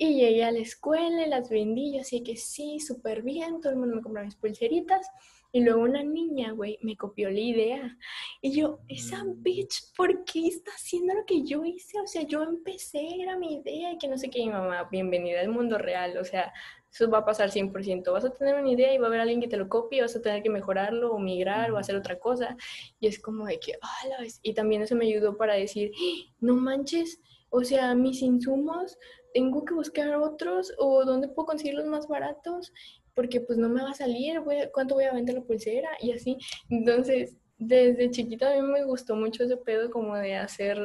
Y 0.00 0.14
llegué 0.14 0.44
a 0.44 0.52
la 0.52 0.60
escuela 0.60 1.26
y 1.26 1.28
las 1.28 1.50
vendí. 1.50 1.94
Yo 1.94 2.00
así 2.00 2.22
que 2.22 2.36
sí, 2.36 2.78
súper 2.78 3.22
bien. 3.22 3.60
Todo 3.60 3.72
el 3.72 3.78
mundo 3.78 3.96
me 3.96 4.02
compró 4.02 4.24
mis 4.24 4.36
pulseritas. 4.36 5.08
Y 5.50 5.60
luego 5.60 5.80
una 5.80 6.02
niña, 6.02 6.52
güey, 6.52 6.78
me 6.82 6.96
copió 6.96 7.30
la 7.30 7.40
idea. 7.40 7.98
Y 8.40 8.52
yo, 8.52 8.80
esa 8.86 9.24
bitch, 9.26 9.92
¿por 9.96 10.24
qué 10.24 10.46
está 10.46 10.70
haciendo 10.72 11.14
lo 11.14 11.24
que 11.24 11.42
yo 11.42 11.64
hice? 11.64 11.98
O 12.00 12.06
sea, 12.06 12.22
yo 12.22 12.42
empecé, 12.42 13.00
era 13.20 13.36
mi 13.38 13.54
idea 13.54 13.92
y 13.92 13.98
que 13.98 14.08
no 14.08 14.18
sé 14.18 14.28
qué, 14.30 14.40
mi 14.40 14.50
mamá, 14.50 14.88
bienvenida 14.90 15.40
al 15.40 15.48
mundo 15.48 15.78
real. 15.78 16.18
O 16.18 16.24
sea, 16.24 16.52
eso 16.92 17.10
va 17.10 17.18
a 17.18 17.24
pasar 17.24 17.50
100%. 17.50 18.12
Vas 18.12 18.24
a 18.26 18.32
tener 18.32 18.54
una 18.56 18.70
idea 18.70 18.92
y 18.94 18.98
va 18.98 19.06
a 19.06 19.08
haber 19.08 19.20
alguien 19.20 19.40
que 19.40 19.48
te 19.48 19.56
lo 19.56 19.68
copie, 19.68 20.02
vas 20.02 20.14
a 20.14 20.22
tener 20.22 20.42
que 20.42 20.50
mejorarlo 20.50 21.12
o 21.12 21.18
migrar 21.18 21.72
o 21.72 21.78
hacer 21.78 21.96
otra 21.96 22.18
cosa. 22.18 22.56
Y 23.00 23.06
es 23.08 23.18
como 23.18 23.46
de 23.46 23.58
que, 23.58 23.72
ah, 23.80 24.08
la 24.08 24.20
vez. 24.20 24.40
Y 24.42 24.54
también 24.54 24.82
eso 24.82 24.96
me 24.96 25.06
ayudó 25.06 25.36
para 25.36 25.54
decir, 25.54 25.92
"¡Ah! 25.96 26.32
no 26.40 26.56
manches, 26.56 27.20
o 27.50 27.64
sea, 27.64 27.94
mis 27.94 28.22
insumos, 28.22 28.98
tengo 29.38 29.64
que 29.64 29.72
buscar 29.74 30.12
otros 30.16 30.72
o 30.78 31.04
dónde 31.04 31.28
puedo 31.28 31.46
conseguir 31.46 31.74
los 31.74 31.86
más 31.86 32.08
baratos 32.08 32.72
porque 33.14 33.40
pues 33.40 33.56
no 33.56 33.68
me 33.68 33.82
va 33.82 33.90
a 33.90 33.94
salir, 33.94 34.40
¿cuánto 34.72 34.94
voy 34.96 35.04
a 35.04 35.12
vender 35.12 35.36
la 35.36 35.42
pulsera? 35.42 35.90
Y 36.00 36.10
así. 36.12 36.38
Entonces, 36.70 37.36
desde 37.56 38.10
chiquita 38.10 38.50
a 38.52 38.60
mí 38.60 38.62
me 38.62 38.84
gustó 38.84 39.14
mucho 39.14 39.44
ese 39.44 39.56
pedo 39.56 39.90
como 39.90 40.16
de 40.16 40.34
hacer 40.36 40.78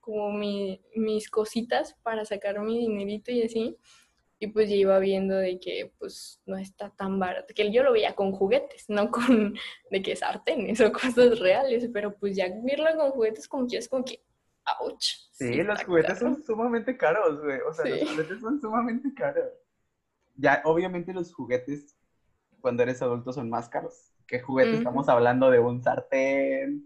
como 0.00 0.32
mi- 0.32 0.80
mis 0.96 1.28
cositas 1.30 1.94
para 2.02 2.24
sacar 2.24 2.60
mi 2.60 2.78
dinerito 2.78 3.30
y 3.30 3.42
así. 3.42 3.76
Y 4.38 4.48
pues 4.48 4.68
ya 4.68 4.76
iba 4.76 4.98
viendo 4.98 5.34
de 5.36 5.58
que 5.58 5.92
pues 5.98 6.40
no 6.44 6.56
está 6.58 6.90
tan 6.90 7.18
barato, 7.18 7.54
que 7.54 7.72
yo 7.72 7.82
lo 7.82 7.92
veía 7.92 8.14
con 8.14 8.32
juguetes, 8.32 8.84
no 8.88 9.10
con 9.10 9.54
de 9.90 10.02
que 10.02 10.14
sartenes 10.16 10.80
o 10.80 10.92
cosas 10.92 11.38
reales, 11.38 11.88
pero 11.92 12.16
pues 12.18 12.36
ya 12.36 12.46
verlo 12.62 12.86
con 12.96 13.10
juguetes 13.12 13.48
como 13.48 13.66
que 13.66 13.78
es 13.78 13.88
como 13.88 14.04
que, 14.04 14.20
ouch. 14.80 15.04
Sí, 15.32 15.48
sí 15.48 15.62
los 15.62 15.82
juguetes 15.84 16.18
caro. 16.18 16.34
son 16.34 16.42
sumamente 16.44 16.96
caros, 16.96 17.42
güey. 17.42 17.60
O 17.60 17.72
sea, 17.72 17.84
Sí. 17.84 17.90
los 18.00 18.10
juguetes 18.10 18.40
son 18.40 18.60
sumamente 18.60 19.12
caros. 19.14 19.50
Ya, 20.36 20.62
obviamente 20.64 21.12
los 21.12 21.32
juguetes 21.34 21.96
cuando 22.60 22.82
eres 22.82 23.00
adulto 23.02 23.32
son 23.32 23.48
más 23.50 23.68
caros. 23.68 24.12
¿Qué 24.26 24.40
juguete 24.40 24.70
Ujú. 24.72 24.78
estamos 24.78 25.08
hablando 25.08 25.50
de 25.50 25.58
un 25.60 25.82
sartén? 25.82 26.84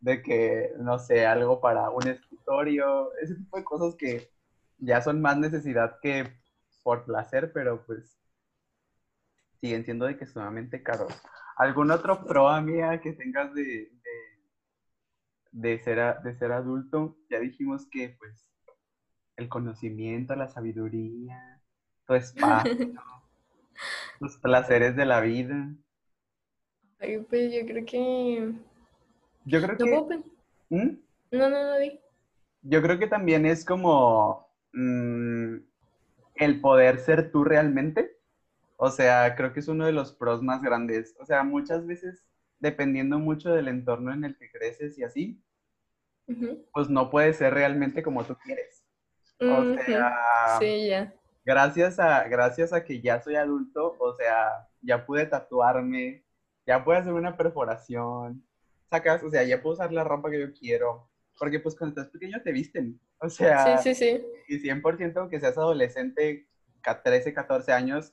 De 0.00 0.22
que, 0.22 0.72
no 0.78 0.98
sé, 0.98 1.26
algo 1.26 1.60
para 1.60 1.90
un 1.90 2.06
escritorio, 2.06 3.12
ese 3.20 3.34
tipo 3.34 3.56
de 3.56 3.64
cosas 3.64 3.96
que 3.96 4.30
ya 4.78 5.00
son 5.00 5.20
más 5.20 5.36
necesidad 5.38 5.98
que 6.00 6.32
por 6.82 7.04
placer, 7.04 7.50
pero 7.52 7.84
pues 7.86 8.16
siguen 9.60 9.84
siendo 9.84 10.06
de 10.06 10.16
que 10.16 10.26
sumamente 10.26 10.82
caros. 10.82 11.12
¿Algún 11.56 11.90
otro 11.90 12.24
pro, 12.24 12.48
amiga, 12.48 13.00
que 13.00 13.14
tengas 13.14 13.52
de, 13.54 13.62
de, 13.62 13.90
de 15.56 15.78
ser, 15.80 16.00
a- 16.00 16.14
de 16.20 16.34
ser 16.36 16.52
adulto? 16.52 17.16
Ya 17.30 17.40
dijimos 17.40 17.86
que 17.90 18.10
pues 18.18 18.52
el 19.36 19.48
conocimiento, 19.48 20.36
la 20.36 20.48
sabiduría, 20.48 21.62
tu 22.06 22.14
espacio, 22.14 22.72
los 24.20 24.36
placeres 24.36 24.94
de 24.94 25.06
la 25.06 25.20
vida. 25.20 25.74
Ay, 27.00 27.18
pues 27.28 27.52
yo 27.54 27.64
creo 27.66 27.84
que... 27.86 28.52
Yo 29.46 29.62
creo 29.62 29.78
No 29.78 30.08
que... 30.08 30.22
¿Mm? 30.70 30.96
No, 31.30 31.48
no, 31.50 31.62
no, 31.62 31.78
di. 31.78 32.00
Yo 32.62 32.82
creo 32.82 32.98
que 32.98 33.06
también 33.06 33.46
es 33.46 33.64
como 33.64 34.48
mm, 34.72 35.56
el 36.36 36.60
poder 36.60 36.98
ser 37.00 37.32
tú 37.32 37.44
realmente. 37.44 38.16
O 38.76 38.90
sea, 38.90 39.34
creo 39.36 39.52
que 39.52 39.60
es 39.60 39.68
uno 39.68 39.86
de 39.86 39.92
los 39.92 40.12
pros 40.14 40.42
más 40.42 40.62
grandes. 40.62 41.16
O 41.20 41.26
sea, 41.26 41.44
muchas 41.44 41.86
veces, 41.86 42.24
dependiendo 42.60 43.18
mucho 43.18 43.50
del 43.54 43.68
entorno 43.68 44.12
en 44.14 44.24
el 44.24 44.36
que 44.38 44.50
creces 44.50 44.98
y 44.98 45.04
así, 45.04 45.42
Pues 46.72 46.88
no 46.88 47.10
puedes 47.10 47.36
ser 47.36 47.54
realmente 47.54 48.02
como 48.02 48.24
tú 48.24 48.36
quieres. 48.44 48.84
O 49.40 49.74
sea, 49.84 50.58
Sí, 50.58 50.88
ya. 50.88 51.12
gracias 51.44 51.98
a, 51.98 52.24
gracias 52.24 52.72
a 52.72 52.82
que 52.84 53.00
ya 53.00 53.20
soy 53.22 53.36
adulto, 53.36 53.94
o 53.98 54.14
sea, 54.14 54.66
ya 54.80 55.04
pude 55.04 55.26
tatuarme, 55.26 56.24
ya 56.66 56.82
puedo 56.84 56.98
hacer 56.98 57.12
una 57.12 57.36
perforación, 57.36 58.42
sacas, 58.90 59.22
o 59.22 59.30
sea, 59.30 59.42
ya 59.44 59.60
puedo 59.62 59.74
usar 59.74 59.92
la 59.92 60.04
ropa 60.04 60.30
que 60.30 60.40
yo 60.40 60.52
quiero, 60.52 61.08
porque 61.38 61.60
pues 61.60 61.76
cuando 61.76 62.00
estás 62.00 62.10
pequeño 62.12 62.40
te 62.42 62.50
visten, 62.52 62.98
o 63.18 63.28
sea, 63.28 63.78
Sí, 63.78 63.94
sí, 63.94 64.16
sí. 64.16 64.26
y 64.48 64.58
100% 64.58 65.28
que 65.28 65.38
seas 65.38 65.58
adolescente, 65.58 66.48
ca- 66.80 67.02
13, 67.02 67.34
14 67.34 67.72
años, 67.72 68.12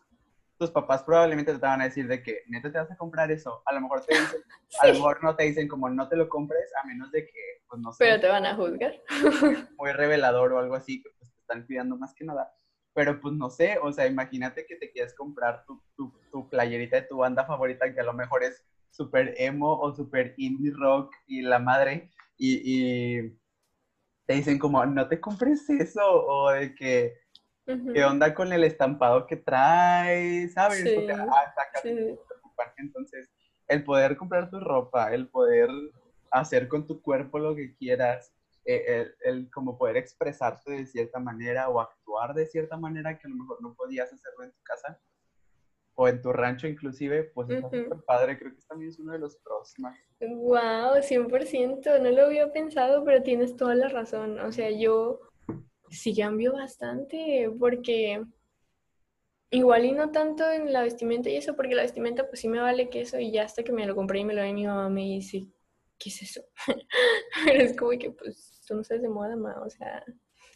tus 0.57 0.71
papás 0.71 1.03
probablemente 1.03 1.53
te 1.53 1.59
van 1.59 1.81
a 1.81 1.85
decir 1.85 2.07
de 2.07 2.21
que, 2.21 2.43
neta, 2.47 2.71
te 2.71 2.77
vas 2.77 2.91
a 2.91 2.97
comprar 2.97 3.31
eso, 3.31 3.61
a 3.65 3.73
lo 3.73 3.81
mejor 3.81 4.05
te 4.05 4.13
dicen, 4.19 4.41
a 4.81 4.87
lo 4.87 4.93
mejor 4.93 5.23
no 5.23 5.35
te 5.35 5.43
dicen 5.43 5.67
como 5.67 5.89
no 5.89 6.07
te 6.07 6.15
lo 6.15 6.29
compres, 6.29 6.71
a 6.81 6.87
menos 6.87 7.11
de 7.11 7.25
que, 7.25 7.63
pues 7.67 7.81
no 7.81 7.91
sé, 7.91 8.05
Pero 8.05 8.21
te 8.21 8.27
van 8.27 8.45
a 8.45 8.55
juzgar. 8.55 8.93
muy 9.77 9.91
revelador 9.91 10.53
o 10.53 10.59
algo 10.59 10.75
así, 10.75 11.01
que 11.01 11.09
pues 11.17 11.31
te 11.31 11.39
están 11.39 11.65
cuidando 11.65 11.97
más 11.97 12.13
que 12.13 12.25
nada. 12.25 12.53
Pero 12.93 13.19
pues 13.19 13.33
no 13.33 13.49
sé, 13.49 13.79
o 13.81 13.91
sea, 13.91 14.05
imagínate 14.05 14.65
que 14.67 14.75
te 14.75 14.91
quieres 14.91 15.15
comprar 15.15 15.65
tu, 15.65 15.81
tu, 15.95 16.13
tu 16.31 16.47
playerita 16.49 16.97
de 16.97 17.07
tu 17.07 17.17
banda 17.17 17.45
favorita, 17.45 17.91
que 17.91 17.99
a 17.99 18.03
lo 18.05 18.13
mejor 18.13 18.43
es 18.43 18.63
súper 18.91 19.33
emo 19.37 19.79
o 19.79 19.93
súper 19.95 20.35
indie 20.37 20.71
rock 20.75 21.11
y 21.25 21.41
la 21.41 21.57
madre, 21.57 22.11
y, 22.37 22.61
y 22.63 23.39
te 24.25 24.35
dicen 24.35 24.59
como, 24.59 24.85
no 24.85 25.07
te 25.07 25.19
compres 25.19 25.67
eso, 25.69 26.01
o 26.05 26.51
de 26.51 26.75
que, 26.75 27.22
¿qué 27.65 28.03
onda 28.03 28.33
con 28.33 28.51
el 28.53 28.63
estampado 28.63 29.25
que 29.27 29.37
traes? 29.37 30.53
¿Sabes? 30.53 30.79
Sí, 30.79 31.05
sea, 31.05 31.25
ah, 31.29 31.53
sácate, 31.55 32.07
sí. 32.07 32.19
Entonces, 32.77 33.31
el 33.67 33.83
poder 33.83 34.17
comprar 34.17 34.49
tu 34.49 34.59
ropa, 34.59 35.13
el 35.13 35.29
poder 35.29 35.69
hacer 36.31 36.67
con 36.67 36.87
tu 36.87 37.01
cuerpo 37.01 37.39
lo 37.39 37.55
que 37.55 37.75
quieras, 37.75 38.33
eh, 38.65 38.83
el, 38.87 39.15
el 39.21 39.51
como 39.51 39.77
poder 39.77 39.97
expresarte 39.97 40.71
de 40.71 40.85
cierta 40.85 41.19
manera 41.19 41.69
o 41.69 41.79
actuar 41.79 42.33
de 42.33 42.45
cierta 42.45 42.77
manera 42.77 43.17
que 43.17 43.27
a 43.27 43.29
lo 43.29 43.35
mejor 43.35 43.61
no 43.61 43.73
podías 43.75 44.11
hacerlo 44.11 44.43
en 44.45 44.51
tu 44.51 44.61
casa 44.63 44.99
o 45.95 46.07
en 46.07 46.21
tu 46.21 46.33
rancho 46.33 46.67
inclusive, 46.67 47.23
pues 47.35 47.49
está 47.49 47.67
Ujú. 47.67 47.83
súper 47.83 47.99
padre, 48.05 48.39
creo 48.39 48.55
que 48.55 48.61
también 48.67 48.89
es 48.89 48.99
uno 48.99 49.13
de 49.13 49.19
los 49.19 49.37
pros 49.37 49.73
más. 49.77 49.97
Wow, 50.19 51.01
100%, 51.01 51.99
no 52.01 52.09
lo 52.09 52.25
había 52.25 52.51
pensado, 52.51 53.03
pero 53.03 53.21
tienes 53.21 53.55
toda 53.55 53.75
la 53.75 53.89
razón. 53.89 54.39
O 54.39 54.51
sea, 54.51 54.71
yo 54.71 55.19
sí 55.93 56.15
cambio 56.15 56.53
bastante 56.53 57.49
porque 57.59 58.23
igual 59.51 59.85
y 59.85 59.91
no 59.91 60.11
tanto 60.11 60.49
en 60.51 60.73
la 60.73 60.81
vestimenta 60.81 61.29
y 61.29 61.35
eso, 61.35 61.55
porque 61.55 61.75
la 61.75 61.83
vestimenta 61.83 62.27
pues 62.27 62.41
sí 62.41 62.47
me 62.47 62.59
vale 62.59 62.89
que 62.89 63.01
eso 63.01 63.19
y 63.19 63.31
ya 63.31 63.43
hasta 63.43 63.63
que 63.63 63.71
me 63.71 63.85
lo 63.85 63.95
compré 63.95 64.19
y 64.19 64.25
me 64.25 64.33
lo 64.33 64.41
ve 64.41 64.53
mi 64.53 64.65
mamá 64.65 64.89
me 64.89 65.01
dice, 65.01 65.47
¿qué 65.99 66.09
es 66.09 66.21
eso? 66.23 66.43
Pero 67.45 67.63
es 67.63 67.77
como 67.77 67.91
que 67.91 68.11
pues 68.11 68.61
tú 68.67 68.75
no 68.75 68.81
estás 68.81 69.01
de 69.01 69.09
moda, 69.09 69.35
ma, 69.35 69.61
o 69.61 69.69
sea, 69.69 70.03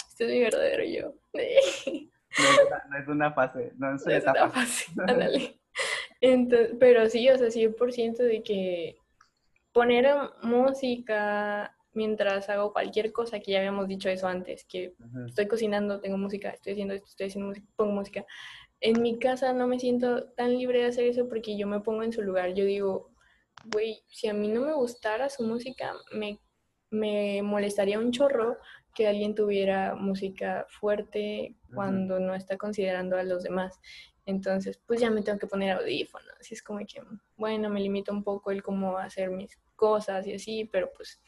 este 0.10 0.26
es 0.26 0.32
mi 0.32 0.40
verdadero 0.40 0.84
yo. 0.84 1.14
No 1.34 2.44
es 2.44 2.60
una, 2.68 2.86
no 2.90 2.98
es 2.98 3.08
una 3.08 3.34
fase, 3.34 3.72
no 3.78 3.96
es 3.96 4.08
Es 4.08 4.24
una 4.24 4.50
fase, 4.50 4.92
ándale. 5.08 5.60
Entonces, 6.20 6.76
pero 6.80 7.08
sí, 7.10 7.30
o 7.30 7.38
sea, 7.38 7.50
100% 7.50 8.18
de 8.18 8.42
que 8.42 8.98
poner 9.72 10.08
música 10.42 11.77
mientras 11.98 12.48
hago 12.48 12.72
cualquier 12.72 13.12
cosa, 13.12 13.40
que 13.40 13.52
ya 13.52 13.58
habíamos 13.58 13.88
dicho 13.88 14.08
eso 14.08 14.28
antes, 14.28 14.66
que 14.66 14.94
estoy 15.26 15.48
cocinando, 15.48 16.00
tengo 16.00 16.18
música, 16.18 16.52
estoy 16.52 16.74
haciendo 16.74 16.94
esto, 16.94 17.08
estoy 17.10 17.28
haciendo 17.28 17.48
música, 17.50 17.68
pongo 17.76 17.92
música. 17.94 18.26
En 18.80 19.02
mi 19.02 19.18
casa 19.18 19.52
no 19.52 19.66
me 19.66 19.80
siento 19.80 20.30
tan 20.34 20.56
libre 20.56 20.82
de 20.82 20.86
hacer 20.86 21.06
eso 21.06 21.28
porque 21.28 21.58
yo 21.58 21.66
me 21.66 21.80
pongo 21.80 22.04
en 22.04 22.14
su 22.14 22.22
lugar. 22.22 22.54
Yo 22.54 22.66
digo, 22.66 23.10
güey, 23.74 24.04
si 24.10 24.28
a 24.28 24.34
mí 24.36 24.48
no 24.48 24.62
me 24.62 24.74
gustara 24.74 25.28
su 25.30 25.44
música, 25.44 25.96
me, 26.12 26.40
me 26.92 27.42
molestaría 27.42 27.98
un 27.98 28.12
chorro 28.12 28.58
que 28.94 29.08
alguien 29.08 29.34
tuviera 29.34 29.96
música 29.96 30.68
fuerte 30.70 31.56
cuando 31.74 32.20
no 32.20 32.36
está 32.36 32.58
considerando 32.58 33.18
a 33.18 33.24
los 33.24 33.42
demás. 33.42 33.80
Entonces, 34.28 34.80
pues 34.86 35.00
ya 35.02 35.10
me 35.10 35.24
tengo 35.24 35.40
que 35.40 35.48
poner 35.48 35.72
audífonos. 35.72 36.52
Y 36.52 36.54
es 36.54 36.62
como 36.62 36.80
que, 36.80 37.02
bueno, 37.38 37.70
me 37.72 37.80
limita 37.80 38.12
un 38.12 38.24
poco 38.24 38.52
el 38.52 38.62
cómo 38.62 39.00
hacer 39.00 39.32
mis 39.32 39.58
cosas 39.78 40.28
y 40.28 40.34
así, 40.34 40.66
pero 40.70 40.92
pues 40.94 41.22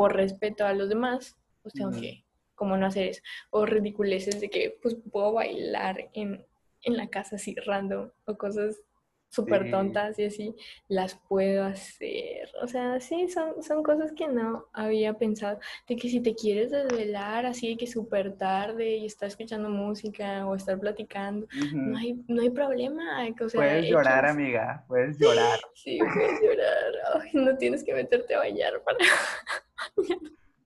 por 0.00 0.16
respeto 0.16 0.64
a 0.64 0.72
los 0.72 0.88
demás, 0.88 1.36
pues 1.60 1.74
tengo 1.74 1.90
que, 1.90 2.24
como 2.54 2.74
no 2.78 2.86
hacer 2.86 3.08
eso. 3.08 3.20
O 3.50 3.66
ridiculeces 3.66 4.40
de 4.40 4.48
que, 4.48 4.78
pues 4.80 4.96
puedo 5.12 5.34
bailar 5.34 6.08
en, 6.14 6.42
en 6.84 6.96
la 6.96 7.08
casa 7.08 7.36
así 7.36 7.54
random 7.66 8.08
o 8.24 8.38
cosas 8.38 8.80
súper 9.28 9.64
Sí. 9.64 9.70
tontas 9.70 10.18
y 10.18 10.24
así, 10.24 10.56
las 10.88 11.14
puedo 11.28 11.64
hacer. 11.64 12.50
O 12.62 12.66
sea, 12.66 12.98
sí, 12.98 13.28
son, 13.28 13.62
son 13.62 13.82
cosas 13.84 14.10
que 14.12 14.26
no 14.26 14.66
había 14.72 15.12
pensado. 15.14 15.60
De 15.86 15.94
que 15.96 16.08
si 16.08 16.20
te 16.20 16.34
quieres 16.34 16.70
desvelar 16.72 17.44
así, 17.46 17.76
que 17.76 17.86
súper 17.86 18.36
tarde 18.38 18.96
y 18.96 19.04
estar 19.06 19.28
escuchando 19.28 19.68
música 19.68 20.46
o 20.48 20.56
estar 20.56 20.80
platicando, 20.80 21.46
no 21.74 21.96
hay, 21.98 22.24
no 22.26 22.40
hay 22.42 22.50
problema. 22.50 23.24
O 23.40 23.48
sea, 23.50 23.60
Puedes 23.60 23.86
llorar, 23.88 24.24
amiga, 24.26 24.82
puedes 24.88 25.18
llorar. 25.18 25.60
Sí, 25.74 25.98
puedes 25.98 26.40
llorar. 26.42 26.92
Ay, 27.22 27.30
no 27.34 27.56
tienes 27.58 27.84
que 27.84 27.92
meterte 27.94 28.34
a 28.34 28.38
bañar 28.38 28.82
para... 28.82 28.98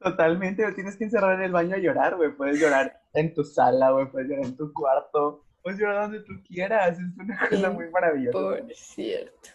Totalmente, 0.01 0.62
no 0.67 0.75
tienes 0.75 0.97
que 0.97 1.05
encerrar 1.05 1.35
en 1.39 1.45
el 1.45 1.53
baño 1.53 1.77
a 1.77 1.79
llorar, 1.79 2.17
güey. 2.17 2.31
Puedes 2.37 2.61
llorar 2.61 3.01
en 3.15 3.33
tu 3.33 3.43
sala, 3.43 3.91
güey, 3.91 4.11
puedes 4.11 4.29
llorar 4.29 4.45
en 4.45 4.57
tu 4.57 4.73
cuarto, 4.73 5.45
puedes 5.62 5.81
llorar 5.81 6.03
donde 6.03 6.21
tú 6.21 6.33
quieras. 6.47 6.99
Es 6.99 7.17
una 7.19 7.39
cosa 7.49 7.69
Sí, 7.71 7.75
muy 7.75 7.91
maravillosa. 7.91 8.39
Por 8.39 8.75
cierto. 8.75 9.49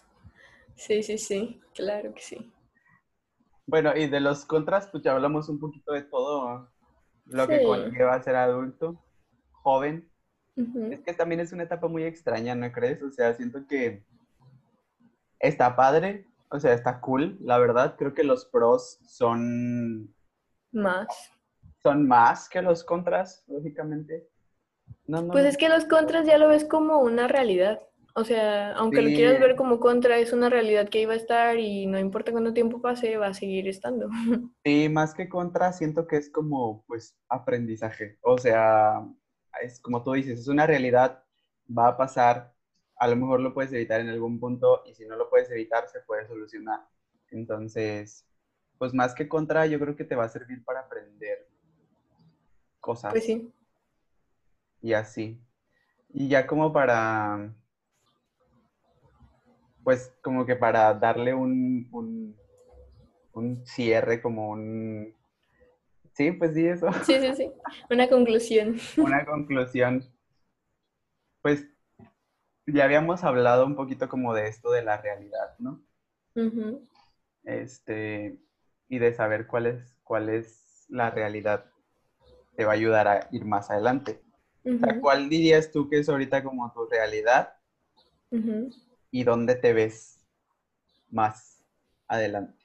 Sí, 0.76 1.03
sí, 1.03 1.18
sí, 1.18 1.62
claro 1.76 2.14
que 2.14 2.22
sí. 2.22 2.51
Bueno, 3.68 3.95
y 3.95 4.07
de 4.07 4.20
los 4.20 4.45
contras, 4.45 4.88
pues 4.88 5.03
ya 5.03 5.12
hablamos 5.14 5.49
un 5.49 5.60
poquito 5.60 5.91
de 5.93 6.01
todo 6.01 6.72
lo 7.26 7.47
que 7.47 7.60
Sí. 7.60 7.66
conlleva 7.66 8.24
ser 8.24 8.36
adulto, 8.36 9.03
joven. 9.51 10.10
Es 10.91 10.99
que 11.01 11.14
también 11.14 11.39
es 11.39 11.53
una 11.53 11.64
etapa 11.64 11.88
muy 11.88 12.03
extraña, 12.03 12.53
¿no 12.55 12.70
crees? 12.72 13.01
O 13.03 13.12
sea, 13.12 13.34
siento 13.36 13.66
que 13.68 14.03
está 15.39 15.76
padre, 15.76 16.26
o 16.50 16.60
sea, 16.60 16.74
está 16.74 17.00
cool, 17.02 17.38
la 17.41 17.58
verdad. 17.58 17.95
Creo 17.97 18.14
que 18.14 18.24
los 18.24 18.45
pros 18.45 19.00
son, 19.04 20.14
Más. 20.72 21.08
son 21.82 22.08
más 22.08 22.50
que 22.50 22.62
los 22.62 22.84
contras, 22.84 23.43
lógicamente. 23.47 24.28
No, 25.06 25.22
no. 25.22 25.32
Pues 25.32 25.45
es 25.45 25.58
que 25.58 25.70
los 25.70 25.86
contras 25.86 26.26
ya 26.26 26.38
lo 26.38 26.47
ves 26.47 26.66
como 26.66 27.00
una 27.00 27.28
realidad. 27.28 27.82
O 28.16 28.24
sea, 28.24 28.74
aunque 28.74 29.02
lo 29.02 29.10
quieras 29.10 29.39
ver 29.39 29.56
como 29.56 29.80
contra, 29.80 30.18
es 30.18 30.34
una 30.34 30.50
realidad 30.50 30.89
que 30.89 31.02
iba 31.02 31.14
a 31.14 31.18
estar 31.18 31.58
y 31.60 31.86
no 31.86 32.00
importa 32.00 32.32
cuánto 32.32 32.54
tiempo 32.54 32.82
pase, 32.82 33.18
va 33.18 33.28
a 33.28 33.34
seguir 33.34 33.68
estando. 33.68 34.10
Sí, 34.66 34.89
más 34.89 35.14
que 35.14 35.30
contra, 35.30 35.72
siento 35.72 36.06
que 36.08 36.18
es 36.18 36.30
como, 36.30 36.84
pues, 36.86 37.16
aprendizaje. 37.30 38.18
O 38.22 38.38
sea, 38.38 39.08
es 39.62 39.80
como 39.80 40.04
tú 40.04 40.14
dices, 40.14 40.39
es 40.39 40.47
una 40.47 40.66
realidad, 40.66 41.24
va 41.70 41.89
a 41.89 41.97
pasar, 41.97 42.54
a 43.00 43.08
lo 43.08 43.16
mejor 43.16 43.39
lo 43.39 43.54
puedes 43.54 43.72
evitar 43.72 44.02
en 44.02 44.10
algún 44.10 44.39
punto 44.39 44.84
y 44.86 44.93
si 44.93 45.06
no 45.06 45.16
lo 45.16 45.30
puedes 45.30 45.50
evitar, 45.50 45.88
se 45.88 46.02
puede 46.02 46.28
solucionar. 46.28 46.82
Entonces, 47.32 48.28
pues 48.78 48.93
más 48.93 49.16
que 49.16 49.30
contra, 49.30 49.66
yo 49.66 49.80
creo 49.80 49.95
que 49.95 50.04
te 50.04 50.16
va 50.16 50.26
a 50.26 50.30
servir 50.30 50.64
para 50.66 50.82
aprender 50.82 51.47
cosas 52.80 53.12
Pues 53.14 53.26
sí. 53.26 53.54
y 54.82 54.93
así. 54.93 55.41
Y 56.10 56.28
ya 56.28 56.45
como 56.45 56.74
para, 56.74 57.54
pues 59.84 60.14
como 60.22 60.45
que 60.45 60.56
para 60.58 60.93
darle 60.93 61.34
un, 61.34 61.88
un, 61.91 62.36
un 63.34 63.66
cierre, 63.66 64.22
como 64.22 64.50
un... 64.50 65.16
Sí, 66.14 66.34
pues 66.34 66.54
sí, 66.54 66.68
eso. 66.68 66.91
Sí, 67.04 67.18
sí, 67.20 67.34
sí. 67.36 67.52
Una 67.89 68.10
conclusión. 68.10 68.76
una 68.97 69.26
conclusión. 69.26 70.04
Pues 71.41 71.66
ya 72.74 72.84
habíamos 72.84 73.24
hablado 73.24 73.65
un 73.65 73.76
poquito 73.76 74.09
como 74.09 74.34
de 74.34 74.47
esto 74.47 74.72
de 74.72 74.84
la 74.84 74.97
realidad, 74.97 75.55
¿no? 75.59 75.82
Este, 77.43 78.38
y 78.88 78.99
de 78.99 79.13
saber 79.13 79.47
cuál 79.47 79.67
es, 79.67 79.95
cuál 80.03 80.30
es 80.30 80.86
la 80.89 81.09
realidad 81.09 81.65
te 82.55 82.65
va 82.65 82.72
a 82.72 82.76
ayudar 82.76 83.07
a 83.07 83.28
ir 83.32 83.45
más 83.45 83.70
adelante. 83.70 84.22
O 84.65 84.78
sea. 84.78 84.99
¿cuál 84.99 85.30
dirías 85.30 85.72
tú 85.72 85.89
que 85.89 85.99
es 85.99 86.09
ahorita 86.09 86.43
como 86.43 86.72
tu 86.74 86.86
realidad 86.86 87.53
y 89.11 89.24
dónde 89.24 89.55
te 89.55 89.74
ves 89.74 90.26
más 91.09 91.63
adelante? 92.07 92.59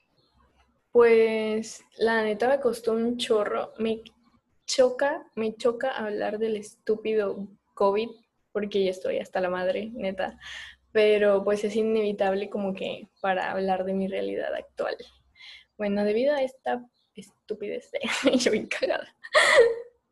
Pues 0.93 1.85
la 1.99 2.23
neta 2.23 2.49
me 2.49 2.61
costó 2.61 2.93
un 2.93 3.17
chorro. 3.17 3.73
Me 3.79 4.03
choca, 4.67 5.27
me 5.35 5.55
choca 5.57 5.91
hablar 5.91 6.39
del 6.39 6.57
estúpido 6.57 7.49
COVID 7.75 8.11
porque 8.55 8.85
ya 8.85 8.93
estoy 8.93 9.19
hasta 9.19 9.41
la 9.41 9.51
madre, 9.51 9.91
neta. 9.93 10.39
Pero 10.93 11.43
pues 11.43 11.65
es 11.65 11.75
inevitable 11.75 12.49
como 12.49 12.73
que 12.73 13.09
para 13.21 13.51
hablar 13.51 13.85
de 13.85 13.95
mi 13.95 14.07
realidad 14.07 14.55
actual. 14.55 14.97
Bueno, 15.77 16.05
debido 16.05 16.33
a 16.33 16.43
esta 16.43 16.87
estupidez 17.17 17.91
de 17.91 18.01
yo 18.39 18.53
bien 18.53 18.69
cagada, 18.69 19.13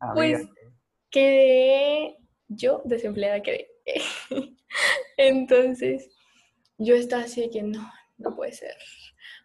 Amiga, 0.00 0.14
Pues, 0.14 0.48
quedé, 1.08 2.16
yo 2.48 2.82
desempleada 2.84 3.40
quedé. 3.42 3.68
Entonces, 5.16 6.10
yo 6.78 6.96
estaba 6.96 7.22
así 7.22 7.42
de 7.42 7.50
que 7.50 7.62
no, 7.62 7.88
no 8.18 8.34
puede 8.34 8.52
ser. 8.52 8.76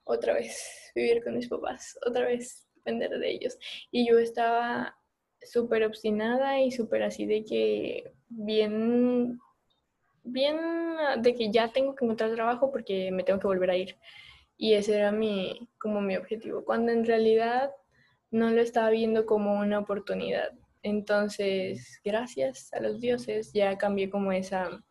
Otra 0.05 0.33
vez 0.33 0.91
vivir 0.95 1.23
con 1.23 1.35
mis 1.35 1.47
papás, 1.47 1.99
otra 2.03 2.25
vez 2.25 2.67
depender 2.73 3.11
de 3.11 3.29
ellos. 3.29 3.59
Y 3.91 4.09
yo 4.09 4.17
estaba 4.17 4.97
súper 5.43 5.83
obstinada 5.83 6.59
y 6.61 6.71
súper 6.71 7.03
así 7.03 7.27
de 7.27 7.45
que 7.45 8.16
bien, 8.29 9.39
bien 10.23 10.57
ah, 10.99 11.17
de 11.17 11.33
que 11.35 11.51
ya 11.51 11.71
tengo 11.71 11.95
que 11.95 12.05
encontrar 12.05 12.33
trabajo 12.35 12.71
porque 12.71 13.11
me 13.11 13.23
tengo 13.23 13.39
que 13.39 13.47
volver 13.47 13.71
a 13.71 13.77
ir. 13.77 13.97
Y 14.57 14.73
ese 14.73 14.97
era 14.97 15.11
mi, 15.11 15.69
como 15.79 16.01
mi 16.01 16.15
objetivo, 16.17 16.63
cuando 16.65 16.91
en 16.91 17.05
realidad 17.05 17.71
no 18.31 18.49
lo 18.51 18.61
estaba 18.61 18.89
viendo 18.89 19.25
como 19.25 19.59
una 19.59 19.79
oportunidad. 19.79 20.51
Entonces, 20.83 21.99
gracias 22.03 22.71
a 22.73 22.79
los 22.79 22.99
dioses, 22.99 23.51
ya 23.53 23.77
cambié 23.77 24.09
como 24.09 24.31
esa, 24.31 24.83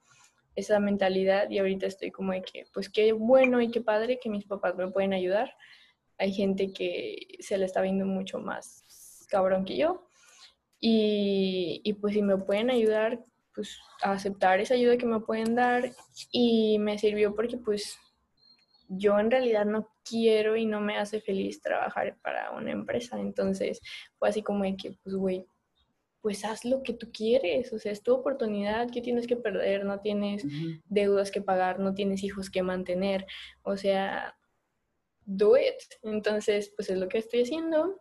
esa 0.55 0.81
mentalidad 0.81 1.51
y 1.51 1.59
ahorita 1.59 1.87
estoy 1.87 2.11
como 2.11 2.33
de 2.33 2.43
que, 2.43 2.65
pues 2.73 2.89
qué 2.89 3.13
bueno 3.13 3.61
y 3.61 3.71
qué 3.71 3.81
padre 3.81 4.19
que 4.21 4.31
mis 4.31 4.45
papás 4.45 4.77
me 4.77 4.91
pueden 4.91 5.13
ayudar. 5.13 5.55
Hay 6.19 6.33
gente 6.33 6.73
que 6.73 7.17
se 7.41 7.59
le 7.59 7.67
está 7.67 7.83
viendo 7.83 8.07
mucho 8.07 8.39
más 8.39 9.27
cabrón 9.29 9.65
que 9.65 9.77
yo. 9.77 10.09
Y, 10.81 11.81
y 11.85 11.93
pues 11.95 12.15
si 12.15 12.23
me 12.23 12.37
pueden 12.37 12.71
ayudar, 12.71 13.25
pues 13.55 13.79
a 14.03 14.13
aceptar 14.13 14.61
esa 14.61 14.75
ayuda 14.75 14.99
que 14.99 15.07
me 15.07 15.21
pueden 15.21 15.55
dar. 15.55 15.93
Y 16.31 16.79
me 16.79 16.99
sirvió 16.99 17.35
porque 17.35 17.57
pues 17.57 17.99
yo 18.89 19.19
en 19.19 19.31
realidad 19.31 19.65
no 19.65 19.89
quiero 20.05 20.57
y 20.57 20.67
no 20.67 20.81
me 20.81 20.99
hace 20.99 21.21
feliz 21.21 21.61
trabajar 21.61 22.17
para 22.23 22.53
una 22.53 22.71
empresa. 22.71 23.19
Entonces 23.19 23.81
fue 24.19 24.29
así 24.29 24.43
como 24.43 24.65
de 24.65 24.77
que, 24.77 24.93
pues, 25.03 25.17
güey, 25.17 25.47
pues 26.21 26.45
haz 26.45 26.65
lo 26.65 26.83
que 26.83 26.93
tú 26.93 27.11
quieres. 27.13 27.73
O 27.73 27.79
sea, 27.79 27.93
es 27.93 28.03
tu 28.03 28.13
oportunidad 28.15 28.91
que 28.91 29.01
tienes 29.01 29.27
que 29.27 29.37
perder. 29.37 29.85
No 29.85 30.01
tienes 30.01 30.45
deudas 30.87 31.31
que 31.31 31.41
pagar, 31.41 31.79
no 31.79 31.95
tienes 31.95 32.23
hijos 32.23 32.51
que 32.51 32.63
mantener. 32.63 33.27
O 33.63 33.77
sea, 33.77 34.37
do 35.25 35.57
it. 35.57 35.77
Entonces, 36.03 36.73
pues 36.77 36.91
es 36.91 36.99
lo 36.99 37.09
que 37.09 37.19
estoy 37.19 37.43
haciendo. 37.43 38.01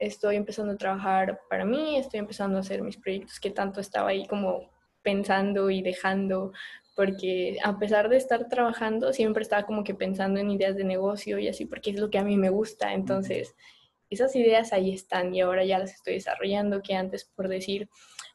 Estoy 0.00 0.36
empezando 0.36 0.72
a 0.72 0.76
trabajar 0.76 1.42
para 1.48 1.64
mí, 1.64 1.96
estoy 1.96 2.20
empezando 2.20 2.56
a 2.56 2.62
hacer 2.62 2.82
mis 2.82 2.96
proyectos 2.96 3.38
que 3.38 3.50
tanto 3.50 3.80
estaba 3.80 4.08
ahí 4.08 4.26
como 4.26 4.70
pensando 5.02 5.70
y 5.70 5.82
dejando, 5.82 6.52
porque 6.96 7.58
a 7.62 7.78
pesar 7.78 8.08
de 8.08 8.16
estar 8.16 8.48
trabajando, 8.48 9.12
siempre 9.12 9.42
estaba 9.42 9.66
como 9.66 9.84
que 9.84 9.94
pensando 9.94 10.40
en 10.40 10.50
ideas 10.50 10.74
de 10.74 10.84
negocio 10.84 11.38
y 11.38 11.48
así, 11.48 11.66
porque 11.66 11.90
es 11.90 12.00
lo 12.00 12.10
que 12.10 12.18
a 12.18 12.24
mí 12.24 12.38
me 12.38 12.48
gusta. 12.48 12.94
Entonces, 12.94 13.54
esas 14.08 14.34
ideas 14.34 14.72
ahí 14.72 14.92
están 14.92 15.34
y 15.34 15.42
ahora 15.42 15.64
ya 15.64 15.78
las 15.78 15.92
estoy 15.92 16.14
desarrollando, 16.14 16.82
que 16.82 16.94
antes 16.94 17.24
por 17.24 17.48
decir, 17.48 17.88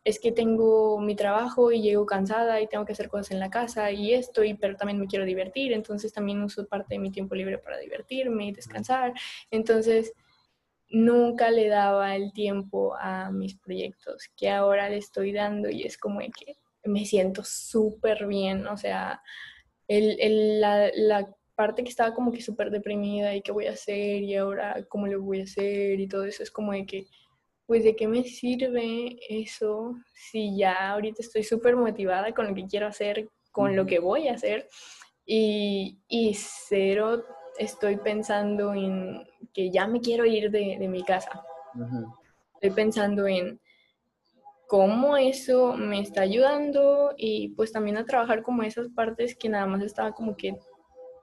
es 0.03 0.19
que 0.19 0.31
tengo 0.31 0.99
mi 0.99 1.15
trabajo 1.15 1.71
y 1.71 1.81
llego 1.81 2.05
cansada 2.05 2.61
y 2.61 2.67
tengo 2.67 2.85
que 2.85 2.93
hacer 2.93 3.09
cosas 3.09 3.31
en 3.31 3.39
la 3.39 3.49
casa 3.49 3.91
y 3.91 4.13
esto, 4.13 4.43
y, 4.43 4.53
pero 4.53 4.75
también 4.75 4.99
me 4.99 5.07
quiero 5.07 5.25
divertir, 5.25 5.73
entonces 5.73 6.13
también 6.13 6.43
uso 6.43 6.67
parte 6.67 6.93
de 6.93 6.99
mi 6.99 7.11
tiempo 7.11 7.33
libre 7.33 7.57
para 7.57 7.79
divertirme 7.79 8.47
y 8.47 8.51
descansar. 8.51 9.13
Entonces, 9.49 10.13
nunca 10.95 11.51
le 11.51 11.67
daba 11.67 12.15
el 12.15 12.31
tiempo 12.33 12.95
a 12.99 13.29
mis 13.31 13.57
proyectos 13.59 14.29
que 14.37 14.49
ahora 14.49 14.89
le 14.89 14.97
estoy 14.97 15.33
dando 15.33 15.69
y 15.69 15.83
es 15.83 15.97
como 15.97 16.19
que 16.19 16.55
me 16.85 17.05
siento 17.05 17.43
súper 17.43 18.27
bien, 18.27 18.67
o 18.67 18.77
sea, 18.77 19.21
el, 19.87 20.17
el- 20.19 20.61
la, 20.61 20.89
la 20.95 21.29
parte 21.55 21.83
que 21.83 21.89
estaba 21.89 22.13
como 22.13 22.31
que 22.31 22.41
súper 22.41 22.69
deprimida 22.71 23.35
y 23.35 23.41
qué 23.41 23.51
voy 23.51 23.67
a 23.67 23.71
hacer 23.71 24.23
y 24.23 24.35
ahora 24.35 24.85
cómo 24.89 25.07
lo 25.07 25.21
voy 25.21 25.41
a 25.41 25.43
hacer 25.43 25.99
y 25.99 26.07
todo 26.07 26.25
eso 26.25 26.43
es 26.43 26.51
como 26.51 26.73
de 26.73 26.85
que, 26.85 27.07
pues 27.65 27.83
de 27.83 27.95
qué 27.95 28.07
me 28.07 28.23
sirve 28.23 29.17
eso 29.29 29.95
si 30.13 30.57
ya 30.57 30.91
ahorita 30.91 31.21
estoy 31.21 31.43
súper 31.43 31.75
motivada 31.75 32.33
con 32.33 32.47
lo 32.47 32.55
que 32.55 32.67
quiero 32.67 32.87
hacer, 32.87 33.29
con 33.51 33.75
lo 33.75 33.85
que 33.85 33.99
voy 33.99 34.27
a 34.27 34.33
hacer 34.33 34.67
y, 35.25 35.99
y 36.07 36.33
cero 36.35 37.23
estoy 37.57 37.97
pensando 37.97 38.73
en 38.73 39.25
que 39.55 39.71
ya 39.71 39.87
me 39.87 40.01
quiero 40.01 40.25
ir 40.25 40.51
de, 40.51 40.77
de 40.77 40.87
mi 40.87 41.01
casa. 41.03 41.41
Estoy 42.55 42.71
pensando 42.71 43.25
en 43.25 43.59
cómo 44.67 45.15
eso 45.15 45.73
me 45.77 46.01
está 46.01 46.21
ayudando 46.21 47.13
y 47.17 47.49
pues 47.49 47.71
también 47.71 47.97
a 47.97 48.05
trabajar 48.05 48.43
como 48.43 48.63
esas 48.63 48.89
partes 48.89 49.35
que 49.35 49.47
nada 49.47 49.65
más 49.65 49.81
estaba 49.81 50.11
como 50.11 50.35
que 50.35 50.57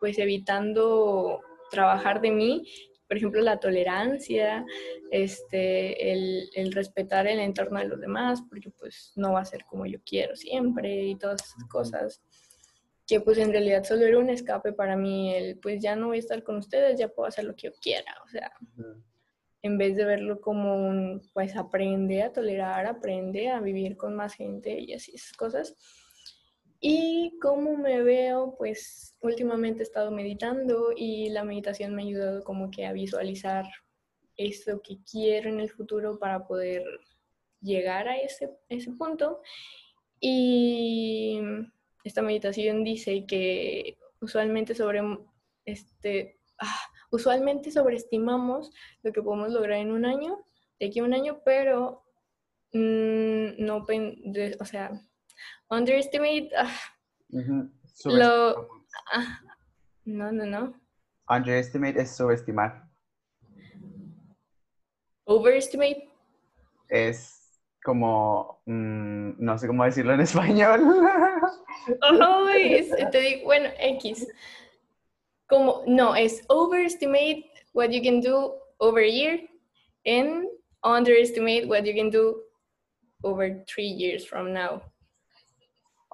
pues 0.00 0.18
evitando 0.18 1.40
trabajar 1.70 2.20
de 2.20 2.30
mí, 2.30 2.64
por 3.06 3.16
ejemplo 3.16 3.40
la 3.42 3.60
tolerancia, 3.60 4.64
este, 5.10 6.12
el, 6.12 6.48
el 6.54 6.72
respetar 6.72 7.26
el 7.26 7.40
entorno 7.40 7.78
de 7.80 7.88
los 7.88 8.00
demás, 8.00 8.42
porque 8.48 8.70
pues 8.70 9.12
no 9.16 9.32
va 9.32 9.40
a 9.40 9.44
ser 9.44 9.64
como 9.64 9.86
yo 9.86 9.98
quiero 10.04 10.36
siempre 10.36 11.02
y 11.04 11.16
todas 11.16 11.42
esas 11.44 11.64
cosas 11.68 12.22
que 13.12 13.20
pues 13.20 13.36
en 13.36 13.52
realidad 13.52 13.84
solo 13.84 14.06
era 14.06 14.18
un 14.18 14.30
escape 14.30 14.72
para 14.72 14.96
mí, 14.96 15.34
el 15.34 15.58
pues 15.58 15.82
ya 15.82 15.94
no 15.94 16.06
voy 16.06 16.16
a 16.16 16.20
estar 16.20 16.42
con 16.42 16.56
ustedes, 16.56 16.98
ya 16.98 17.08
puedo 17.08 17.28
hacer 17.28 17.44
lo 17.44 17.54
que 17.54 17.66
yo 17.66 17.72
quiera, 17.74 18.14
o 18.24 18.28
sea, 18.30 18.50
en 19.60 19.76
vez 19.76 19.96
de 19.96 20.06
verlo 20.06 20.40
como 20.40 20.88
un, 20.88 21.20
pues 21.34 21.54
aprende 21.54 22.22
a 22.22 22.32
tolerar, 22.32 22.86
aprende 22.86 23.50
a 23.50 23.60
vivir 23.60 23.98
con 23.98 24.16
más 24.16 24.32
gente 24.32 24.80
y 24.80 24.94
así 24.94 25.12
esas 25.14 25.34
cosas. 25.34 25.76
Y 26.80 27.36
cómo 27.42 27.76
me 27.76 28.02
veo, 28.02 28.54
pues 28.56 29.14
últimamente 29.20 29.80
he 29.80 29.82
estado 29.82 30.10
meditando 30.10 30.94
y 30.96 31.28
la 31.28 31.44
meditación 31.44 31.94
me 31.94 32.00
ha 32.00 32.06
ayudado 32.06 32.42
como 32.44 32.70
que 32.70 32.86
a 32.86 32.94
visualizar 32.94 33.66
eso 34.38 34.80
que 34.80 35.00
quiero 35.04 35.50
en 35.50 35.60
el 35.60 35.68
futuro 35.68 36.18
para 36.18 36.46
poder 36.46 36.82
llegar 37.60 38.08
a 38.08 38.16
ese, 38.16 38.56
ese 38.70 38.90
punto. 38.92 39.42
Y 40.18 41.42
esta 42.04 42.22
meditación 42.22 42.84
dice 42.84 43.24
que 43.26 43.98
usualmente 44.20 44.74
sobre 44.74 45.00
este 45.64 46.38
ah, 46.58 46.80
usualmente 47.10 47.70
sobreestimamos 47.70 48.70
lo 49.02 49.12
que 49.12 49.22
podemos 49.22 49.50
lograr 49.50 49.78
en 49.78 49.92
un 49.92 50.04
año, 50.04 50.38
de 50.80 50.86
aquí 50.86 51.00
a 51.00 51.04
un 51.04 51.14
año, 51.14 51.40
pero 51.44 52.04
mm, 52.72 53.64
no, 53.64 53.86
o 54.60 54.64
sea, 54.64 54.90
underestimate, 55.70 56.50
ah. 56.56 56.70
Lo- 58.04 58.68
ah, 59.12 59.40
no, 60.04 60.32
no, 60.32 60.44
no, 60.46 60.80
Underestimate 61.28 62.00
es 62.02 62.16
subestimar. 62.16 62.88
overestimate, 65.24 66.08
Es 66.88 67.41
como, 67.82 68.62
mm, 68.66 69.32
no 69.38 69.58
sé 69.58 69.66
cómo 69.66 69.84
decirlo 69.84 70.14
en 70.14 70.20
español. 70.22 70.80
Es- 72.54 73.10
te 73.10 73.20
digo, 73.20 73.44
bueno, 73.44 73.68
X, 73.78 74.26
como, 75.48 75.82
no, 75.86 76.14
es 76.14 76.42
overestimate 76.48 77.50
what 77.74 77.90
you 77.90 78.02
can 78.02 78.20
do 78.20 78.54
over 78.78 79.02
a 79.02 79.10
year 79.10 79.40
and 80.06 80.46
underestimate 80.84 81.66
what 81.66 81.84
you 81.84 81.94
can 81.94 82.10
do 82.10 82.42
over 83.24 83.64
three 83.66 83.86
years 83.88 84.24
from 84.24 84.52
now. 84.52 84.82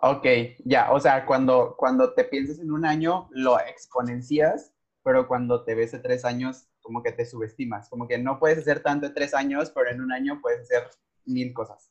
Ok, 0.00 0.26
ya, 0.64 0.92
o 0.92 1.00
sea, 1.00 1.26
cuando, 1.26 1.74
cuando 1.76 2.14
te 2.14 2.24
piensas 2.24 2.60
en 2.60 2.70
un 2.70 2.84
año, 2.84 3.28
lo 3.32 3.58
exponencias, 3.58 4.72
pero 5.02 5.26
cuando 5.26 5.64
te 5.64 5.74
ves 5.74 5.90
de 5.92 5.98
tres 5.98 6.24
años, 6.24 6.68
como 6.80 7.02
que 7.02 7.12
te 7.12 7.26
subestimas, 7.26 7.88
como 7.88 8.06
que 8.06 8.16
no 8.18 8.38
puedes 8.38 8.58
hacer 8.58 8.80
tanto 8.82 9.06
en 9.06 9.14
tres 9.14 9.34
años, 9.34 9.70
pero 9.74 9.90
en 9.90 10.00
un 10.00 10.12
año 10.12 10.38
puedes 10.40 10.60
hacer 10.60 10.88
mil 11.28 11.52
cosas. 11.52 11.90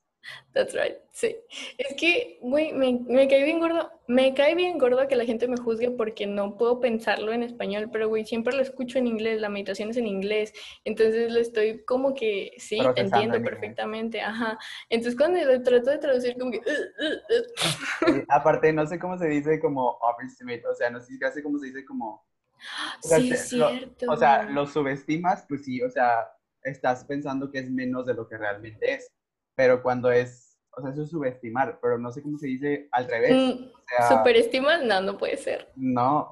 That's 0.54 0.74
right, 0.74 0.98
sí. 1.12 1.38
Es 1.78 1.96
que, 1.96 2.38
güey, 2.42 2.74
me, 2.74 3.00
me 3.08 3.30
cae 3.30 3.44
bien 3.46 3.60
gordo, 3.60 3.90
me 4.08 4.34
cae 4.34 4.56
bien 4.56 4.78
gordo 4.78 5.08
que 5.08 5.16
la 5.16 5.24
gente 5.24 5.48
me 5.48 5.56
juzgue 5.56 5.90
porque 5.92 6.28
no 6.28 6.58
puedo 6.58 6.82
pensarlo 6.82 7.32
en 7.32 7.44
español, 7.44 7.90
pero, 7.94 8.10
güey, 8.10 8.26
siempre 8.26 8.54
lo 8.54 8.62
escucho 8.62 8.98
en 8.98 9.08
inglés, 9.08 9.40
la 9.40 9.48
meditación 9.48 9.90
es 9.92 9.98
en 9.98 10.08
inglés, 10.08 10.52
entonces 10.84 11.32
lo 11.32 11.40
estoy 11.40 11.86
como 11.86 12.14
que, 12.14 12.52
sí, 12.58 12.78
te 12.96 13.02
entiendo 13.02 13.38
inglés. 13.38 13.54
perfectamente, 13.54 14.20
ajá. 14.20 14.58
Entonces 14.90 15.18
cuando 15.18 15.40
lo 15.46 15.64
trato 15.64 15.92
de 15.92 15.98
traducir 15.98 16.38
como 16.38 16.52
que... 16.52 16.58
"Uh, 16.58 16.62
uh, 16.62 18.14
uh", 18.14 18.18
Eh, 18.18 18.26
aparte, 18.28 18.74
no 18.74 18.86
sé 18.86 19.00
cómo 19.00 19.18
se 19.18 19.28
dice 19.28 19.60
como 19.62 19.98
overestimate, 20.02 20.68
o 20.68 20.76
sea, 20.76 20.90
no 20.90 21.00
sé 21.00 21.14
si 21.34 21.42
cómo 21.42 21.58
se 21.60 21.68
dice 21.68 21.86
como... 21.86 22.26
O 23.04 23.08
sea, 23.08 23.20
sí, 23.20 23.30
te- 23.30 23.58
lo- 23.58 23.70
cierto. 23.70 24.12
O 24.12 24.18
sea, 24.18 24.44
lo 24.44 24.66
subestimas, 24.66 25.46
pues 25.48 25.64
sí, 25.64 25.82
o 25.82 25.90
sea, 25.90 26.28
estás 26.64 27.06
pensando 27.06 27.50
que 27.50 27.60
es 27.60 27.70
menos 27.70 28.06
de 28.06 28.14
lo 28.14 28.28
que 28.28 28.38
realmente 28.38 28.94
es, 28.96 29.12
pero 29.58 29.82
cuando 29.84 30.12
es, 30.12 30.58
o 30.78 30.82
sea, 30.82 30.92
eso 30.92 31.02
es 31.04 31.10
subestimar, 31.10 31.80
pero 31.82 31.98
no 31.98 32.12
sé 32.12 32.22
cómo 32.22 32.38
se 32.38 32.48
dice 32.48 32.88
al 32.92 33.08
revés, 33.10 33.34
Mm, 33.34 33.64
o 33.66 33.82
sea, 33.88 34.18
¿Superestimas? 34.18 34.84
No, 34.84 35.02
no 35.02 35.18
puede 35.18 35.36
ser. 35.38 35.68
no, 35.76 36.30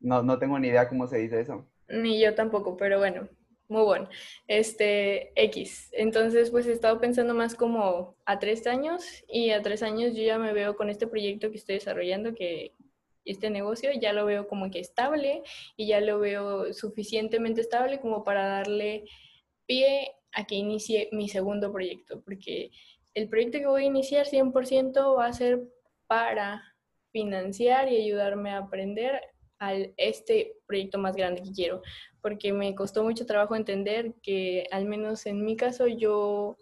no, 0.00 0.22
no 0.22 0.38
tengo 0.38 0.58
ni 0.58 0.68
idea 0.68 0.88
cómo 0.88 1.06
se 1.08 1.18
dice 1.18 1.40
eso. 1.40 1.66
Ni 1.88 2.20
yo 2.20 2.34
tampoco, 2.34 2.76
pero 2.76 2.98
bueno, 2.98 3.28
muy 3.66 3.82
bueno. 3.82 4.08
Este, 4.46 5.32
X. 5.42 5.88
Entonces, 5.92 6.50
pues 6.50 6.66
he 6.66 6.72
estado 6.72 7.00
pensando 7.00 7.34
más 7.34 7.54
como 7.54 8.14
a 8.26 8.38
tres 8.38 8.66
años 8.66 9.04
y 9.26 9.50
a 9.50 9.62
tres 9.62 9.82
años 9.82 10.14
yo 10.14 10.22
ya 10.22 10.38
me 10.38 10.52
veo 10.52 10.76
con 10.76 10.90
este 10.90 11.06
proyecto 11.06 11.50
que 11.50 11.56
estoy 11.56 11.76
desarrollando, 11.76 12.34
que 12.34 12.74
este 13.24 13.50
negocio 13.50 13.90
ya 13.98 14.12
lo 14.12 14.24
veo 14.26 14.46
como 14.48 14.70
que 14.70 14.80
estable 14.80 15.42
y 15.76 15.86
ya 15.88 16.00
lo 16.00 16.18
veo 16.18 16.72
suficientemente 16.74 17.60
estable 17.62 18.00
como 18.00 18.22
para 18.24 18.46
darle 18.46 19.04
pie 19.66 20.12
a 20.38 20.44
que 20.44 20.54
inicie 20.54 21.08
mi 21.10 21.28
segundo 21.28 21.72
proyecto, 21.72 22.22
porque 22.22 22.70
el 23.14 23.28
proyecto 23.28 23.58
que 23.58 23.66
voy 23.66 23.82
a 23.82 23.86
iniciar 23.86 24.24
100% 24.26 25.16
va 25.18 25.26
a 25.26 25.32
ser 25.32 25.64
para 26.06 26.62
financiar 27.10 27.90
y 27.90 27.96
ayudarme 27.96 28.50
a 28.50 28.58
aprender 28.58 29.20
al 29.58 29.92
este 29.96 30.54
proyecto 30.66 30.98
más 30.98 31.16
grande 31.16 31.42
que 31.42 31.50
quiero, 31.50 31.82
porque 32.22 32.52
me 32.52 32.72
costó 32.76 33.02
mucho 33.02 33.26
trabajo 33.26 33.56
entender 33.56 34.14
que 34.22 34.68
al 34.70 34.84
menos 34.84 35.26
en 35.26 35.44
mi 35.44 35.56
caso 35.56 35.88
yo 35.88 36.56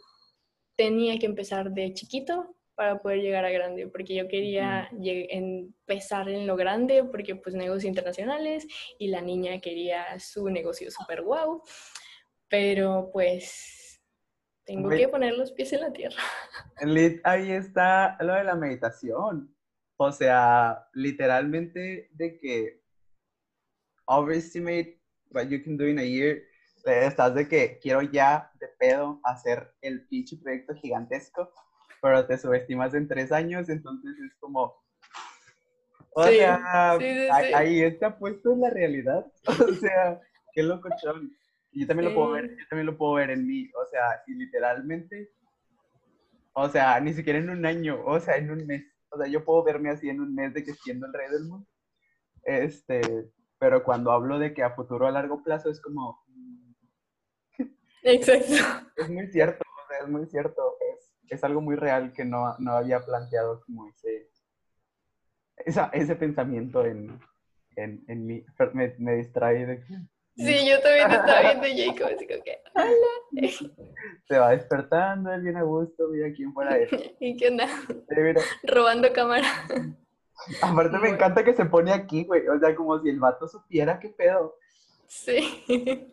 tenía 0.75 1.19
que 1.19 1.27
empezar 1.27 1.71
de 1.73 1.93
chiquito 1.93 2.57
para 2.75 3.01
poder 3.01 3.21
llegar 3.21 3.45
a 3.45 3.51
grande, 3.51 3.89
porque 3.89 4.15
yo 4.15 4.27
quería 4.29 4.89
empezar 4.93 6.31
en 6.31 6.47
lo 6.47 6.57
grande, 6.57 7.05
porque 7.05 7.37
pues 7.37 7.55
negocios 7.55 7.85
internacionales 7.85 8.67
y 8.99 9.09
la 9.09 9.21
niña 9.21 9.61
quería 9.61 10.19
su 10.19 10.49
negocio 10.49 10.91
super 10.91 11.23
guau, 11.23 11.63
pero 12.49 13.11
pues 13.13 14.03
tengo 14.65 14.89
que 14.91 15.09
poner 15.09 15.35
los 15.35 15.53
pies 15.53 15.73
en 15.73 15.81
la 15.81 15.93
tierra. 15.93 16.17
Ahí 17.25 17.51
está 17.53 18.17
lo 18.21 18.35
de 18.35 18.45
la 18.45 18.55
meditación. 18.55 19.55
O 19.99 20.13
sea, 20.13 20.89
literalmente 20.93 22.09
de 22.13 22.39
que 22.39 22.83
overestimate 24.07 25.01
what 25.31 25.49
you 25.49 25.63
can 25.63 25.77
do 25.77 25.87
in 25.87 25.99
a 25.99 26.05
year. 26.05 26.43
Estás 26.85 27.35
de 27.35 27.49
que 27.49 27.79
quiero 27.81 28.03
ya 28.03 28.51
de 28.61 28.69
pedo 28.79 29.21
hacer 29.25 29.73
el 29.81 30.07
pinche 30.07 30.37
proyecto 30.37 30.75
gigantesco, 30.75 31.53
pero 32.01 32.27
te 32.27 32.39
subestimas 32.39 32.95
en 32.95 33.09
tres 33.09 33.33
años, 33.33 33.69
entonces 33.69 34.13
es 34.25 34.35
como. 34.39 34.75
O 36.11 36.25
Sí, 36.25 36.37
sea, 36.37 36.97
sí, 36.99 37.05
sí. 37.05 37.55
ahí 37.55 37.83
está 37.83 38.17
puesto 38.19 38.53
en 38.53 38.61
la 38.61 38.71
realidad. 38.71 39.27
O 39.69 39.75
sea, 39.75 40.21
qué 40.53 40.63
locochón. 40.63 41.37
Y 41.77 41.81
yo 41.83 41.87
también 41.87 42.09
lo 42.09 42.15
puedo 42.15 42.31
ver, 42.33 42.49
yo 42.57 42.65
también 42.71 42.87
lo 42.87 42.97
puedo 42.97 43.15
ver 43.15 43.31
en 43.31 43.47
mí. 43.47 43.71
O 43.81 43.85
sea, 43.87 44.23
y 44.27 44.35
literalmente 44.35 45.31
o 46.59 46.71
sea, 46.71 46.99
ni 47.01 47.13
siquiera 47.13 47.39
en 47.39 47.51
un 47.51 47.67
año, 47.67 48.03
o 48.07 48.19
sea, 48.19 48.39
en 48.39 48.51
un 48.51 48.67
mes. 48.67 48.83
O 49.11 49.19
sea, 49.19 49.27
yo 49.27 49.45
puedo 49.45 49.63
verme 49.63 49.91
así 49.91 50.09
en 50.09 50.23
un 50.23 50.35
mes 50.35 50.55
de 50.55 50.65
que 50.65 50.73
siendo 50.73 51.07
el 51.07 51.13
rey 51.13 51.31
del 51.31 51.45
mundo. 51.45 51.69
Este, 52.45 53.31
pero 53.59 53.85
cuando 53.85 54.11
hablo 54.11 54.39
de 54.39 54.55
que 54.55 54.63
a 54.63 54.75
futuro 54.75 55.07
a 55.07 55.11
largo 55.11 55.45
plazo 55.45 55.69
es 55.69 55.83
como, 55.83 56.25
Exacto. 58.03 58.55
es 58.97 59.11
muy 59.11 59.27
cierto, 59.27 59.63
o 59.63 59.87
sea, 59.87 59.99
es 59.99 60.09
muy 60.09 60.25
cierto. 60.25 60.77
Es, 60.95 61.13
es 61.29 61.45
algo 61.45 61.61
muy 61.61 61.77
real 61.77 62.15
que 62.15 62.25
no, 62.25 62.57
no 62.59 62.73
había 62.73 63.05
planteado 63.05 63.61
como 63.61 63.89
ese, 63.89 64.31
esa, 65.59 65.91
ese 65.93 66.17
pensamiento 66.17 66.87
en, 66.87 67.21
en, 67.77 68.03
en 68.09 68.25
mí. 68.25 68.47
Me, 68.73 68.95
me 68.99 69.17
distrae 69.17 69.67
de 69.67 69.85
que 69.85 69.95
Sí, 70.37 70.69
yo 70.69 70.81
también 70.83 71.09
te 71.09 71.15
estaba 71.17 71.41
viendo 71.63 71.67
Jacob, 71.95 72.15
así 72.15 72.27
como 72.27 72.43
que, 72.45 72.59
hola. 72.75 73.81
se 74.29 74.39
va 74.39 74.51
despertando, 74.51 75.33
él 75.33 75.43
viene 75.43 75.61
a 75.61 75.63
gusto, 75.63 76.09
mira 76.09 76.33
quién 76.35 76.53
fuera 76.53 76.77
él. 76.77 76.89
¿Y 77.21 77.37
qué 77.37 77.49
onda? 77.49 77.67
Robando 78.65 79.13
cámara. 79.13 79.49
Aparte 80.61 80.93
me 80.93 80.99
Bueno. 80.99 81.15
encanta 81.15 81.43
que 81.45 81.55
se 81.55 81.65
pone 81.65 81.93
aquí, 81.93 82.25
güey. 82.25 82.47
O 82.49 82.59
sea, 82.59 82.75
como 82.75 83.01
si 83.03 83.09
el 83.09 83.19
vato 83.19 83.49
supiera 83.49 83.99
qué 83.99 84.11
pedo. 84.11 84.57
Sí. 85.07 86.13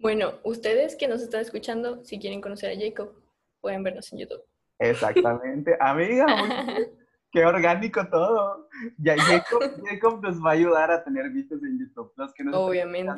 Bueno, 0.00 0.34
ustedes 0.44 0.94
que 0.94 1.08
nos 1.08 1.20
están 1.20 1.40
escuchando, 1.40 2.04
si 2.04 2.20
quieren 2.20 2.40
conocer 2.40 2.70
a 2.70 2.80
Jacob, 2.80 3.12
pueden 3.60 3.82
vernos 3.82 4.12
en 4.12 4.20
YouTube. 4.20 4.40
Exactamente. 4.78 5.76
Amiga, 5.80 6.26
muy- 6.28 6.88
qué 7.30 7.44
orgánico 7.44 8.06
todo. 8.08 8.68
Ya 8.98 9.16
Jacob, 9.18 9.62
Jacob 9.88 10.22
nos 10.22 10.44
va 10.44 10.50
a 10.50 10.52
ayudar 10.54 10.90
a 10.90 11.04
tener 11.04 11.30
vistas 11.30 11.62
en 11.62 11.78
YouTube. 11.78 12.12
Los 12.16 12.32
que 12.34 12.44
nos 12.44 12.54
Obviamente. 12.54 13.12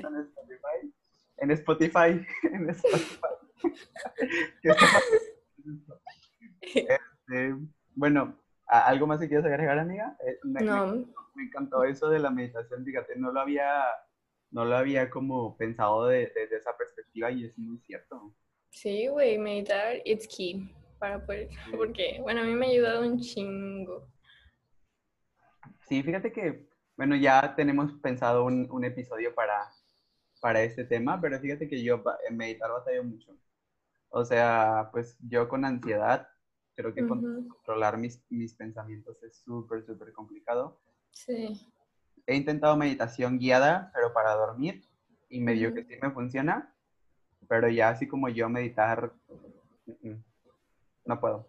en 1.38 1.50
Spotify. 1.52 2.26
En 2.52 2.70
Spotify. 2.70 3.20
Este, 6.62 7.54
bueno, 7.94 8.36
¿a- 8.66 8.86
¿algo 8.86 9.06
más 9.06 9.20
que 9.20 9.28
quieras 9.28 9.46
agregar, 9.46 9.78
amiga? 9.78 10.16
Eh, 10.26 10.38
me, 10.44 10.60
No, 10.62 10.86
me 11.34 11.44
encantó 11.44 11.84
eso 11.84 12.08
de 12.10 12.18
la 12.18 12.30
meditación. 12.30 12.84
Fíjate, 12.84 13.16
no 13.16 13.32
lo 13.32 13.40
había, 13.40 13.82
no 14.50 14.64
lo 14.64 14.76
había 14.76 15.10
como 15.10 15.56
pensado 15.56 16.06
de- 16.06 16.32
desde 16.34 16.56
esa 16.58 16.76
perspectiva 16.76 17.30
y 17.30 17.46
es 17.46 17.56
muy 17.58 17.78
cierto. 17.80 18.34
Sí, 18.70 19.08
güey, 19.08 19.38
meditar, 19.38 19.96
it's 20.04 20.28
key 20.28 20.70
para 21.00 21.26
poder, 21.26 21.48
porque, 21.76 22.20
bueno, 22.22 22.42
a 22.42 22.44
mí 22.44 22.54
me 22.54 22.66
ha 22.66 22.70
ayudado 22.70 23.02
un 23.02 23.18
chingo. 23.18 24.06
Sí, 25.88 26.02
fíjate 26.02 26.30
que, 26.30 26.68
bueno, 26.96 27.16
ya 27.16 27.54
tenemos 27.56 27.92
pensado 28.00 28.44
un, 28.44 28.68
un 28.70 28.84
episodio 28.84 29.34
para, 29.34 29.68
para 30.40 30.62
este 30.62 30.84
tema, 30.84 31.20
pero 31.20 31.40
fíjate 31.40 31.68
que 31.68 31.82
yo 31.82 32.04
meditar 32.30 32.70
batallo 32.70 33.02
mucho. 33.02 33.36
O 34.10 34.24
sea, 34.24 34.88
pues 34.92 35.16
yo 35.20 35.48
con 35.48 35.64
ansiedad, 35.64 36.28
creo 36.76 36.94
que 36.94 37.06
con- 37.06 37.24
Ujú. 37.24 37.48
controlar 37.48 37.96
mis, 37.98 38.22
mis 38.28 38.54
pensamientos 38.54 39.20
es 39.22 39.36
súper, 39.38 39.84
súper 39.84 40.12
complicado. 40.12 40.80
Sí. 41.10 41.66
He 42.26 42.36
intentado 42.36 42.76
meditación 42.76 43.38
guiada, 43.38 43.90
pero 43.94 44.12
para 44.12 44.34
dormir, 44.34 44.84
y 45.28 45.40
me 45.40 45.54
dio 45.54 45.68
Ujú. 45.68 45.76
que 45.76 45.84
sí 45.84 45.94
me 46.00 46.10
funciona, 46.10 46.72
pero 47.48 47.68
ya 47.68 47.88
así 47.88 48.06
como 48.06 48.28
yo 48.28 48.48
meditar, 48.48 49.12
mm, 50.02 50.14
no 51.10 51.20
puedo. 51.20 51.46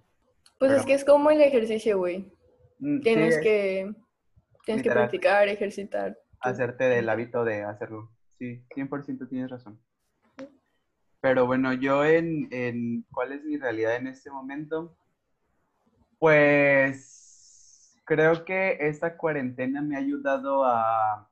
Pues 0.59 0.71
es 0.73 0.85
que 0.85 0.93
es 0.93 1.05
como 1.05 1.31
el 1.31 1.39
ejercicio, 1.41 1.97
güey. 1.97 2.31
Mm, 2.79 2.99
Tienes 3.01 3.35
es 3.35 3.41
que, 3.41 3.93
tienes 4.65 4.83
que 4.83 4.91
practicar, 4.91 5.47
ejercitar. 5.47 6.17
hacerte 6.41 6.83
del 6.85 7.07
hábito 7.09 7.43
de 7.45 7.63
hacerlo. 7.63 8.11
Sí, 8.37 8.65
100% 8.75 9.29
tienes 9.29 9.49
razón. 9.49 9.79
Pero 11.21 11.45
bueno, 11.45 11.73
yo 11.73 12.03
en, 12.03 12.47
en 12.51 13.03
cuál 13.11 13.31
es 13.33 13.43
mi 13.43 13.57
realidad 13.57 13.95
en 13.95 14.07
este 14.07 14.31
momento, 14.31 14.97
pues 16.19 17.99
creo 18.05 18.43
que 18.45 18.77
esta 18.81 19.17
cuarentena 19.17 19.81
me 19.81 19.95
ha 19.95 19.99
ayudado 19.99 20.63
a, 20.65 21.29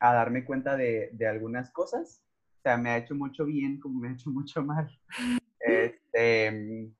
a 0.00 0.14
darme 0.14 0.44
cuenta 0.44 0.76
de, 0.76 1.10
de 1.12 1.26
algunas 1.26 1.70
cosas. 1.70 2.22
O 2.58 2.62
sea, 2.62 2.76
me 2.76 2.90
ha 2.90 2.98
hecho 2.98 3.14
mucho 3.14 3.44
bien 3.46 3.80
como 3.80 3.98
me 4.00 4.08
ha 4.08 4.12
hecho 4.12 4.30
mucho 4.30 4.62
mal. 4.62 4.88
Este, 5.64 6.90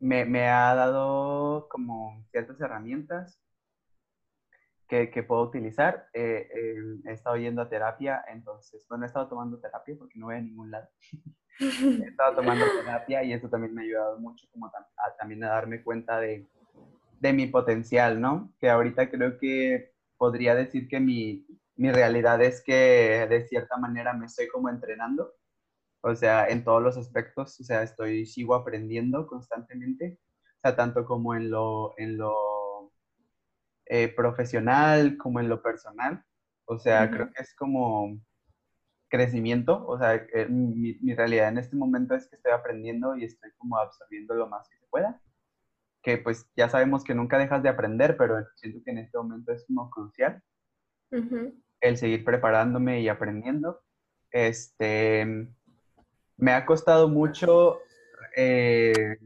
me, 0.00 0.48
ha 0.48 0.74
dado 0.74 1.68
como 1.68 2.24
ciertas 2.30 2.60
herramientas 2.60 3.38
que, 4.88 5.22
puedo 5.22 5.42
utilizar. 5.42 6.08
Eh, 6.12 6.48
eh, 6.52 6.74
he 7.06 7.12
estado 7.12 7.36
yendo 7.36 7.62
a 7.62 7.68
terapia, 7.68 8.24
entonces, 8.26 8.84
bueno, 8.88 9.04
he 9.04 9.06
estado 9.06 9.28
tomando 9.28 9.60
terapia 9.60 9.94
porque 9.96 10.18
no 10.18 10.26
voy 10.26 10.36
a 10.36 10.40
ningún 10.40 10.70
lado. 10.70 10.88
He 11.60 12.08
estado 12.08 12.36
tomando 12.36 12.64
terapia 12.82 13.22
y 13.22 13.34
eso 13.34 13.50
también 13.50 13.74
me 13.74 13.82
ha 13.82 13.84
ayudado 13.84 14.18
mucho 14.18 14.46
como 14.50 14.66
a, 14.66 14.72
también 15.18 15.44
a 15.44 15.50
darme 15.50 15.82
cuenta 15.82 16.18
de, 16.18 16.48
de 17.18 17.32
mi 17.34 17.48
potencial, 17.48 18.18
¿no? 18.18 18.54
Que 18.58 18.70
ahorita 18.70 19.10
creo 19.10 19.36
que 19.36 19.92
podría 20.16 20.54
decir 20.54 20.88
que 20.88 21.00
mi, 21.00 21.46
mi 21.76 21.92
realidad 21.92 22.42
es 22.42 22.62
que 22.62 23.26
de 23.28 23.46
cierta 23.46 23.76
manera 23.76 24.14
me 24.14 24.26
estoy 24.26 24.48
como 24.48 24.70
entrenando. 24.70 25.34
O 26.02 26.14
sea, 26.14 26.48
en 26.48 26.64
todos 26.64 26.82
los 26.82 26.96
aspectos, 26.96 27.60
o 27.60 27.64
sea, 27.64 27.82
estoy, 27.82 28.26
sigo 28.26 28.54
aprendiendo 28.54 29.26
constantemente, 29.26 30.18
o 30.58 30.60
sea, 30.62 30.76
tanto 30.76 31.04
como 31.04 31.34
en 31.34 31.50
lo, 31.50 31.94
en 31.98 32.16
lo 32.18 32.92
eh, 33.86 34.08
profesional 34.08 35.16
como 35.18 35.40
en 35.40 35.48
lo 35.48 35.62
personal. 35.62 36.24
O 36.64 36.78
sea, 36.78 37.10
creo 37.10 37.30
que 37.32 37.42
es 37.42 37.54
como 37.56 38.18
crecimiento, 39.08 39.84
o 39.86 39.98
sea, 39.98 40.14
eh, 40.14 40.46
mi, 40.48 40.94
mi 41.00 41.14
realidad 41.14 41.48
en 41.48 41.58
este 41.58 41.76
momento 41.76 42.14
es 42.14 42.28
que 42.28 42.36
estoy 42.36 42.52
aprendiendo 42.52 43.16
y 43.16 43.24
estoy 43.24 43.50
como 43.58 43.76
absorbiendo 43.76 44.34
lo 44.34 44.48
más 44.48 44.68
que 44.68 44.78
se 44.78 44.86
pueda, 44.86 45.20
que 46.02 46.18
pues 46.18 46.48
ya 46.56 46.68
sabemos 46.68 47.02
que 47.04 47.14
nunca 47.14 47.38
dejas 47.38 47.62
de 47.62 47.68
aprender, 47.68 48.16
pero 48.16 48.36
siento 48.56 48.80
que 48.84 48.92
en 48.92 48.98
este 48.98 49.18
momento 49.18 49.52
es 49.52 49.66
como 49.66 49.90
crucial 49.90 50.42
el 51.80 51.96
seguir 51.96 52.24
preparándome 52.24 53.00
y 53.00 53.08
aprendiendo. 53.08 53.80
Este, 54.30 55.48
me 56.40 56.52
ha 56.52 56.66
costado 56.66 57.08
mucho 57.08 57.80
eh, 58.36 59.18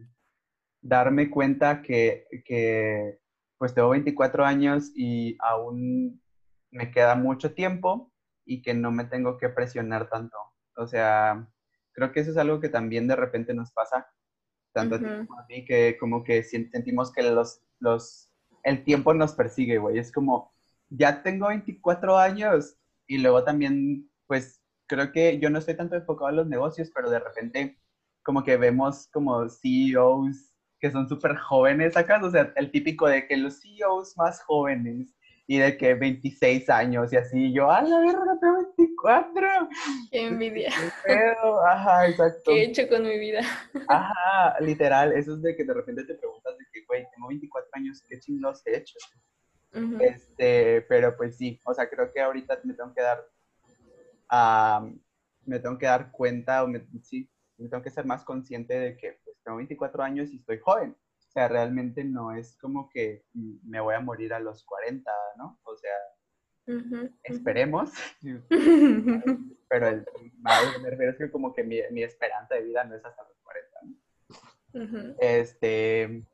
darme 0.82 1.30
cuenta 1.30 1.82
que, 1.82 2.26
que, 2.44 3.18
pues 3.58 3.74
tengo 3.74 3.90
24 3.90 4.44
años 4.44 4.92
y 4.94 5.36
aún 5.40 6.20
me 6.70 6.90
queda 6.90 7.14
mucho 7.14 7.54
tiempo 7.54 8.12
y 8.44 8.62
que 8.62 8.74
no 8.74 8.90
me 8.90 9.04
tengo 9.04 9.38
que 9.38 9.48
presionar 9.48 10.10
tanto. 10.10 10.36
O 10.76 10.86
sea, 10.86 11.48
creo 11.92 12.12
que 12.12 12.20
eso 12.20 12.32
es 12.32 12.36
algo 12.36 12.60
que 12.60 12.68
también 12.68 13.06
de 13.06 13.16
repente 13.16 13.54
nos 13.54 13.70
pasa, 13.72 14.06
tanto 14.72 14.96
a 14.96 15.46
mí, 15.48 15.64
que 15.64 15.96
como 15.98 16.24
que 16.24 16.42
sentimos 16.42 17.12
que 17.12 17.22
los, 17.22 17.62
los, 17.78 18.30
el 18.64 18.82
tiempo 18.82 19.14
nos 19.14 19.32
persigue, 19.34 19.78
güey. 19.78 19.98
Es 19.98 20.10
como, 20.10 20.52
ya 20.88 21.22
tengo 21.22 21.46
24 21.46 22.18
años 22.18 22.76
y 23.06 23.18
luego 23.18 23.44
también, 23.44 24.10
pues, 24.26 24.63
creo 24.86 25.12
que 25.12 25.38
yo 25.38 25.50
no 25.50 25.58
estoy 25.58 25.76
tanto 25.76 25.96
enfocado 25.96 26.30
en 26.30 26.36
los 26.36 26.46
negocios, 26.46 26.90
pero 26.94 27.10
de 27.10 27.18
repente 27.18 27.78
como 28.22 28.42
que 28.42 28.56
vemos 28.56 29.08
como 29.12 29.48
CEOs 29.48 30.54
que 30.80 30.90
son 30.90 31.08
súper 31.08 31.36
jóvenes 31.36 31.96
acá, 31.96 32.20
o 32.22 32.30
sea, 32.30 32.52
el 32.56 32.70
típico 32.70 33.06
de 33.06 33.26
que 33.26 33.36
los 33.36 33.62
CEOs 33.62 34.16
más 34.18 34.42
jóvenes 34.42 35.14
y 35.46 35.58
de 35.58 35.76
que 35.76 35.94
26 35.94 36.68
años 36.70 37.12
y 37.12 37.16
así, 37.16 37.52
yo, 37.52 37.70
a 37.70 37.82
la 37.82 38.00
verga, 38.00 38.38
tengo 38.40 38.56
24. 38.76 39.68
Qué 40.10 40.26
envidia. 40.26 40.70
¿Qué 40.70 41.12
pedo? 41.14 41.66
Ajá, 41.66 42.08
exacto. 42.08 42.42
¿Qué 42.46 42.62
he 42.62 42.64
hecho 42.64 42.88
con 42.88 43.02
mi 43.02 43.18
vida? 43.18 43.40
Ajá, 43.88 44.60
literal, 44.60 45.12
eso 45.12 45.34
es 45.34 45.42
de 45.42 45.54
que 45.56 45.64
de 45.64 45.74
repente 45.74 46.04
te 46.04 46.14
preguntas 46.14 46.56
de 46.58 46.64
que, 46.72 46.84
güey, 46.86 47.06
tengo 47.14 47.28
24 47.28 47.70
años, 47.74 48.02
¿qué 48.08 48.18
chingados 48.20 48.66
he 48.66 48.76
hecho? 48.76 48.98
Este, 50.00 50.82
pero 50.82 51.16
pues 51.16 51.36
sí, 51.36 51.58
o 51.64 51.74
sea, 51.74 51.88
creo 51.88 52.12
que 52.12 52.20
ahorita 52.20 52.60
me 52.62 52.74
tengo 52.74 52.94
que 52.94 53.02
dar, 53.02 53.18
ah, 54.34 54.84
me 55.46 55.60
tengo 55.60 55.78
que 55.78 55.86
dar 55.86 56.10
cuenta, 56.10 56.64
o 56.64 56.66
me, 56.66 56.84
sí, 57.02 57.30
me 57.56 57.68
tengo 57.68 57.82
que 57.82 57.90
ser 57.90 58.04
más 58.04 58.24
consciente 58.24 58.74
de 58.74 58.96
que 58.96 59.18
pues 59.24 59.36
tengo 59.44 59.58
24 59.58 60.02
años 60.02 60.30
y 60.30 60.36
estoy 60.36 60.58
joven. 60.58 60.96
O 61.18 61.30
sea, 61.34 61.48
realmente 61.48 62.04
no 62.04 62.32
es 62.32 62.56
como 62.58 62.88
que 62.88 63.24
me 63.32 63.80
voy 63.80 63.94
a 63.94 64.00
morir 64.00 64.32
a 64.32 64.40
los 64.40 64.64
40, 64.64 65.10
¿no? 65.36 65.58
O 65.64 65.76
sea, 65.76 65.92
Ujú. 66.66 67.10
esperemos, 67.22 67.90
Ujú. 68.22 68.42
pero 69.68 69.88
el, 69.88 70.06
me 70.80 70.90
refiero 70.90 71.12
es 71.12 71.18
que 71.18 71.30
como 71.30 71.52
que 71.52 71.62
mi, 71.64 71.80
mi 71.90 72.02
esperanza 72.02 72.54
de 72.54 72.62
vida 72.62 72.84
no 72.84 72.94
es 72.94 73.04
hasta 73.04 73.22
los 73.22 73.36
40, 73.42 73.78
¿no? 73.82 74.84
Ujú. 74.84 75.16
Este, 75.20 76.24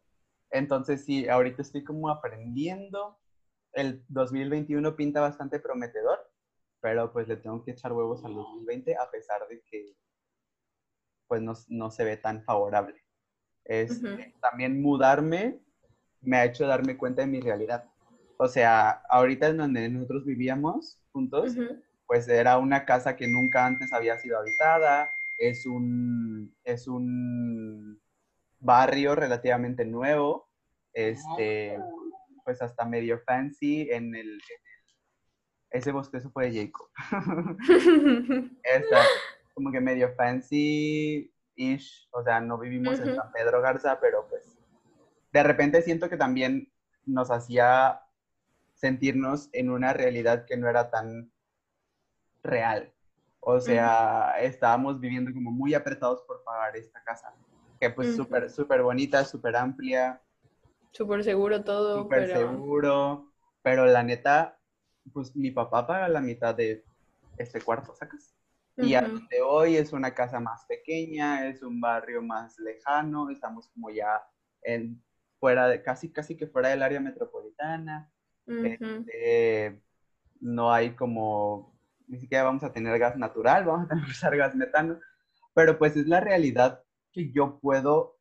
entonces 0.51 1.05
sí, 1.05 1.29
ahorita 1.29 1.63
estoy 1.63 1.85
como 1.85 2.09
aprendiendo. 2.09 3.19
El 3.73 4.03
2021 4.09 4.97
pinta 4.97 5.21
bastante 5.21 5.61
prometedor, 5.61 6.19
pero 6.81 7.13
pues 7.13 7.29
le 7.29 7.37
tengo 7.37 7.63
que 7.65 7.73
echar 7.73 7.93
huevos 7.93 8.25
al 8.25 8.35
2020 8.35 8.97
a 8.97 9.11
pesar 9.11 9.47
de 9.49 9.61
que 9.63 9.95
pues 11.27 11.41
no, 11.43 11.53
no 11.69 11.91
se 11.91 12.05
ve 12.05 12.17
tan 12.17 12.43
favorable. 12.43 12.97
Este, 13.65 14.09
Ujú. 14.15 14.41
También 14.41 14.83
mudarme 14.83 15.61
me 16.23 16.37
ha 16.39 16.45
hecho 16.45 16.67
darme 16.67 16.97
cuenta 16.99 17.23
de 17.23 17.29
mi 17.29 17.41
realidad. 17.41 17.85
O 18.37 18.49
sea, 18.49 19.03
ahorita 19.09 19.49
en 19.49 19.59
donde 19.59 19.89
nosotros 19.89 20.25
vivíamos 20.25 21.01
juntos, 21.13 21.57
Ujú. 21.57 21.83
pues 22.07 22.27
era 22.29 22.59
una 22.59 22.85
casa 22.85 23.17
que 23.17 23.29
nunca 23.29 23.65
antes 23.67 23.93
había 23.93 24.19
sido 24.19 24.39
habitada, 24.39 25.11
es 25.39 25.67
un, 25.67 26.55
es 26.65 26.89
un 26.89 28.01
barrio 28.59 29.15
relativamente 29.15 29.85
nuevo, 29.85 30.49
este, 30.93 31.79
pues 32.45 32.61
hasta 32.61 32.85
medio 32.85 33.21
fancy 33.21 33.83
en 33.91 34.15
el, 34.15 34.29
en 34.29 34.31
el- 34.31 34.70
ese 35.71 35.93
bostezo 35.93 36.31
fue 36.31 36.51
de 36.51 36.67
Jacob. 36.67 36.89
Está 38.63 39.05
como 39.55 39.73
que 39.73 39.81
medio 39.81 40.15
fancy-ish, 40.15 42.09
o 42.13 42.23
sea, 42.23 42.41
no 42.41 42.59
vivimos 42.59 43.01
en 43.01 43.09
Ujú. 43.09 43.17
San 43.17 43.33
Pedro 43.33 43.61
Garza, 43.61 44.01
pero 44.01 44.27
pues 44.29 44.59
de 45.33 45.43
repente 45.43 45.83
siento 45.83 46.09
que 46.09 46.17
también 46.17 46.73
nos 47.07 47.31
hacía 47.31 48.03
sentirnos 48.75 49.51
en 49.53 49.71
una 49.71 49.93
realidad 49.93 50.47
que 50.47 50.57
no 50.57 50.69
era 50.69 50.91
tan 50.91 51.33
real. 52.43 52.93
O 53.41 53.61
sea, 53.61 54.35
estábamos 54.41 55.01
viviendo 55.01 55.33
como 55.33 55.51
muy 55.51 55.75
apretados 55.75 56.23
por 56.23 56.45
pagar 56.45 56.77
esta 56.77 57.03
casa, 57.03 57.35
que 57.81 57.91
pues 57.91 58.09
Ujú. 58.09 58.17
súper, 58.17 58.51
súper 58.51 58.83
bonita, 58.83 59.25
súper 59.25 59.57
amplia, 59.57 60.21
Súper 60.93 61.25
seguro 61.25 61.65
todo, 61.65 62.05
súper 62.05 62.21
pero... 62.27 62.39
seguro, 62.39 63.33
pero 63.63 63.87
la 63.87 64.03
neta, 64.03 64.59
pues 65.13 65.35
mi 65.37 65.51
papá 65.51 65.87
paga 65.87 66.09
la 66.09 66.21
mitad 66.21 66.55
de 66.55 66.85
este 67.37 67.61
cuarto, 67.61 67.95
¿sacas? 67.95 68.35
Y 68.77 68.95
a 68.95 69.03
Ujú. 69.03 69.13
donde 69.13 69.43
hoy 69.43 69.77
es 69.77 69.93
una 69.93 70.15
casa 70.15 70.41
más 70.41 70.65
pequeña, 70.67 71.47
es 71.49 71.63
un 71.63 71.81
barrio 71.81 72.23
más 72.23 72.59
lejano, 72.59 73.31
estamos 73.31 73.69
como 73.69 73.91
ya 73.91 74.23
en, 74.63 75.03
fuera 75.39 75.69
de, 75.69 75.83
casi, 75.83 76.13
casi 76.13 76.37
que 76.37 76.47
fuera 76.47 76.69
del 76.69 76.83
área 76.83 77.01
metropolitana, 77.01 78.11
este, 78.47 79.81
no 80.41 80.73
hay 80.73 80.95
como, 80.95 81.79
ni 82.07 82.19
siquiera 82.19 82.45
vamos 82.45 82.63
a 82.63 82.73
tener 82.73 82.99
gas 82.99 83.17
natural, 83.17 83.65
vamos 83.67 83.87
a 83.87 83.89
tener 83.89 84.05
que 84.05 84.11
usar 84.11 84.37
gas 84.37 84.55
metano, 84.55 84.99
pero 85.55 85.79
pues 85.79 85.97
es 85.97 86.07
la 86.07 86.21
realidad 86.21 86.83
que 87.13 87.31
yo 87.33 87.59
puedo 87.59 88.19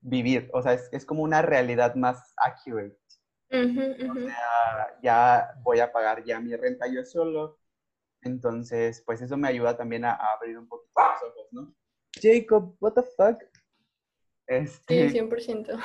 vivir, 0.00 0.50
o 0.52 0.62
sea, 0.62 0.74
es, 0.74 0.88
es 0.92 1.04
como 1.04 1.22
una 1.22 1.42
realidad 1.42 1.94
más 1.94 2.34
accurate, 2.36 2.98
Ujú, 3.50 3.80
O 4.10 4.14
ujú. 4.14 4.26
sea, 4.26 5.00
ya 5.02 5.54
voy 5.62 5.80
a 5.80 5.92
pagar 5.92 6.24
ya 6.24 6.40
mi 6.40 6.54
renta 6.56 6.86
yo 6.86 7.04
solo. 7.04 7.58
Entonces, 8.22 9.02
pues 9.06 9.20
eso 9.22 9.36
me 9.36 9.48
ayuda 9.48 9.76
también 9.76 10.04
a, 10.04 10.12
a 10.12 10.34
abrir 10.34 10.58
un 10.58 10.66
poquito 10.68 10.92
los 11.00 11.30
ojos, 11.30 11.48
¿no? 11.52 11.74
Jacob, 12.20 12.76
what 12.80 12.94
the 12.94 13.02
fuck? 13.02 13.38
Sí, 14.88 15.08
Este, 15.08 15.08
100%. 15.10 15.78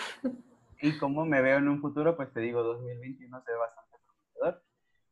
y 0.82 0.98
cómo 0.98 1.26
me 1.26 1.42
veo 1.42 1.58
en 1.58 1.68
un 1.68 1.82
futuro, 1.82 2.16
pues 2.16 2.32
te 2.34 2.40
digo, 2.40 2.64
2021 2.64 3.42
se 3.44 3.52
ve 3.52 3.58
bastante 3.58 3.98
prometedor, 4.06 4.64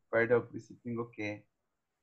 pero 0.10 0.50
pues 0.50 0.66
sí 0.68 0.76
tengo 0.84 1.12
que... 1.12 1.46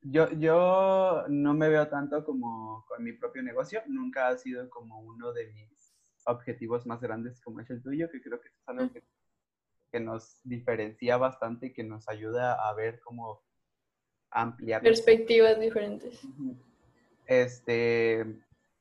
Yo, 0.03 0.31
yo 0.33 1.25
no 1.29 1.55
me 1.55 1.69
veo 1.71 1.89
tanto 1.89 2.25
como 2.25 2.85
con 2.89 3.03
mi 3.03 3.13
propio 3.15 3.43
negocio, 3.43 3.83
nunca 3.89 4.29
ha 4.29 4.37
sido 4.39 4.69
como 4.71 5.01
uno 5.01 5.33
de 5.33 5.47
mis 5.53 5.95
objetivos 6.27 6.87
más 6.87 7.01
grandes 7.01 7.41
como 7.41 7.61
es 7.61 7.71
el 7.71 7.83
tuyo, 7.83 8.11
que 8.11 8.21
creo 8.21 8.41
que 8.41 8.49
es 8.49 8.55
algo 8.67 8.93
que, 8.93 9.03
que 9.95 10.01
nos 10.01 10.41
diferencia 10.43 11.17
bastante 11.17 11.67
y 11.67 11.73
que 11.73 11.85
nos 11.85 12.09
ayuda 12.09 12.69
a 12.69 12.75
ver 12.75 12.99
cómo 12.99 13.45
ampliar 14.33 14.83
Perspectivas 14.83 15.61
diferentes. 15.61 16.21
Este, 17.27 18.27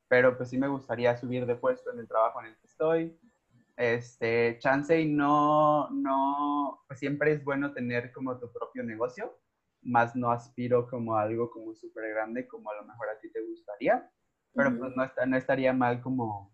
pero 0.08 0.36
pues 0.36 0.50
sí 0.50 0.58
me 0.58 0.68
gustaría 0.68 1.16
subir 1.16 1.46
de 1.46 1.56
puesto 1.56 1.92
en 1.94 2.00
el 2.00 2.08
trabajo 2.08 2.40
en 2.42 2.48
el 2.48 2.58
que 2.58 2.66
estoy. 2.66 3.20
Este, 3.78 4.58
chance 4.58 5.00
y 5.00 5.08
no, 5.08 5.88
no, 5.92 6.84
pues 6.88 6.98
siempre 6.98 7.34
es 7.34 7.44
bueno 7.44 7.74
tener 7.74 8.12
como 8.12 8.40
tu 8.40 8.52
propio 8.52 8.84
negocio, 8.84 9.38
más 9.84 10.16
no 10.16 10.32
aspiro 10.32 10.90
como 10.90 11.16
a 11.16 11.22
algo 11.22 11.52
como 11.52 11.76
súper 11.76 12.10
grande 12.10 12.48
como 12.48 12.72
a 12.72 12.76
lo 12.76 12.86
mejor 12.86 13.10
a 13.10 13.20
ti 13.20 13.32
te 13.32 13.40
gustaría, 13.42 14.10
pero 14.56 14.72
Ujú. 14.72 14.80
pues 14.80 14.96
no, 14.96 15.04
está- 15.04 15.28
no 15.28 15.38
estaría 15.38 15.74
mal 15.74 16.02
como 16.02 16.52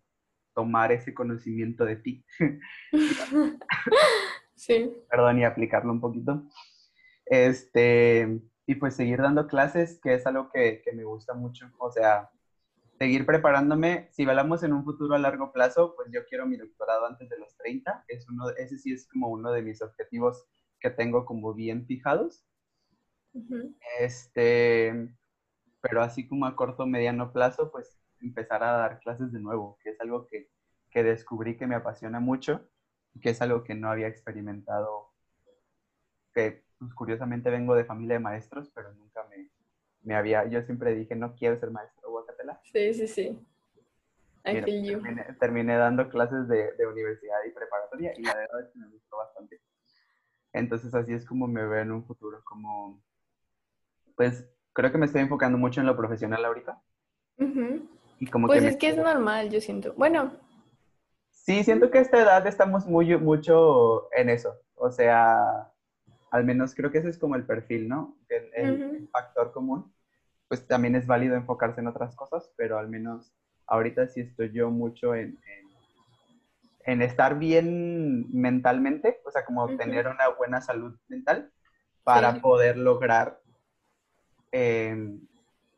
tomar 0.53 0.91
ese 0.91 1.14
conocimiento 1.14 1.86
de 1.86 1.95
ti, 1.95 2.26
Sí. 4.60 4.93
perdón, 5.10 5.39
y 5.39 5.45
aplicarlo 5.45 5.91
un 5.93 6.01
poquito. 6.01 6.43
Este, 7.26 8.41
y 8.66 8.76
pues 8.76 8.95
seguir 8.95 9.22
dando 9.22 9.47
clases, 9.47 9.99
que 10.01 10.14
es 10.14 10.28
algo 10.28 10.49
que, 10.51 10.82
que 10.84 10.91
me 10.91 11.05
gusta 11.05 11.34
mucho. 11.34 11.72
O 11.78 11.89
sea, 11.91 12.30
seguir 12.97 13.26
preparándome. 13.26 14.10
Si 14.12 14.24
hablamos 14.24 14.62
en 14.64 14.74
un 14.74 14.84
futuro 14.84 15.16
a 15.16 15.20
largo 15.20 15.53
plazo, 15.53 15.95
pues 15.95 16.10
yo 16.12 16.26
quiero 16.28 16.45
mi 16.45 16.57
doctorado 16.57 17.05
antes 17.05 17.30
de 17.30 17.39
los 17.39 17.55
30. 17.55 18.03
Es 18.10 18.28
uno, 18.28 18.49
ese 18.57 18.78
sí 18.78 18.91
es 18.91 19.07
como 19.07 19.30
uno 19.30 19.51
de 19.51 19.62
mis 19.62 19.82
objetivos 19.82 20.45
que 20.82 20.89
tengo 20.89 21.26
como 21.26 21.53
bien 21.53 21.86
fijados. 21.86 22.43
Ujú. 23.34 23.76
Este, 23.99 25.10
pero 25.80 26.01
así 26.01 26.28
como 26.28 26.45
a 26.45 26.55
corto 26.57 26.86
mediano 26.86 27.32
plazo, 27.32 27.72
pues 27.72 28.01
empezar 28.20 28.62
a 28.64 28.74
dar 28.74 28.99
clases 28.99 29.32
de 29.32 29.39
nuevo, 29.39 29.78
que 29.82 29.91
es 29.91 30.01
algo 30.01 30.28
que, 30.28 30.49
que 30.91 31.03
descubrí 31.03 31.55
que 31.55 31.68
me 31.68 31.76
apasiona 31.76 32.20
mucho, 32.20 32.68
que 33.22 33.30
es 33.32 33.41
algo 33.41 33.64
que 33.64 33.76
no 33.76 33.89
había 33.91 34.07
experimentado, 34.07 35.12
que 36.34 36.64
pues, 36.78 36.93
curiosamente 36.93 37.49
vengo 37.49 37.76
de 37.76 37.86
familia 37.86 38.16
de 38.16 38.20
maestros, 38.22 38.72
pero 38.74 38.93
nunca 38.93 39.24
me, 39.30 39.49
me 40.03 40.16
había, 40.16 40.45
yo 40.47 40.62
siempre 40.64 40.95
dije, 40.95 41.16
no 41.16 41.36
quiero 41.36 41.60
ser 41.60 41.72
maestro, 41.72 42.10
guacatela. 42.10 42.60
Sí, 42.72 42.93
sí, 42.93 43.07
sí. 43.07 43.38
I 44.45 44.53
Mira, 44.53 44.66
terminé, 44.66 45.24
terminé 45.39 45.76
dando 45.78 46.10
clases 46.10 46.47
de, 46.47 46.74
de 46.74 46.88
universidad 46.88 47.38
y 47.47 47.51
preparatoria 47.51 48.14
y 48.18 48.24
la 48.24 48.36
verdad 48.36 48.62
es 48.62 48.70
que 48.74 48.80
me 48.80 48.88
gustó 48.88 49.18
bastante. 49.18 49.62
Entonces 50.53 50.93
así 50.95 51.14
es 51.14 51.26
como 51.26 51.47
me 51.47 51.66
veo 51.66 51.82
en 51.82 51.91
un 51.91 52.05
futuro, 52.05 52.41
como, 52.43 53.01
pues 54.16 54.45
creo 54.74 54.91
que 54.91 54.97
me 54.99 55.07
estoy 55.07 55.22
enfocando 55.22 55.57
mucho 55.57 55.82
en 55.82 55.88
lo 55.88 55.97
profesional 55.97 56.45
ahorita 56.45 56.80
Ujú. 57.39 57.88
y 58.20 58.28
como 58.28 58.47
Pues 58.47 58.60
que 58.60 58.62
me 58.62 58.70
es 58.70 58.78
que 58.78 58.89
es 58.89 58.97
normal, 58.97 59.49
yo 59.49 59.62
siento. 59.62 59.93
Bueno, 59.97 60.32
Sí, 61.49 61.63
siento 61.63 61.89
que 61.89 61.97
a 61.97 62.01
esta 62.01 62.21
edad 62.21 62.45
estamos 62.45 62.85
muy, 62.85 63.17
mucho 63.17 64.07
en 64.13 64.29
eso, 64.29 64.61
o 64.75 64.91
sea, 64.91 65.67
al 66.29 66.43
menos 66.43 66.75
creo 66.75 66.91
que 66.91 66.99
ese 66.99 67.09
es 67.09 67.17
como 67.17 67.35
el 67.35 67.43
perfil, 67.43 67.89
¿no? 67.89 68.15
El, 68.29 69.09
factor 69.11 69.51
común, 69.51 69.91
pues 70.47 70.67
también 70.67 70.95
es 70.95 71.07
válido 71.07 71.35
enfocarse 71.35 71.81
en 71.81 71.87
otras 71.87 72.15
cosas, 72.15 72.53
pero 72.55 72.77
al 72.77 72.87
menos 72.87 73.33
ahorita 73.65 74.05
sí 74.09 74.21
estoy 74.21 74.51
yo 74.51 74.69
mucho 74.69 75.15
en, 75.15 75.39
en, 75.47 75.69
en 76.85 77.01
estar 77.01 77.39
bien 77.39 78.27
mentalmente, 78.31 79.19
o 79.25 79.31
sea, 79.31 79.43
como 79.43 79.75
tener 79.75 80.07
una 80.07 80.27
buena 80.37 80.61
salud 80.61 80.99
mental 81.07 81.51
para 82.03 82.35
Sí. 82.35 82.41
poder 82.41 82.77
lograr 82.77 83.41
eh, 84.51 85.17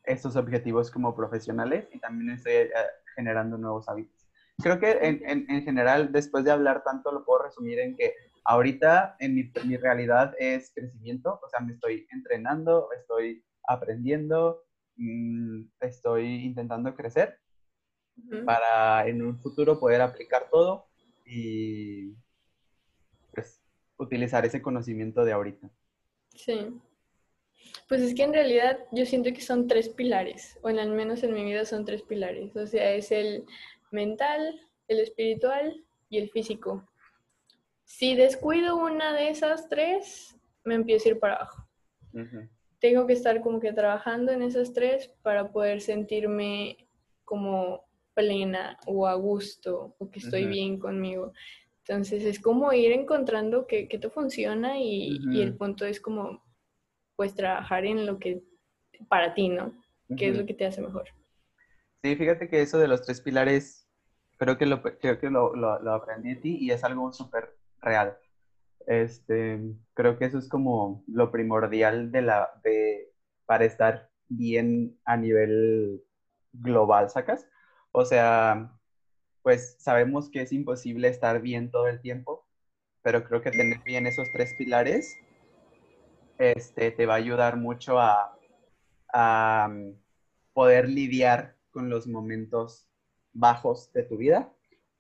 estos 0.04 0.36
objetivos 0.36 0.92
como 0.92 1.16
profesionales 1.16 1.88
y 1.94 2.00
también 2.00 2.32
estoy 2.32 2.56
eh, 2.56 2.74
generando 3.16 3.58
nuevos 3.58 3.88
hábitos. 3.88 4.21
Creo 4.62 4.80
que 4.80 4.92
en, 4.92 5.22
en, 5.26 5.50
en 5.50 5.64
general, 5.64 6.12
después 6.12 6.44
de 6.44 6.52
hablar 6.52 6.84
tanto, 6.84 7.12
lo 7.12 7.26
puedo 7.26 7.44
resumir 7.44 7.80
en 7.80 7.96
que 7.96 8.14
ahorita 8.44 9.16
en 9.20 9.36
mi, 9.36 9.52
mi 9.66 9.78
realidad 9.78 10.34
es 10.40 10.72
crecimiento, 10.74 11.40
o 11.44 11.50
sea, 11.50 11.60
me 11.60 11.74
estoy 11.74 12.08
entrenando, 12.12 12.90
estoy 12.98 13.44
aprendiendo, 13.68 14.64
mm, 14.96 15.64
estoy 15.82 16.46
intentando 16.46 16.96
crecer 16.96 17.38
Ujú. 18.18 18.46
para 18.46 19.08
en 19.08 19.22
un 19.22 19.40
futuro 19.40 19.80
poder 19.80 20.02
aplicar 20.02 20.48
todo 20.50 20.88
y 21.26 22.14
pues 23.34 23.62
utilizar 23.98 24.46
ese 24.46 24.62
conocimiento 24.62 25.24
de 25.24 25.32
ahorita. 25.32 25.70
Sí. 26.36 26.82
Pues 27.88 28.02
es 28.02 28.16
que 28.16 28.24
en 28.24 28.34
realidad 28.34 28.80
yo 28.92 29.06
siento 29.06 29.32
que 29.34 29.42
son 29.42 29.68
tres 29.68 29.90
pilares, 29.90 30.58
o 30.62 30.68
al 30.68 30.92
menos 30.92 31.24
en 31.24 31.34
mi 31.34 31.44
vida 31.44 31.66
son 31.66 31.86
tres 31.86 32.02
pilares. 32.02 32.56
O 32.56 32.66
sea, 32.66 32.94
es 32.94 33.12
el 33.12 33.46
mental, 33.92 34.60
el 34.88 35.00
espiritual 35.00 35.86
y 36.10 36.18
el 36.18 36.30
físico. 36.30 36.88
Si 37.84 38.16
descuido 38.16 38.78
una 38.78 39.14
de 39.14 39.30
esas 39.30 39.70
tres, 39.70 40.36
me 40.64 40.76
empiezo 40.76 41.10
a 41.10 41.12
ir 41.12 41.20
para 41.20 41.36
abajo. 41.36 41.68
Tengo 42.80 43.06
que 43.06 43.14
estar 43.14 43.42
como 43.42 43.60
que 43.60 43.74
trabajando 43.74 44.32
en 44.32 44.42
esas 44.42 44.74
tres 44.74 45.12
para 45.22 45.52
poder 45.52 45.82
sentirme 45.82 46.88
como 47.24 47.86
plena 48.14 48.78
o 48.88 49.08
a 49.08 49.14
gusto 49.16 49.96
o 49.98 50.10
que 50.10 50.20
estoy 50.20 50.46
bien 50.46 50.80
conmigo. 50.80 51.34
Entonces 51.86 52.24
es 52.24 52.40
como 52.40 52.72
ir 52.74 52.92
encontrando 52.92 53.68
que, 53.68 53.88
que 53.88 53.98
todo 53.98 54.12
funciona 54.12 54.80
y, 54.80 55.20
y 55.32 55.42
el 55.42 55.56
punto 55.56 55.86
es 55.86 56.00
como 56.00 56.44
pues 57.16 57.36
trabajar 57.36 57.86
en 57.86 58.06
lo 58.06 58.18
que 58.20 58.42
para 59.08 59.34
ti, 59.34 59.50
¿no? 59.50 59.74
¿Qué 60.18 60.30
es 60.30 60.38
lo 60.38 60.46
que 60.46 60.54
te 60.54 60.66
hace 60.66 60.82
mejor? 60.82 61.08
Sí, 62.04 62.16
fíjate 62.16 62.50
que 62.50 62.62
eso 62.62 62.80
de 62.80 62.88
los 62.88 63.02
tres 63.04 63.22
pilares, 63.22 63.81
creo 64.42 64.58
que 64.58 64.66
lo, 64.66 64.82
creo 64.82 65.20
que 65.20 65.30
lo, 65.30 65.56
lo, 65.56 65.80
lo 65.84 65.94
aprendí 65.94 66.30
de 66.34 66.42
ti 66.42 66.58
y 66.60 66.72
es 66.72 66.84
algo 66.84 67.14
súper 67.14 67.56
real. 67.80 68.18
Este, 68.88 69.62
creo 69.94 70.18
que 70.18 70.26
eso 70.26 70.40
es 70.40 70.50
como 70.50 71.04
lo 71.06 71.32
primordial 71.32 72.12
de 72.12 72.24
la, 72.24 72.50
de, 72.64 73.14
para 73.46 73.66
estar 73.66 74.10
bien 74.30 75.00
a 75.06 75.16
nivel 75.16 76.02
global, 76.54 77.12
¿sacas? 77.12 77.48
O 77.92 78.04
sea, 78.04 78.76
pues 79.44 79.76
sabemos 79.78 80.32
que 80.32 80.42
es 80.42 80.52
imposible 80.52 81.08
estar 81.10 81.40
bien 81.40 81.70
todo 81.70 81.88
el 81.88 82.02
tiempo, 82.02 82.48
pero 83.04 83.24
creo 83.24 83.44
que 83.44 83.52
tener 83.52 83.84
bien 83.84 84.08
esos 84.08 84.28
tres 84.34 84.56
pilares 84.58 85.20
este, 86.40 86.90
te 86.90 87.06
va 87.06 87.14
a 87.14 87.18
ayudar 87.18 87.58
mucho 87.58 88.00
a, 88.00 88.36
a 89.14 89.72
poder 90.54 90.90
lidiar 90.90 91.58
con 91.70 91.92
los 91.92 92.08
momentos 92.08 92.91
bajos 93.34 93.92
de 93.94 94.04
tu 94.04 94.18
vida 94.18 94.54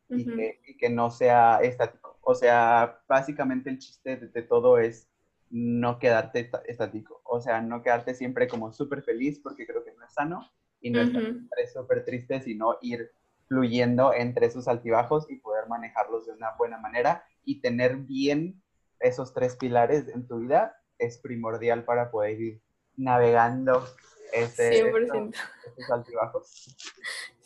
y, 0.09 0.25
que, 0.25 0.61
y 0.65 0.77
que 0.77 0.89
no 0.89 1.09
sea 1.09 1.59
estático. 1.61 2.17
O 2.21 2.35
sea, 2.35 3.01
básicamente 3.07 3.69
el 3.69 3.77
chiste 3.77 4.17
de, 4.17 4.27
de 4.27 4.41
todo 4.43 4.77
es 4.77 5.09
no 5.49 5.99
quedarte 5.99 6.49
estático. 6.65 7.21
O 7.25 7.41
sea, 7.41 7.61
no 7.61 7.81
quedarte 7.81 8.15
siempre 8.15 8.47
como 8.47 8.71
súper 8.71 9.03
feliz 9.03 9.39
porque 9.39 9.65
creo 9.65 9.83
que 9.83 9.93
no 9.93 10.05
es 10.05 10.13
sano 10.13 10.49
y 10.81 10.89
no 10.91 11.01
estar 11.01 11.21
Ujú. 11.21 11.31
siempre 11.31 11.67
súper 11.67 12.05
triste, 12.05 12.41
sino 12.41 12.77
ir 12.81 13.11
fluyendo 13.47 14.13
entre 14.13 14.45
esos 14.45 14.67
altibajos 14.67 15.29
y 15.29 15.35
poder 15.37 15.67
manejarlos 15.67 16.25
de 16.25 16.33
una 16.33 16.53
buena 16.57 16.77
manera 16.77 17.25
y 17.43 17.59
tener 17.59 17.97
bien 17.97 18.61
esos 18.99 19.33
tres 19.33 19.55
pilares 19.57 20.07
en 20.07 20.27
tu 20.27 20.39
vida 20.39 20.77
es 20.97 21.17
primordial 21.17 21.83
para 21.83 22.11
poder 22.11 22.39
ir 22.39 22.61
navegando 22.95 23.83
ese, 24.31 24.83
100%. 24.83 25.33
estos 25.65 25.89
altibajos. 25.91 26.75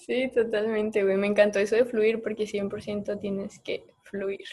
Sí, 0.06 0.30
totalmente, 0.32 1.04
güey. 1.04 1.18
Me 1.18 1.26
encantó 1.26 1.58
eso 1.58 1.76
de 1.76 1.86
fluir 1.86 2.22
porque 2.22 2.46
100% 2.46 3.20
tienes 3.20 3.60
que 3.60 3.88
fluir. 4.04 4.48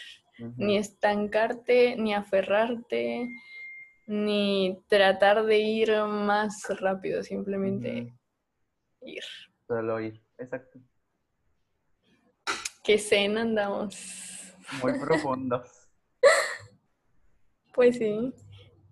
Ni 0.57 0.77
estancarte, 0.77 1.95
ni 1.95 2.15
aferrarte, 2.15 3.29
ni 4.07 4.83
tratar 4.87 5.45
de 5.45 5.59
ir 5.59 5.91
más 6.07 6.65
rápido, 6.79 7.21
simplemente 7.21 8.11
ir. 9.01 9.23
Solo 9.67 10.01
ir, 10.01 10.19
exacto. 10.39 10.79
Que 12.83 12.97
cena 12.97 13.41
andamos. 13.41 14.55
Muy 14.81 14.99
profundos. 14.99 15.67
Pues 17.75 17.97
sí. 17.97 18.31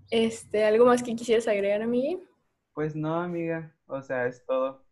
Este, 0.09 0.65
¿algo 0.65 0.87
más 0.87 1.03
que 1.03 1.15
quisieras 1.15 1.47
agregar, 1.47 1.85
Miguel? 1.85 2.27
Pues 2.73 2.95
no, 2.95 3.21
amiga. 3.21 3.75
O 3.85 4.01
sea, 4.01 4.25
es 4.25 4.43
todo. 4.43 4.83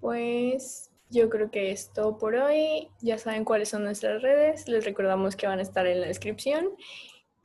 Pues 0.00 0.90
yo 1.10 1.30
creo 1.30 1.50
que 1.50 1.70
es 1.70 1.92
todo 1.92 2.18
por 2.18 2.34
hoy. 2.34 2.88
Ya 3.00 3.18
saben 3.18 3.44
cuáles 3.44 3.70
son 3.70 3.84
nuestras 3.84 4.22
redes. 4.22 4.68
Les 4.68 4.84
recordamos 4.84 5.36
que 5.36 5.46
van 5.46 5.58
a 5.58 5.62
estar 5.62 5.86
en 5.86 6.00
la 6.00 6.06
descripción. 6.06 6.70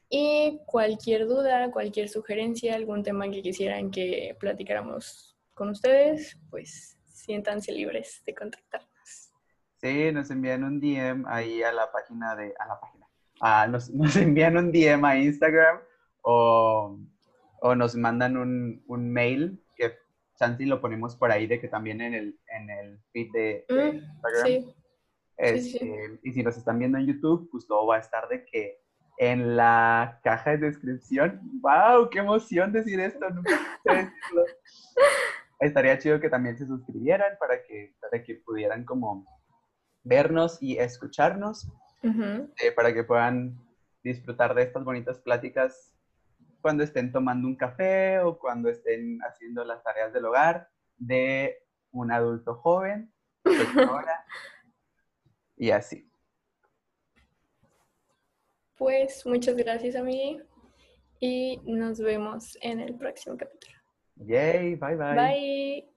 Y 0.09 0.59
cualquier 0.65 1.27
duda, 1.27 1.71
cualquier 1.71 2.09
sugerencia, 2.09 2.75
algún 2.75 3.03
tema 3.03 3.29
que 3.29 3.41
quisieran 3.41 3.89
que 3.89 4.35
platicáramos 4.39 5.35
con 5.53 5.69
ustedes, 5.69 6.37
pues 6.49 6.97
siéntanse 7.05 7.71
libres 7.71 8.21
de 8.25 8.35
contactarnos. 8.35 9.31
Sí, 9.77 10.11
nos 10.11 10.29
envían 10.29 10.63
un 10.63 10.79
DM 10.79 11.25
ahí 11.27 11.63
a 11.63 11.71
la 11.71 11.91
página 11.91 12.35
de, 12.35 12.53
a 12.59 12.67
la 12.67 12.79
página, 12.79 13.07
Ah, 13.41 13.67
nos, 13.67 13.89
nos 13.93 14.15
envían 14.15 14.57
un 14.57 14.71
DM 14.71 15.03
a 15.03 15.17
Instagram 15.17 15.79
o, 16.21 16.99
o 17.61 17.75
nos 17.75 17.95
mandan 17.95 18.37
un, 18.37 18.83
un 18.87 19.11
mail 19.11 19.62
que 20.43 20.49
Chanti 20.49 20.65
lo 20.65 20.81
ponemos 20.81 21.15
por 21.15 21.31
ahí 21.31 21.47
de 21.47 21.59
que 21.59 21.67
también 21.67 22.01
en 22.01 22.13
el, 22.13 22.39
en 22.47 22.69
el 22.69 22.99
feed 23.11 23.31
de, 23.33 23.65
de 23.69 23.91
Mm, 23.91 23.95
Instagram. 23.97 24.45
sí, 24.45 24.61
sí, 24.61 24.75
Este, 25.37 25.79
sí. 25.79 26.19
Y 26.23 26.33
si 26.33 26.43
nos 26.43 26.57
están 26.57 26.79
viendo 26.79 26.97
en 26.97 27.07
YouTube, 27.07 27.49
pues 27.51 27.65
todo 27.67 27.85
va 27.87 27.97
a 27.97 27.99
estar 27.99 28.27
de 28.27 28.45
que 28.45 28.79
en 29.17 29.55
la 29.55 30.19
caja 30.23 30.51
de 30.51 30.57
descripción. 30.57 31.39
¡Wow! 31.61 32.09
¡Qué 32.09 32.19
emoción 32.19 32.71
decir 32.73 32.99
esto! 32.99 33.29
Nunca 33.29 33.51
decirlo. 33.85 34.43
Estaría 35.59 35.97
chido 35.99 36.19
que 36.19 36.29
también 36.29 36.57
se 36.57 36.65
suscribieran 36.65 37.37
para 37.39 37.61
que, 37.63 37.95
para 38.01 38.21
que 38.23 38.35
pudieran 38.35 38.83
como 38.85 39.25
vernos 40.03 40.57
y 40.61 40.77
escucharnos, 40.77 41.71
Ujú. 42.03 42.51
eh, 42.61 42.71
para 42.75 42.93
que 42.93 43.03
puedan 43.03 43.57
disfrutar 44.03 44.53
de 44.55 44.63
estas 44.63 44.83
bonitas 44.83 45.19
pláticas 45.19 45.92
cuando 46.63 46.83
estén 46.85 47.11
tomando 47.11 47.45
un 47.45 47.57
café 47.57 48.19
o 48.19 48.39
cuando 48.39 48.69
estén 48.69 49.19
haciendo 49.19 49.65
las 49.65 49.83
tareas 49.83 50.13
del 50.13 50.23
hogar 50.23 50.69
de 50.95 51.57
un 51.91 52.09
adulto 52.09 52.55
joven, 52.55 53.13
señora, 53.45 54.25
y 55.57 55.71
así. 55.71 56.09
Pues 58.77 59.25
muchas 59.25 59.57
gracias, 59.57 59.97
Ami. 59.97 60.41
Y 61.19 61.59
nos 61.65 61.99
vemos 61.99 62.57
en 62.61 62.79
el 62.79 62.95
próximo 62.95 63.35
capítulo. 63.35 63.75
Yay, 64.15 64.75
bye 64.75 64.95
bye. 64.95 65.15
Bye. 65.15 65.92